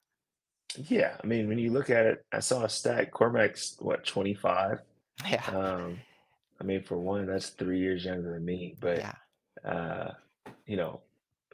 Yeah. 0.75 1.15
I 1.21 1.27
mean, 1.27 1.47
when 1.47 1.59
you 1.59 1.71
look 1.71 1.89
at 1.89 2.05
it, 2.05 2.25
I 2.31 2.39
saw 2.39 2.63
a 2.63 2.69
stat 2.69 3.11
Cormac's 3.11 3.75
what, 3.79 4.05
25? 4.05 4.79
Yeah. 5.29 5.43
Um, 5.47 5.99
I 6.59 6.63
mean, 6.63 6.83
for 6.83 6.97
one, 6.97 7.25
that's 7.25 7.49
three 7.49 7.79
years 7.79 8.05
younger 8.05 8.33
than 8.33 8.45
me. 8.45 8.75
But, 8.79 8.97
yeah. 8.97 9.69
uh, 9.69 10.11
you 10.65 10.77
know, 10.77 11.01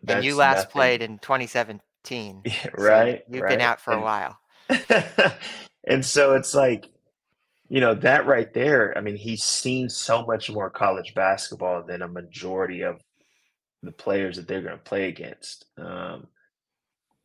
and 0.07 0.23
you 0.23 0.35
last 0.35 0.57
nothing. 0.57 0.71
played 0.71 1.01
in 1.01 1.17
2017. 1.19 2.41
Yeah, 2.45 2.67
right. 2.77 3.23
So 3.27 3.33
you've 3.33 3.43
right. 3.43 3.49
been 3.49 3.61
out 3.61 3.81
for 3.81 3.91
and, 3.91 4.01
a 4.01 4.03
while. 4.03 4.39
and 5.87 6.05
so 6.05 6.35
it's 6.35 6.53
like, 6.53 6.89
you 7.69 7.81
know, 7.81 7.95
that 7.95 8.25
right 8.25 8.53
there, 8.53 8.97
I 8.97 9.01
mean, 9.01 9.15
he's 9.17 9.43
seen 9.43 9.89
so 9.89 10.25
much 10.25 10.49
more 10.49 10.69
college 10.69 11.13
basketball 11.13 11.83
than 11.83 12.01
a 12.01 12.07
majority 12.07 12.81
of 12.81 13.01
the 13.83 13.91
players 13.91 14.37
that 14.37 14.47
they're 14.47 14.61
going 14.61 14.77
to 14.77 14.83
play 14.83 15.09
against. 15.09 15.65
Um, 15.77 16.27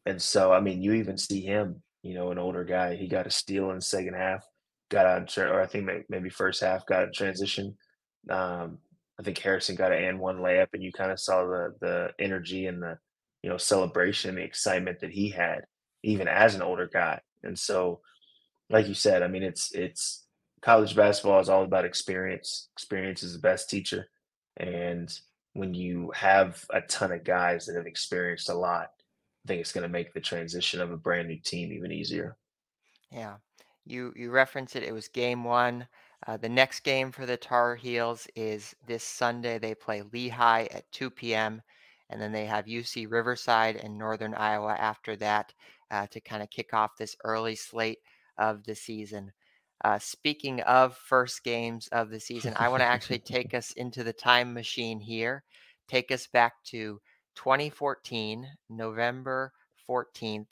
and 0.06 0.20
so, 0.20 0.52
I 0.52 0.60
mean, 0.60 0.82
you 0.82 0.94
even 0.94 1.16
see 1.16 1.40
him, 1.40 1.82
you 2.02 2.14
know, 2.14 2.30
an 2.30 2.38
older 2.38 2.64
guy, 2.64 2.96
he 2.96 3.06
got 3.06 3.26
a 3.26 3.30
steal 3.30 3.70
in 3.70 3.76
the 3.76 3.82
second 3.82 4.14
half, 4.14 4.44
got 4.90 5.06
out, 5.06 5.38
or 5.38 5.60
I 5.60 5.66
think 5.66 5.88
maybe 6.08 6.28
first 6.28 6.60
half, 6.60 6.86
got 6.86 7.04
a 7.04 7.10
transition. 7.10 7.76
Um, 8.28 8.78
I 9.18 9.22
think 9.22 9.38
Harrison 9.38 9.76
got 9.76 9.92
an 9.92 10.02
and 10.02 10.18
one 10.18 10.38
layup, 10.38 10.68
and 10.72 10.82
you 10.82 10.92
kind 10.92 11.12
of 11.12 11.20
saw 11.20 11.44
the 11.44 11.74
the 11.80 12.10
energy 12.18 12.66
and 12.66 12.82
the 12.82 12.98
you 13.42 13.50
know 13.50 13.56
celebration, 13.56 14.30
and 14.30 14.38
the 14.38 14.42
excitement 14.42 15.00
that 15.00 15.10
he 15.10 15.30
had, 15.30 15.62
even 16.02 16.26
as 16.26 16.54
an 16.54 16.62
older 16.62 16.88
guy. 16.92 17.20
And 17.44 17.56
so, 17.56 18.00
like 18.70 18.88
you 18.88 18.94
said, 18.94 19.22
I 19.22 19.28
mean, 19.28 19.44
it's 19.44 19.72
it's 19.72 20.24
college 20.62 20.96
basketball 20.96 21.40
is 21.40 21.48
all 21.48 21.62
about 21.62 21.84
experience. 21.84 22.68
Experience 22.76 23.22
is 23.22 23.34
the 23.34 23.40
best 23.40 23.70
teacher, 23.70 24.08
and 24.56 25.12
when 25.52 25.74
you 25.74 26.10
have 26.14 26.64
a 26.70 26.80
ton 26.80 27.12
of 27.12 27.24
guys 27.24 27.66
that 27.66 27.76
have 27.76 27.86
experienced 27.86 28.48
a 28.48 28.54
lot, 28.54 28.88
I 29.44 29.48
think 29.48 29.60
it's 29.60 29.72
going 29.72 29.82
to 29.82 29.88
make 29.88 30.12
the 30.12 30.20
transition 30.20 30.80
of 30.80 30.92
a 30.92 30.96
brand 30.96 31.28
new 31.28 31.38
team 31.38 31.72
even 31.72 31.90
easier. 31.92 32.36
Yeah, 33.10 33.36
you 33.84 34.12
you 34.16 34.30
referenced 34.30 34.76
it. 34.76 34.84
It 34.84 34.92
was 34.92 35.08
game 35.08 35.44
one. 35.44 35.88
Uh, 36.26 36.36
the 36.36 36.48
next 36.48 36.80
game 36.80 37.10
for 37.10 37.26
the 37.26 37.36
Tar 37.36 37.74
Heels 37.74 38.28
is 38.36 38.74
this 38.86 39.02
Sunday. 39.02 39.58
They 39.58 39.74
play 39.74 40.02
Lehigh 40.02 40.68
at 40.70 40.90
2 40.92 41.10
p.m. 41.10 41.62
And 42.10 42.20
then 42.20 42.30
they 42.30 42.46
have 42.46 42.66
UC 42.66 43.10
Riverside 43.10 43.76
and 43.76 43.98
Northern 43.98 44.34
Iowa 44.34 44.74
after 44.74 45.16
that 45.16 45.52
uh, 45.90 46.06
to 46.08 46.20
kind 46.20 46.42
of 46.42 46.50
kick 46.50 46.74
off 46.74 46.96
this 46.96 47.16
early 47.24 47.56
slate 47.56 47.98
of 48.38 48.64
the 48.64 48.74
season. 48.74 49.32
Uh, 49.84 49.98
speaking 49.98 50.60
of 50.60 50.96
first 50.96 51.42
games 51.42 51.88
of 51.88 52.10
the 52.10 52.20
season, 52.20 52.54
I 52.56 52.68
want 52.68 52.82
to 52.82 52.86
actually 52.86 53.18
take 53.18 53.52
us 53.54 53.72
into 53.72 54.04
the 54.04 54.12
time 54.12 54.54
machine 54.54 55.00
here, 55.00 55.42
take 55.88 56.12
us 56.12 56.28
back 56.28 56.62
to 56.66 57.00
2014, 57.34 58.46
November 58.70 59.52
14th. 59.88 60.46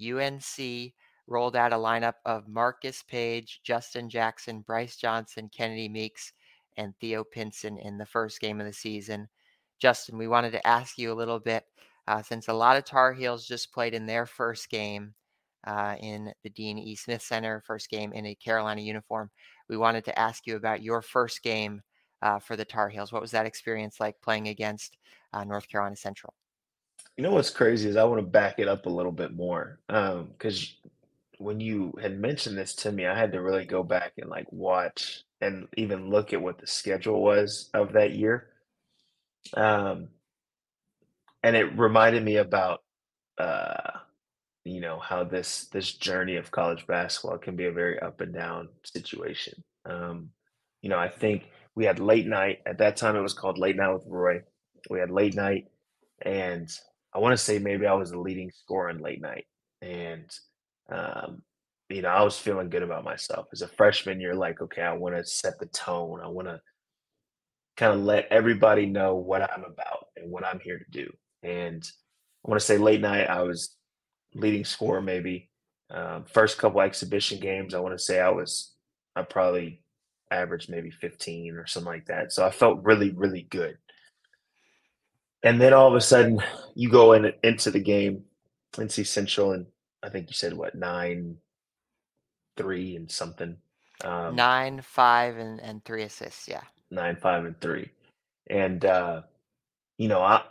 UNC 0.00 0.92
rolled 1.26 1.56
out 1.56 1.72
a 1.72 1.76
lineup 1.76 2.14
of 2.24 2.48
Marcus 2.48 3.02
Paige, 3.02 3.60
Justin 3.62 4.08
Jackson, 4.08 4.60
Brice 4.60 4.96
Johnson, 4.96 5.48
Kennedy 5.54 5.88
Meeks, 5.88 6.32
and 6.76 6.94
Theo 7.00 7.24
Pinson 7.24 7.78
in 7.78 7.98
the 7.98 8.06
first 8.06 8.40
game 8.40 8.60
of 8.60 8.66
the 8.66 8.72
season. 8.72 9.28
Justin, 9.78 10.18
we 10.18 10.28
wanted 10.28 10.52
to 10.52 10.66
ask 10.66 10.98
you 10.98 11.12
a 11.12 11.14
little 11.14 11.40
bit 11.40 11.64
uh, 12.08 12.22
since 12.22 12.48
a 12.48 12.52
lot 12.52 12.76
of 12.76 12.84
Tar 12.84 13.12
Heels 13.12 13.46
just 13.46 13.72
played 13.72 13.94
in 13.94 14.06
their 14.06 14.26
first 14.26 14.68
game 14.68 15.14
uh, 15.66 15.96
in 16.00 16.32
the 16.42 16.50
Dean 16.50 16.78
E. 16.78 16.94
Smith 16.94 17.22
Center, 17.22 17.62
first 17.66 17.88
game 17.90 18.12
in 18.12 18.26
a 18.26 18.34
Carolina 18.34 18.82
uniform. 18.82 19.30
We 19.68 19.76
wanted 19.76 20.04
to 20.04 20.18
ask 20.18 20.46
you 20.46 20.56
about 20.56 20.82
your 20.82 21.00
first 21.00 21.42
game 21.42 21.82
uh, 22.22 22.38
for 22.38 22.56
the 22.56 22.64
Tar 22.64 22.88
Heels. 22.88 23.12
What 23.12 23.22
was 23.22 23.30
that 23.30 23.46
experience 23.46 24.00
like 24.00 24.20
playing 24.20 24.48
against 24.48 24.98
North 25.42 25.68
Carolina 25.68 25.96
Central? 25.96 26.32
You 27.16 27.24
know 27.24 27.32
what's 27.32 27.50
crazy 27.50 27.88
is 27.88 27.96
I 27.96 28.04
want 28.04 28.20
to 28.20 28.26
back 28.26 28.58
it 28.58 28.68
up 28.68 28.86
a 28.86 28.90
little 28.90 29.12
bit 29.12 29.34
more 29.34 29.80
because 29.88 30.76
um, 30.84 30.90
when 31.38 31.60
you 31.60 31.92
had 32.00 32.18
mentioned 32.18 32.56
this 32.58 32.74
to 32.76 32.92
me, 32.92 33.06
I 33.06 33.16
had 33.16 33.32
to 33.32 33.42
really 33.42 33.64
go 33.64 33.82
back 33.82 34.12
and 34.18 34.30
like 34.30 34.46
watch 34.50 35.22
and 35.40 35.68
even 35.76 36.10
look 36.10 36.32
at 36.32 36.42
what 36.42 36.58
the 36.58 36.66
schedule 36.66 37.22
was 37.22 37.70
of 37.74 37.92
that 37.92 38.12
year. 38.12 38.48
Um, 39.56 40.08
and 41.42 41.56
it 41.56 41.78
reminded 41.78 42.24
me 42.24 42.36
about, 42.36 42.82
uh, 43.38 43.90
you 44.64 44.80
know, 44.80 44.98
how 44.98 45.24
this 45.24 45.66
this 45.66 45.92
journey 45.92 46.36
of 46.36 46.50
college 46.50 46.86
basketball 46.86 47.38
can 47.38 47.54
be 47.54 47.66
a 47.66 47.72
very 47.72 48.00
up 48.00 48.20
and 48.22 48.32
down 48.32 48.70
situation. 48.82 49.62
Um, 49.84 50.30
you 50.80 50.88
know, 50.88 50.98
I 50.98 51.08
think 51.08 51.50
we 51.74 51.84
had 51.84 51.98
late 51.98 52.26
night 52.26 52.60
at 52.64 52.78
that 52.78 52.96
time. 52.96 53.16
It 53.16 53.20
was 53.20 53.34
called 53.34 53.58
Late 53.58 53.76
Night 53.76 53.92
with 53.92 54.04
Roy. 54.06 54.42
We 54.90 55.00
had 55.00 55.10
late 55.10 55.34
night, 55.34 55.66
and 56.22 56.68
I 57.14 57.18
want 57.18 57.32
to 57.32 57.42
say 57.42 57.58
maybe 57.58 57.86
I 57.86 57.94
was 57.94 58.10
the 58.10 58.20
leading 58.20 58.50
scorer 58.50 58.90
in 58.90 58.98
late 58.98 59.20
night, 59.20 59.46
and 59.82 60.30
um, 60.90 61.42
you 61.88 62.02
know, 62.02 62.08
I 62.08 62.22
was 62.22 62.38
feeling 62.38 62.70
good 62.70 62.82
about 62.82 63.04
myself. 63.04 63.46
As 63.52 63.62
a 63.62 63.68
freshman, 63.68 64.20
you're 64.20 64.34
like, 64.34 64.60
okay, 64.60 64.82
I 64.82 64.94
want 64.94 65.16
to 65.16 65.24
set 65.24 65.58
the 65.58 65.66
tone. 65.66 66.20
I 66.22 66.28
want 66.28 66.48
to 66.48 66.60
kind 67.76 67.92
of 67.92 68.00
let 68.00 68.28
everybody 68.30 68.86
know 68.86 69.16
what 69.16 69.42
I'm 69.42 69.64
about 69.64 70.06
and 70.16 70.30
what 70.30 70.44
I'm 70.44 70.60
here 70.60 70.78
to 70.78 70.90
do. 70.90 71.12
And 71.42 71.84
I 72.44 72.50
want 72.50 72.60
to 72.60 72.66
say 72.66 72.78
late 72.78 73.00
night, 73.00 73.28
I 73.28 73.42
was 73.42 73.76
leading 74.34 74.64
scorer 74.64 75.02
maybe. 75.02 75.50
Um, 75.90 76.24
first 76.24 76.58
couple 76.58 76.80
exhibition 76.80 77.38
games, 77.38 77.74
I 77.74 77.80
want 77.80 77.96
to 77.96 78.02
say 78.02 78.18
I 78.20 78.30
was, 78.30 78.74
I 79.14 79.22
probably 79.22 79.82
averaged 80.30 80.70
maybe 80.70 80.90
15 80.90 81.54
or 81.54 81.66
something 81.66 81.92
like 81.92 82.06
that. 82.06 82.32
So 82.32 82.44
I 82.44 82.50
felt 82.50 82.82
really, 82.82 83.10
really 83.10 83.46
good. 83.50 83.76
And 85.44 85.60
then 85.60 85.74
all 85.74 85.86
of 85.86 85.94
a 85.94 86.00
sudden, 86.00 86.42
you 86.74 86.88
go 86.88 87.12
in 87.12 87.32
into 87.42 87.70
the 87.70 87.78
game, 87.78 88.24
NC 88.72 89.06
Central, 89.06 89.52
and 89.52 89.66
I 90.02 90.08
think 90.08 90.28
you 90.28 90.34
said 90.34 90.54
what 90.54 90.74
nine, 90.74 91.36
three, 92.56 92.96
and 92.96 93.10
something. 93.10 93.58
Um, 94.02 94.34
nine, 94.34 94.80
five, 94.80 95.36
and 95.36 95.60
and 95.60 95.84
three 95.84 96.02
assists. 96.02 96.48
Yeah, 96.48 96.62
nine, 96.90 97.16
five, 97.16 97.44
and 97.44 97.60
three. 97.60 97.90
And 98.48 98.84
uh, 98.86 99.22
you 99.98 100.08
know, 100.08 100.22
I 100.22 100.42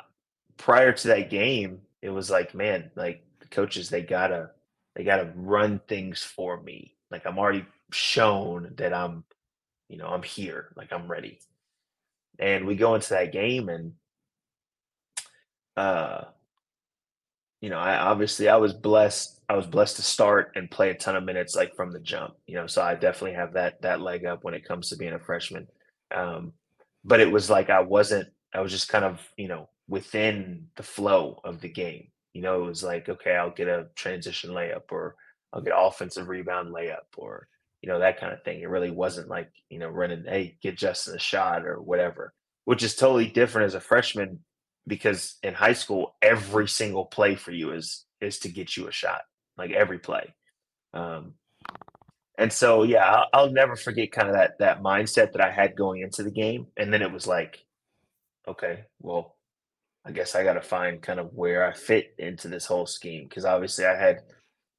prior 0.58 0.92
to 0.94 1.08
that 1.10 1.32
game, 1.32 1.82
it 2.04 2.10
was 2.10 2.30
like, 2.30 2.54
man, 2.54 2.92
like 2.96 3.26
the 3.40 3.48
coaches, 3.48 3.90
they 3.90 4.04
gotta 4.04 4.52
they 4.96 5.04
gotta 5.04 5.34
run 5.36 5.82
things 5.88 6.22
for 6.22 6.62
me. 6.62 6.94
Like 7.10 7.26
I'm 7.26 7.40
already 7.40 7.66
shown 7.92 8.74
that 8.78 8.94
I'm, 8.94 9.24
you 9.90 9.98
know, 9.98 10.08
I'm 10.08 10.24
here, 10.24 10.70
like 10.76 10.94
I'm 10.94 11.08
ready. 11.08 11.40
And 12.38 12.68
we 12.68 12.76
go 12.76 12.94
into 12.94 13.10
that 13.10 13.32
game 13.32 13.70
and 13.70 13.94
uh 15.78 16.26
you 17.64 17.70
know, 17.70 17.80
I 17.80 17.96
obviously 17.96 18.50
I 18.50 18.58
was 18.58 18.74
blessed. 18.74 19.40
I 19.48 19.56
was 19.56 19.66
blessed 19.66 19.96
to 19.96 20.02
start 20.02 20.52
and 20.56 20.70
play 20.70 20.90
a 20.90 20.96
ton 20.96 21.16
of 21.16 21.24
minutes 21.24 21.56
like 21.56 21.74
from 21.78 21.92
the 21.92 22.00
jump. 22.02 22.34
You 22.46 22.56
know, 22.56 22.68
so 22.68 22.82
I 22.82 22.96
definitely 22.96 23.36
have 23.38 23.54
that 23.54 23.82
that 23.84 24.02
leg 24.02 24.26
up 24.26 24.44
when 24.44 24.54
it 24.54 24.68
comes 24.68 24.90
to 24.90 24.98
being 24.98 25.14
a 25.14 25.20
freshman. 25.20 25.70
Um, 26.14 26.52
but 27.06 27.22
it 27.22 27.32
was 27.32 27.50
like 27.50 27.70
I 27.70 27.80
wasn't. 27.80 28.28
I 28.54 28.60
was 28.60 28.74
just 28.74 28.90
kind 28.90 29.06
of 29.06 29.22
you 29.38 29.48
know 29.48 29.70
within 29.88 30.68
the 30.76 30.84
flow 30.84 31.40
of 31.46 31.62
the 31.62 31.70
game. 31.70 32.10
You 32.34 32.42
know, 32.42 32.64
it 32.64 32.68
was 32.68 32.84
like 32.84 33.08
okay, 33.08 33.38
I'll 33.38 33.50
get 33.52 33.70
a 33.70 33.88
transition 33.96 34.50
layup 34.50 34.92
or 34.92 35.16
I'll 35.54 35.62
get 35.62 35.74
offensive 35.74 36.28
rebound 36.28 36.74
layup 36.76 37.16
or 37.16 37.48
you 37.82 37.88
know 37.88 38.00
that 38.00 38.20
kind 38.20 38.34
of 38.34 38.44
thing. 38.44 38.60
It 38.60 38.68
really 38.68 38.92
wasn't 38.92 39.30
like 39.30 39.50
you 39.70 39.80
know 39.80 39.88
running, 39.88 40.26
hey, 40.28 40.58
get 40.62 40.78
Justin 40.78 41.16
a 41.16 41.20
shot 41.20 41.66
or 41.66 41.82
whatever, 41.82 42.34
which 42.66 42.84
is 42.84 42.94
totally 42.94 43.30
different 43.30 43.68
as 43.68 43.76
a 43.76 43.80
freshman 43.80 44.42
because 44.88 45.38
in 45.44 45.54
high 45.54 45.74
school 45.74 46.16
every 46.22 46.68
single 46.68 47.06
play 47.06 47.36
for 47.36 47.52
you 47.52 47.72
is 47.74 48.06
is 48.22 48.40
to 48.40 48.50
get 48.50 48.78
you 48.78 48.88
a 48.88 48.92
shot 48.92 49.22
like 49.58 49.72
every 49.72 50.00
play 50.00 50.34
um 50.94 51.34
And 52.38 52.52
so, 52.52 52.84
yeah, 52.84 53.06
I'll, 53.06 53.28
I'll 53.34 53.52
never 53.52 53.76
forget 53.76 54.12
kind 54.12 54.28
of 54.28 54.36
that 54.36 54.58
that 54.60 54.82
mindset 54.82 55.32
that 55.34 55.42
I 55.42 55.52
had 55.52 55.76
going 55.76 56.02
into 56.02 56.24
the 56.24 56.32
game. 56.32 56.68
And 56.78 56.92
then 56.94 57.02
it 57.02 57.12
was 57.12 57.28
like, 57.28 57.64
okay, 58.48 58.86
well, 59.02 59.38
I 60.06 60.12
guess 60.12 60.36
I 60.36 60.44
got 60.44 60.54
to 60.56 60.62
find 60.62 61.02
kind 61.02 61.20
of 61.20 61.34
where 61.34 61.66
I 61.68 61.74
fit 61.74 62.16
into 62.20 62.50
this 62.50 62.66
whole 62.66 62.86
scheme 62.88 63.26
because 63.30 63.46
obviously 63.46 63.86
I 63.86 63.96
had 63.98 64.18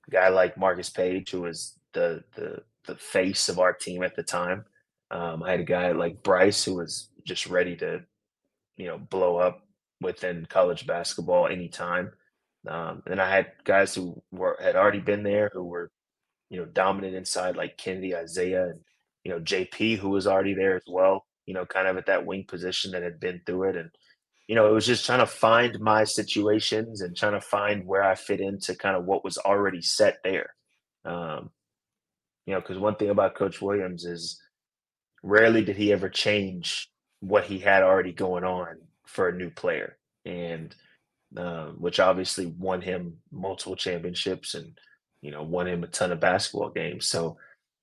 a 0.08 0.10
guy 0.10 0.28
like 0.30 0.58
Marcus 0.58 0.90
Paige 0.90 1.30
who 1.32 1.42
was 1.42 1.78
the 1.94 2.24
the 2.36 2.62
the 2.86 2.96
face 2.96 3.48
of 3.50 3.58
our 3.60 3.72
team 3.74 4.02
at 4.04 4.16
the 4.16 4.24
time. 4.24 4.64
Um, 5.10 5.42
I 5.42 5.52
had 5.52 5.60
a 5.60 5.64
guy 5.64 5.92
like 5.92 6.22
Brice 6.22 6.64
who 6.64 6.76
was 6.76 7.10
just 7.26 7.46
ready 7.48 7.76
to, 7.78 8.02
you 8.76 8.88
know, 8.88 8.98
blow 8.98 9.36
up 9.38 9.63
within 10.04 10.46
college 10.46 10.86
basketball 10.86 11.48
anytime. 11.48 12.12
Um, 12.68 13.02
and 13.06 13.20
I 13.20 13.30
had 13.30 13.52
guys 13.64 13.94
who 13.94 14.22
were 14.30 14.56
had 14.60 14.76
already 14.76 15.00
been 15.00 15.22
there 15.22 15.50
who 15.52 15.64
were, 15.64 15.90
you 16.48 16.58
know, 16.58 16.66
dominant 16.66 17.14
inside 17.14 17.56
like 17.56 17.76
Kennedy, 17.76 18.14
Isaiah, 18.14 18.66
and 18.66 18.80
you 19.24 19.32
know 19.32 19.40
JP 19.40 19.98
who 19.98 20.10
was 20.10 20.26
already 20.26 20.54
there 20.54 20.76
as 20.76 20.84
well. 20.86 21.26
You 21.46 21.54
know, 21.54 21.66
kind 21.66 21.88
of 21.88 21.96
at 21.96 22.06
that 22.06 22.24
wing 22.24 22.44
position 22.48 22.92
that 22.92 23.02
had 23.02 23.20
been 23.20 23.42
through 23.44 23.70
it, 23.70 23.76
and 23.76 23.90
you 24.48 24.54
know, 24.54 24.68
it 24.68 24.72
was 24.72 24.86
just 24.86 25.04
trying 25.04 25.20
to 25.20 25.26
find 25.26 25.78
my 25.80 26.04
situations 26.04 27.00
and 27.00 27.16
trying 27.16 27.32
to 27.32 27.40
find 27.40 27.86
where 27.86 28.02
I 28.02 28.14
fit 28.14 28.40
into 28.40 28.74
kind 28.74 28.96
of 28.96 29.04
what 29.04 29.24
was 29.24 29.38
already 29.38 29.82
set 29.82 30.18
there. 30.22 30.54
Um, 31.04 31.50
you 32.46 32.54
know, 32.54 32.60
because 32.60 32.78
one 32.78 32.96
thing 32.96 33.10
about 33.10 33.34
Coach 33.34 33.60
Williams 33.60 34.04
is 34.04 34.40
rarely 35.22 35.64
did 35.64 35.76
he 35.76 35.92
ever 35.92 36.08
change 36.08 36.90
what 37.20 37.44
he 37.44 37.58
had 37.58 37.82
already 37.82 38.12
going 38.12 38.44
on 38.44 38.76
for 39.06 39.28
a 39.28 39.36
new 39.36 39.50
player, 39.50 39.96
and 40.24 40.74
um, 41.36 41.76
which 41.78 42.00
obviously 42.00 42.46
won 42.46 42.80
him 42.80 43.18
multiple 43.32 43.76
championships 43.76 44.54
and 44.54 44.78
you 45.20 45.30
know 45.30 45.42
won 45.42 45.66
him 45.66 45.84
a 45.84 45.88
ton 45.88 46.12
of 46.12 46.20
basketball 46.20 46.70
games. 46.70 47.06
So 47.06 47.36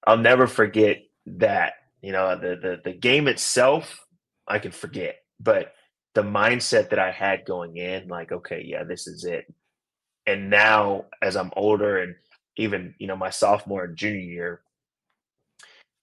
I'll 0.05 0.17
never 0.17 0.47
forget 0.47 1.03
that. 1.25 1.73
You 2.01 2.11
know, 2.11 2.35
the 2.35 2.55
the 2.55 2.81
the 2.83 2.93
game 2.93 3.27
itself 3.27 4.05
I 4.47 4.59
can 4.59 4.71
forget, 4.71 5.17
but 5.39 5.73
the 6.13 6.23
mindset 6.23 6.89
that 6.89 6.99
I 6.99 7.11
had 7.11 7.45
going 7.45 7.77
in, 7.77 8.07
like, 8.07 8.31
okay, 8.31 8.63
yeah, 8.65 8.83
this 8.83 9.07
is 9.07 9.23
it. 9.23 9.51
And 10.25 10.49
now 10.49 11.05
as 11.21 11.35
I'm 11.35 11.51
older 11.55 11.99
and 11.99 12.15
even, 12.57 12.95
you 12.99 13.07
know, 13.07 13.15
my 13.15 13.29
sophomore 13.29 13.85
and 13.85 13.95
junior 13.97 14.19
year, 14.19 14.61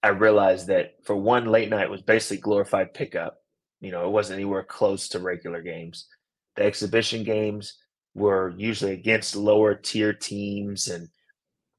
I 0.01 0.09
realized 0.09 0.67
that 0.67 0.95
for 1.03 1.15
one, 1.15 1.45
late 1.45 1.69
night 1.69 1.89
was 1.89 2.01
basically 2.01 2.37
glorified 2.37 2.93
pickup. 2.93 3.38
You 3.81 3.91
know, 3.91 4.05
it 4.05 4.11
wasn't 4.11 4.39
anywhere 4.39 4.63
close 4.63 5.07
to 5.09 5.19
regular 5.19 5.61
games. 5.61 6.07
The 6.55 6.63
exhibition 6.63 7.23
games 7.23 7.77
were 8.13 8.53
usually 8.57 8.93
against 8.93 9.35
lower 9.35 9.75
tier 9.75 10.13
teams, 10.13 10.87
and 10.87 11.07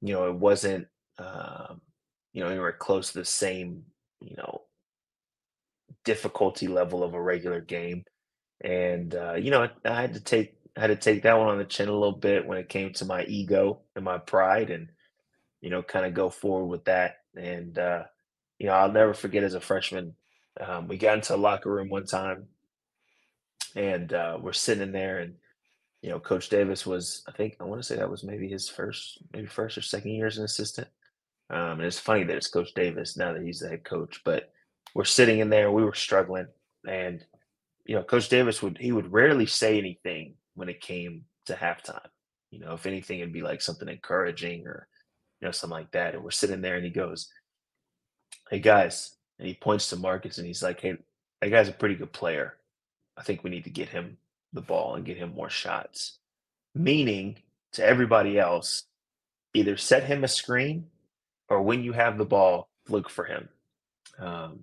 you 0.00 0.14
know, 0.14 0.28
it 0.28 0.34
wasn't 0.36 0.86
um, 1.18 1.80
you 2.32 2.42
know 2.42 2.48
anywhere 2.50 2.72
close 2.72 3.12
to 3.12 3.18
the 3.18 3.24
same 3.24 3.82
you 4.20 4.36
know 4.36 4.62
difficulty 6.04 6.66
level 6.66 7.02
of 7.02 7.14
a 7.14 7.20
regular 7.22 7.60
game. 7.60 8.04
And 8.62 9.14
uh, 9.14 9.34
you 9.34 9.50
know, 9.50 9.68
I 9.84 10.00
had 10.00 10.14
to 10.14 10.20
take 10.20 10.54
I 10.76 10.82
had 10.82 10.86
to 10.88 10.96
take 10.96 11.22
that 11.22 11.38
one 11.38 11.48
on 11.48 11.58
the 11.58 11.64
chin 11.64 11.88
a 11.88 11.92
little 11.92 12.12
bit 12.12 12.46
when 12.46 12.58
it 12.58 12.68
came 12.68 12.92
to 12.94 13.04
my 13.04 13.24
ego 13.24 13.80
and 13.96 14.04
my 14.04 14.18
pride, 14.18 14.70
and 14.70 14.88
you 15.60 15.70
know, 15.70 15.82
kind 15.82 16.06
of 16.06 16.14
go 16.14 16.30
forward 16.30 16.66
with 16.66 16.84
that. 16.84 17.16
And 17.36 17.78
uh, 17.78 18.04
you 18.58 18.66
know, 18.66 18.72
I'll 18.72 18.92
never 18.92 19.14
forget 19.14 19.44
as 19.44 19.54
a 19.54 19.60
freshman, 19.60 20.14
um, 20.58 20.88
we 20.88 20.96
got 20.96 21.16
into 21.16 21.34
a 21.34 21.36
locker 21.36 21.70
room 21.70 21.88
one 21.88 22.06
time, 22.06 22.46
and 23.76 24.12
uh, 24.12 24.38
we're 24.40 24.52
sitting 24.52 24.82
in 24.82 24.92
there, 24.92 25.18
and 25.18 25.34
you 26.02 26.08
know, 26.08 26.18
Coach 26.18 26.48
Davis 26.48 26.86
was, 26.86 27.22
I 27.28 27.32
think, 27.32 27.56
I 27.60 27.64
want 27.64 27.80
to 27.80 27.86
say 27.86 27.96
that 27.96 28.10
was 28.10 28.24
maybe 28.24 28.48
his 28.48 28.68
first, 28.68 29.22
maybe 29.32 29.46
first 29.46 29.76
or 29.76 29.82
second 29.82 30.12
year 30.12 30.26
as 30.26 30.38
an 30.38 30.44
assistant. 30.44 30.88
Um, 31.50 31.72
and 31.72 31.82
it's 31.82 31.98
funny 31.98 32.24
that 32.24 32.36
it's 32.36 32.48
Coach 32.48 32.72
Davis 32.74 33.16
now 33.16 33.32
that 33.32 33.42
he's 33.42 33.60
the 33.60 33.68
head 33.68 33.84
coach, 33.84 34.22
but 34.24 34.50
we're 34.94 35.04
sitting 35.04 35.40
in 35.40 35.50
there, 35.50 35.70
we 35.70 35.84
were 35.84 35.94
struggling, 35.94 36.46
and 36.88 37.24
you 37.84 37.96
know, 37.96 38.02
Coach 38.02 38.28
Davis 38.28 38.62
would 38.62 38.78
he 38.78 38.92
would 38.92 39.12
rarely 39.12 39.46
say 39.46 39.76
anything 39.78 40.34
when 40.54 40.68
it 40.68 40.80
came 40.80 41.24
to 41.46 41.54
halftime. 41.54 42.06
You 42.50 42.60
know, 42.60 42.74
if 42.74 42.86
anything, 42.86 43.18
it'd 43.18 43.32
be 43.32 43.42
like 43.42 43.60
something 43.60 43.88
encouraging 43.88 44.66
or 44.66 44.86
you 45.40 45.46
know 45.46 45.52
something 45.52 45.76
like 45.76 45.90
that. 45.92 46.14
And 46.14 46.22
we're 46.22 46.30
sitting 46.30 46.60
there, 46.60 46.76
and 46.76 46.84
he 46.84 46.90
goes, 46.90 47.28
"Hey 48.48 48.60
guys," 48.60 49.16
and 49.40 49.48
he 49.48 49.54
points 49.54 49.88
to 49.90 49.96
Marcus, 49.96 50.38
and 50.38 50.46
he's 50.46 50.62
like, 50.62 50.80
"Hey, 50.80 50.98
that 51.40 51.50
guy's 51.50 51.68
a 51.68 51.72
pretty 51.72 51.96
good 51.96 52.12
player. 52.12 52.58
I 53.16 53.22
think 53.22 53.42
we 53.42 53.50
need 53.50 53.64
to 53.64 53.70
get 53.70 53.88
him 53.88 54.18
the 54.52 54.60
ball 54.60 54.94
and 54.94 55.04
get 55.04 55.16
him 55.16 55.34
more 55.34 55.50
shots." 55.50 56.18
Meaning 56.74 57.38
to 57.72 57.84
everybody 57.84 58.38
else, 58.38 58.84
either 59.54 59.76
set 59.76 60.04
him 60.04 60.22
a 60.22 60.28
screen 60.28 60.86
or 61.48 61.62
when 61.62 61.82
you 61.82 61.92
have 61.92 62.18
the 62.18 62.24
ball, 62.24 62.68
look 62.88 63.10
for 63.10 63.24
him. 63.24 63.48
Um, 64.18 64.60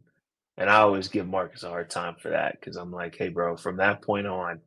and 0.57 0.69
I 0.69 0.78
always 0.78 1.07
give 1.07 1.28
Marcus 1.28 1.63
a 1.63 1.69
hard 1.69 1.89
time 1.89 2.15
for 2.19 2.30
that 2.30 2.59
because 2.59 2.78
I'm 2.78 2.91
like, 2.91 3.15
hey, 3.15 3.30
bro, 3.30 3.57
from 3.57 3.78
that 3.78 4.01
point 4.01 4.28
on, 4.28 4.61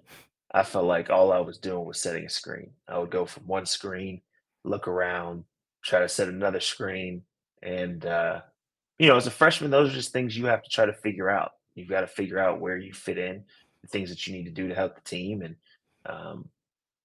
I 0.53 0.63
felt 0.63 0.85
like 0.85 1.11
all 1.11 1.33
I 1.33 1.41
was 1.41 1.59
doing 1.59 1.85
was 1.85 2.01
setting 2.01 2.27
a 2.27 2.29
screen. 2.29 2.71
I 2.89 2.99
would 2.99 3.11
go 3.11 3.25
from 3.25 3.47
one 3.47 3.67
screen, 3.67 4.21
look 4.65 4.87
around, 4.89 5.45
try 5.83 6.01
to 6.01 6.09
set 6.09 6.29
another 6.29 6.61
screen. 6.61 7.23
And, 7.63 8.05
uh, 8.05 8.43
you 9.01 9.09
know, 9.09 9.17
as 9.17 9.27
a 9.27 9.31
freshman, 9.31 9.71
those 9.71 9.91
are 9.91 9.95
just 9.95 10.13
things 10.13 10.37
you 10.37 10.45
have 10.45 10.63
to 10.63 10.69
try 10.69 10.85
to 10.85 10.93
figure 10.93 11.31
out. 11.31 11.53
You've 11.75 11.89
got 11.89 12.03
to 12.03 12.07
figure 12.07 12.39
out 12.39 12.61
where 12.61 12.77
you 12.77 12.93
fit 12.93 13.17
in, 13.17 13.43
the 13.81 13.89
things 13.89 14.11
that 14.11 14.27
you 14.27 14.35
need 14.35 14.45
to 14.45 14.51
do 14.51 14.69
to 14.69 14.75
help 14.75 14.95
the 14.95 15.01
team. 15.01 15.41
And, 15.41 15.57
um, 16.05 16.51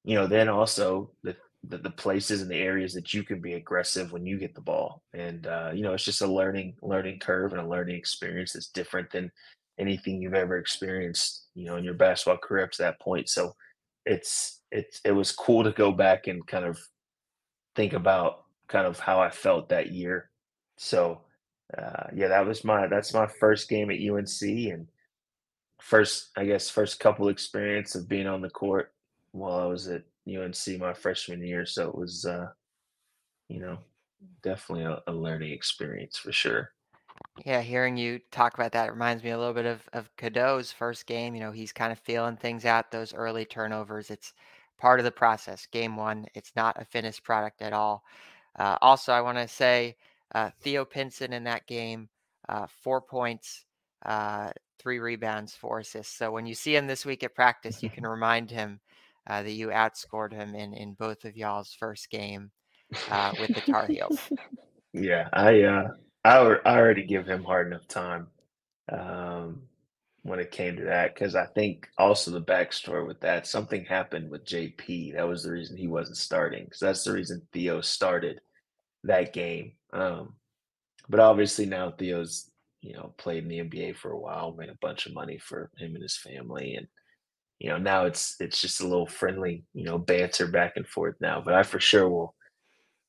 you 0.04 0.16
know, 0.16 0.28
then 0.28 0.50
also 0.50 1.12
the 1.24 1.38
the, 1.70 1.78
the 1.78 1.90
places 1.90 2.42
and 2.42 2.52
the 2.52 2.60
areas 2.60 2.94
that 2.94 3.14
you 3.14 3.24
can 3.24 3.40
be 3.40 3.54
aggressive 3.54 4.12
when 4.12 4.26
you 4.26 4.38
get 4.38 4.54
the 4.54 4.62
ball. 4.62 5.04
And 5.14 5.48
uh, 5.48 5.72
you 5.74 5.84
know, 5.84 5.94
it's 5.94 6.04
just 6.04 6.22
a 6.22 6.28
learning 6.28 6.76
learning 6.82 7.20
curve 7.20 7.54
and 7.54 7.62
a 7.62 7.68
learning 7.68 7.96
experience 7.96 8.52
that's 8.52 8.68
different 8.68 9.10
than 9.10 9.32
anything 9.80 10.22
you've 10.22 10.34
ever 10.34 10.58
experienced, 10.58 11.46
you 11.56 11.66
know, 11.66 11.78
in 11.78 11.86
your 11.86 11.94
basketball 11.94 12.38
career 12.38 12.66
up 12.66 12.72
to 12.72 12.84
that 12.84 13.00
point. 13.00 13.30
So 13.30 13.56
it's 14.06 14.60
it's 14.70 15.00
it 15.06 15.14
was 15.14 15.32
cool 15.32 15.64
to 15.64 15.72
go 15.72 15.94
back 15.94 16.28
and 16.28 16.46
kind 16.46 16.66
of 16.66 16.78
think 17.74 17.94
about 17.94 18.44
kind 18.68 18.86
of 18.86 19.00
how 19.00 19.22
I 19.22 19.30
felt 19.30 19.70
that 19.70 19.94
year. 19.94 20.30
So 20.78 21.22
uh, 21.78 22.08
yeah, 22.14 22.28
that 22.28 22.46
was 22.46 22.64
my 22.64 22.88
that's 22.88 23.14
my 23.14 23.28
first 23.28 23.70
game 23.70 23.90
at 23.90 24.00
UNC 24.00 24.42
and 24.42 24.88
first 25.82 26.30
I 26.38 26.46
guess 26.46 26.70
first 26.70 27.00
couple 27.00 27.30
experience 27.30 27.96
of 27.96 28.08
being 28.08 28.28
on 28.28 28.42
the 28.42 28.50
court 28.50 28.94
while 29.32 29.60
I 29.60 29.66
was 29.66 29.88
at 29.88 30.04
UNC 30.28 30.80
my 30.80 30.94
freshman 30.94 31.44
year. 31.44 31.66
So 31.66 31.90
it 31.90 31.96
was, 31.96 32.26
uh, 32.26 32.48
you 33.48 33.60
know, 33.60 33.78
definitely 34.42 34.86
a, 34.86 35.02
a, 35.08 35.12
learning 35.12 35.52
experience 35.52 36.18
for 36.18 36.32
sure. 36.32 36.72
Yeah, 37.46 37.62
hearing 37.62 37.98
you 37.98 38.20
talk 38.32 38.54
about 38.54 38.72
that 38.74 38.92
reminds 38.92 39.24
me 39.24 39.32
a 39.32 39.38
little 39.38 39.54
bit 39.54 39.66
of, 39.66 39.88
of 39.94 40.10
Cadeau's 40.18 40.72
first 40.72 41.06
game. 41.06 41.36
You 41.36 41.42
know, 41.42 41.52
he's 41.52 41.72
kind 41.72 41.92
of 41.92 42.00
feeling 42.00 42.38
things 42.38 42.66
out, 42.66 42.92
those 42.92 43.14
early 43.14 43.46
turnovers. 43.46 44.10
It's 44.10 44.34
part 44.78 45.00
of 45.00 45.04
the 45.04 45.12
process. 45.12 45.66
Game 45.66 45.96
one, 45.96 46.26
it's 46.34 46.54
not 46.56 46.82
a 46.82 46.86
finished 46.86 47.24
product 47.24 47.62
at 47.62 47.74
all. 47.74 48.04
Uh, 48.58 48.78
also, 48.82 49.12
I 49.12 49.22
want 49.22 49.38
to 49.38 49.48
say 49.48 49.96
uh, 50.36 50.52
Theo 50.62 50.84
Pinson 50.84 51.32
in 51.32 51.46
that 51.46 51.66
game, 51.66 52.10
uh, 52.50 52.68
four 52.84 53.00
points, 53.00 53.64
uh, 54.06 54.52
three 54.78 55.00
rebounds, 55.00 55.56
four 55.56 55.80
assists. 55.80 56.18
So 56.18 56.30
when 56.30 56.46
you 56.46 56.54
see 56.54 56.76
him 56.76 56.88
this 56.88 57.06
week 57.06 57.24
at 57.24 57.34
practice, 57.34 57.82
you 57.82 57.90
can 57.90 58.06
remind 58.08 58.52
him 58.52 58.82
uh, 59.28 59.44
that 59.44 59.52
you 59.52 59.70
outscored 59.70 60.34
him 60.34 60.54
in 60.54 60.74
in 60.74 60.94
both 60.94 61.24
of 61.24 61.38
y'all's 61.38 61.74
first 61.74 62.10
game 62.10 62.52
uh, 63.10 63.34
with 63.40 63.56
the 63.56 63.62
Tar 63.62 63.88
Heels. 63.88 64.20
Yeah, 64.98 65.28
I 65.34 65.62
uh, 65.64 65.88
I, 66.24 66.38
I 66.38 66.78
already 66.78 67.04
give 67.04 67.28
him 67.28 67.44
hard 67.44 67.68
enough 67.68 67.86
time 67.90 68.28
um, 68.90 69.64
when 70.24 70.40
it 70.40 70.52
came 70.52 70.78
to 70.78 70.86
that 70.86 71.14
because 71.14 71.36
I 71.36 71.48
think 71.48 71.90
also 71.98 72.32
the 72.32 72.42
backstory 72.42 73.06
with 73.06 73.20
that 73.20 73.46
something 73.46 73.84
happened 73.84 74.32
with 74.32 74.46
JP. 74.46 75.16
That 75.16 75.28
was 75.28 75.44
the 75.44 75.52
reason 75.52 75.76
he 75.76 75.88
wasn't 75.88 76.16
starting. 76.16 76.70
So 76.72 76.86
that's 76.86 77.04
the 77.04 77.12
reason 77.12 77.42
Theo 77.52 77.82
started 77.82 78.40
that 79.04 79.34
game. 79.34 79.74
Um, 79.96 80.36
but 81.10 81.20
obviously 81.20 81.66
now 81.66 81.92
Theo's 81.92 82.52
you 82.82 82.94
know 82.94 83.14
played 83.18 83.44
in 83.44 83.50
the 83.50 83.60
NBA 83.60 83.96
for 83.98 84.12
a 84.12 84.20
while, 84.20 84.54
made 84.58 84.70
a 84.70 84.78
bunch 84.82 85.06
of 85.06 85.14
money 85.14 85.38
for 85.38 85.72
him 85.78 85.96
and 85.96 86.04
his 86.04 86.18
family, 86.18 86.76
and 86.76 86.88
you 87.60 87.70
know 87.70 87.78
now 87.78 88.06
it's 88.06 88.36
it's 88.40 88.60
just 88.60 88.82
a 88.82 88.88
little 88.88 89.08
friendly 89.08 89.64
you 89.74 89.86
know 89.86 89.98
banter 89.98 90.48
back 90.48 90.74
and 90.76 90.88
forth 90.88 91.16
now 91.22 91.42
but 91.44 91.54
i 91.54 91.64
for 91.64 91.80
sure 91.80 92.10
will 92.10 92.36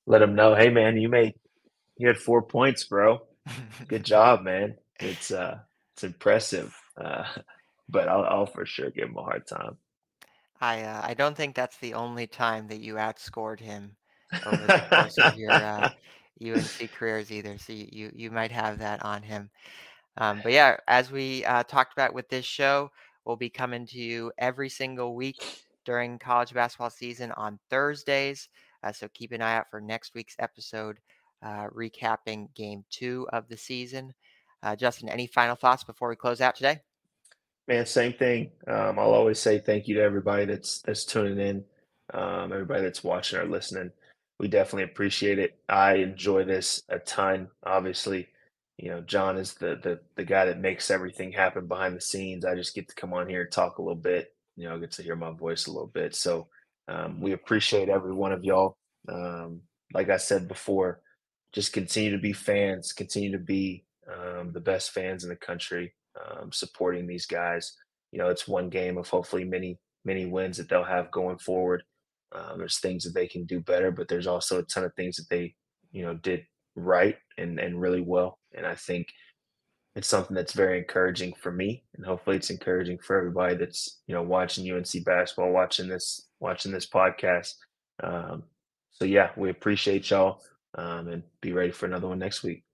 let 0.07 0.22
him 0.22 0.34
know 0.34 0.55
hey 0.55 0.70
man 0.70 0.97
you 0.97 1.09
made 1.09 1.34
you 1.99 2.07
had 2.07 2.16
four 2.16 2.43
points 2.43 2.84
bro. 2.84 3.20
Good 3.89 4.05
job 4.14 4.43
man. 4.43 4.76
It's 5.01 5.30
uh 5.30 5.59
it's 5.95 6.05
impressive 6.05 6.76
uh 7.01 7.24
but 7.89 8.09
i'll, 8.09 8.24
I'll 8.24 8.47
for 8.47 8.66
sure 8.66 8.91
give 8.91 9.09
him 9.09 9.16
a 9.16 9.22
hard 9.22 9.47
time. 9.47 9.76
I 10.61 10.82
uh, 10.82 11.01
i 11.05 11.14
don't 11.14 11.37
think 11.37 11.55
that's 11.55 11.78
the 11.78 11.95
only 11.95 12.26
time 12.26 12.68
that 12.68 12.80
you 12.80 12.95
outscored 12.95 13.61
him 13.61 13.97
over 14.45 14.66
the 14.66 14.80
course 14.89 15.18
of 15.18 15.37
your 15.37 15.53
uh, 15.53 15.91
unc 16.43 16.91
careers 16.99 17.32
either 17.32 17.57
so 17.59 17.72
you, 17.72 17.89
you 17.91 18.12
you 18.14 18.30
might 18.30 18.53
have 18.53 18.78
that 18.78 19.05
on 19.05 19.22
him 19.22 19.51
um, 20.18 20.41
but 20.43 20.53
yeah 20.53 20.76
as 20.89 21.11
we 21.11 21.45
uh, 21.45 21.62
talked 21.64 21.93
about 21.93 22.14
with 22.14 22.28
this 22.28 22.45
show 22.45 22.91
we'll 23.24 23.37
be 23.37 23.51
coming 23.51 23.87
to 23.87 23.99
you 23.99 24.32
every 24.39 24.68
single 24.68 25.14
week 25.14 25.43
during 25.87 26.18
college 26.18 26.53
basketball 26.53 26.91
season 26.91 27.32
on 27.32 27.59
Thursdays. 27.70 28.49
Uh, 28.82 28.93
so 28.93 29.09
keep 29.14 29.32
an 29.32 29.41
eye 29.41 29.57
out 29.57 29.70
for 29.70 29.80
next 29.80 30.14
week's 30.14 30.37
episode 30.39 30.99
uh, 31.43 31.68
recapping 31.68 32.53
game 32.55 32.84
two 32.91 33.26
of 33.32 33.49
the 33.49 33.57
season. 33.57 34.12
Uh, 34.62 34.76
Justin, 34.76 35.09
any 35.09 35.26
final 35.26 35.55
thoughts 35.55 35.84
before 35.84 36.09
we 36.09 36.16
close 36.16 36.41
out 36.41 36.57
today? 36.57 36.80
Man, 37.68 37.87
same 37.87 38.12
thing. 38.12 38.51
Um, 38.66 38.99
I'll 38.99 39.14
always 39.14 39.39
say 39.39 39.59
thank 39.59 39.89
you 39.89 39.97
to 39.97 40.03
everybody 40.03 40.45
that's 40.45 40.82
that's 40.82 41.05
tuning 41.05 41.39
in, 41.39 41.64
um, 42.14 42.53
everybody 42.53 42.82
that's 42.82 43.03
watching 43.03 43.39
or 43.39 43.47
listening. 43.47 43.91
We 44.39 44.49
definitely 44.49 44.84
appreciate 44.84 45.39
it. 45.39 45.59
I 45.68 45.95
enjoy 45.95 46.45
this 46.45 46.82
a 46.89 46.99
ton. 46.99 47.49
Obviously, 47.64 48.28
you 48.76 48.91
know, 48.91 49.01
John 49.01 49.39
is 49.39 49.55
the 49.55 49.78
the 49.82 50.01
the 50.16 50.24
guy 50.24 50.47
that 50.47 50.61
makes 50.61 50.91
everything 50.91 51.32
happen 51.32 51.66
behind 51.66 51.97
the 51.97 52.01
scenes. 52.01 52.45
I 52.45 52.55
just 52.55 52.74
get 52.74 52.89
to 52.89 52.95
come 52.95 53.14
on 53.14 53.28
here 53.28 53.43
and 53.43 53.53
talk 53.53 53.78
a 53.78 53.82
little 53.82 53.95
bit. 53.97 54.34
You 54.57 54.68
know, 54.68 54.78
get 54.78 54.93
to 54.93 55.03
hear 55.03 55.16
my 55.16 55.30
voice 55.30 55.66
a 55.66 55.72
little 55.72 55.87
bit. 55.89 56.14
So 56.14 56.49
um, 56.89 57.20
we 57.20 57.32
appreciate 57.32 57.89
every 57.89 58.12
one 58.12 58.32
of 58.32 58.45
y'all. 58.45 58.76
Um, 59.09 59.62
like 59.95 60.11
I 60.11 60.16
said 60.18 60.49
before, 60.49 61.01
just 61.53 61.72
continue 61.72 62.11
to 62.11 62.18
be 62.18 62.32
fans, 62.32 62.93
continue 62.93 63.32
to 63.32 63.39
be 63.39 63.84
um, 64.12 64.53
the 64.53 64.61
best 64.61 64.91
fans 64.91 65.24
in 65.24 65.30
the 65.30 65.37
country 65.37 65.95
um, 66.20 66.53
supporting 66.53 67.07
these 67.07 67.26
guys. 67.26 67.74
You 68.12 68.18
know, 68.18 68.28
it's 68.28 68.49
one 68.49 68.68
game 68.68 68.99
of 68.99 69.09
hopefully 69.09 69.45
many 69.45 69.78
many 70.05 70.26
wins 70.26 70.57
that 70.59 70.68
they'll 70.68 70.84
have 70.84 71.11
going 71.11 71.39
forward. 71.39 71.82
Um, 72.35 72.59
there's 72.59 72.79
things 72.79 73.05
that 73.05 73.14
they 73.14 73.27
can 73.27 73.45
do 73.45 73.61
better, 73.61 73.91
but 73.91 74.09
there's 74.09 74.27
also 74.27 74.59
a 74.59 74.62
ton 74.64 74.85
of 74.85 74.95
things 74.95 75.16
that 75.16 75.29
they 75.31 75.55
you 75.93 76.03
know 76.03 76.14
did 76.14 76.45
right 76.74 77.16
and 77.39 77.59
and 77.59 77.81
really 77.81 78.03
well. 78.03 78.39
And 78.55 78.66
I 78.66 78.74
think 78.74 79.09
it's 79.95 80.09
something 80.09 80.35
that's 80.35 80.53
very 80.53 80.79
encouraging 80.79 81.33
for 81.35 81.51
me, 81.51 81.85
and 81.95 82.05
hopefully 82.05 82.37
it's 82.37 82.51
encouraging 82.51 82.99
for 82.99 83.16
everybody 83.16 83.57
that's 83.57 84.03
you 84.07 84.14
know 84.14 84.22
watching 84.22 84.70
UNC 84.70 85.05
basketball, 85.05 85.53
watching 85.53 85.89
this 85.89 86.29
watching 86.41 86.72
this 86.72 86.87
podcast. 86.87 87.55
Um, 88.03 88.45
so 88.91 89.05
yeah, 89.07 89.31
we 89.37 89.51
appreciate 89.51 90.11
y'all, 90.11 90.43
um, 90.77 91.09
and 91.09 91.22
be 91.41 91.53
ready 91.53 91.72
for 91.72 91.87
another 91.87 92.09
one 92.09 92.18
next 92.18 92.43
week. 92.43 92.66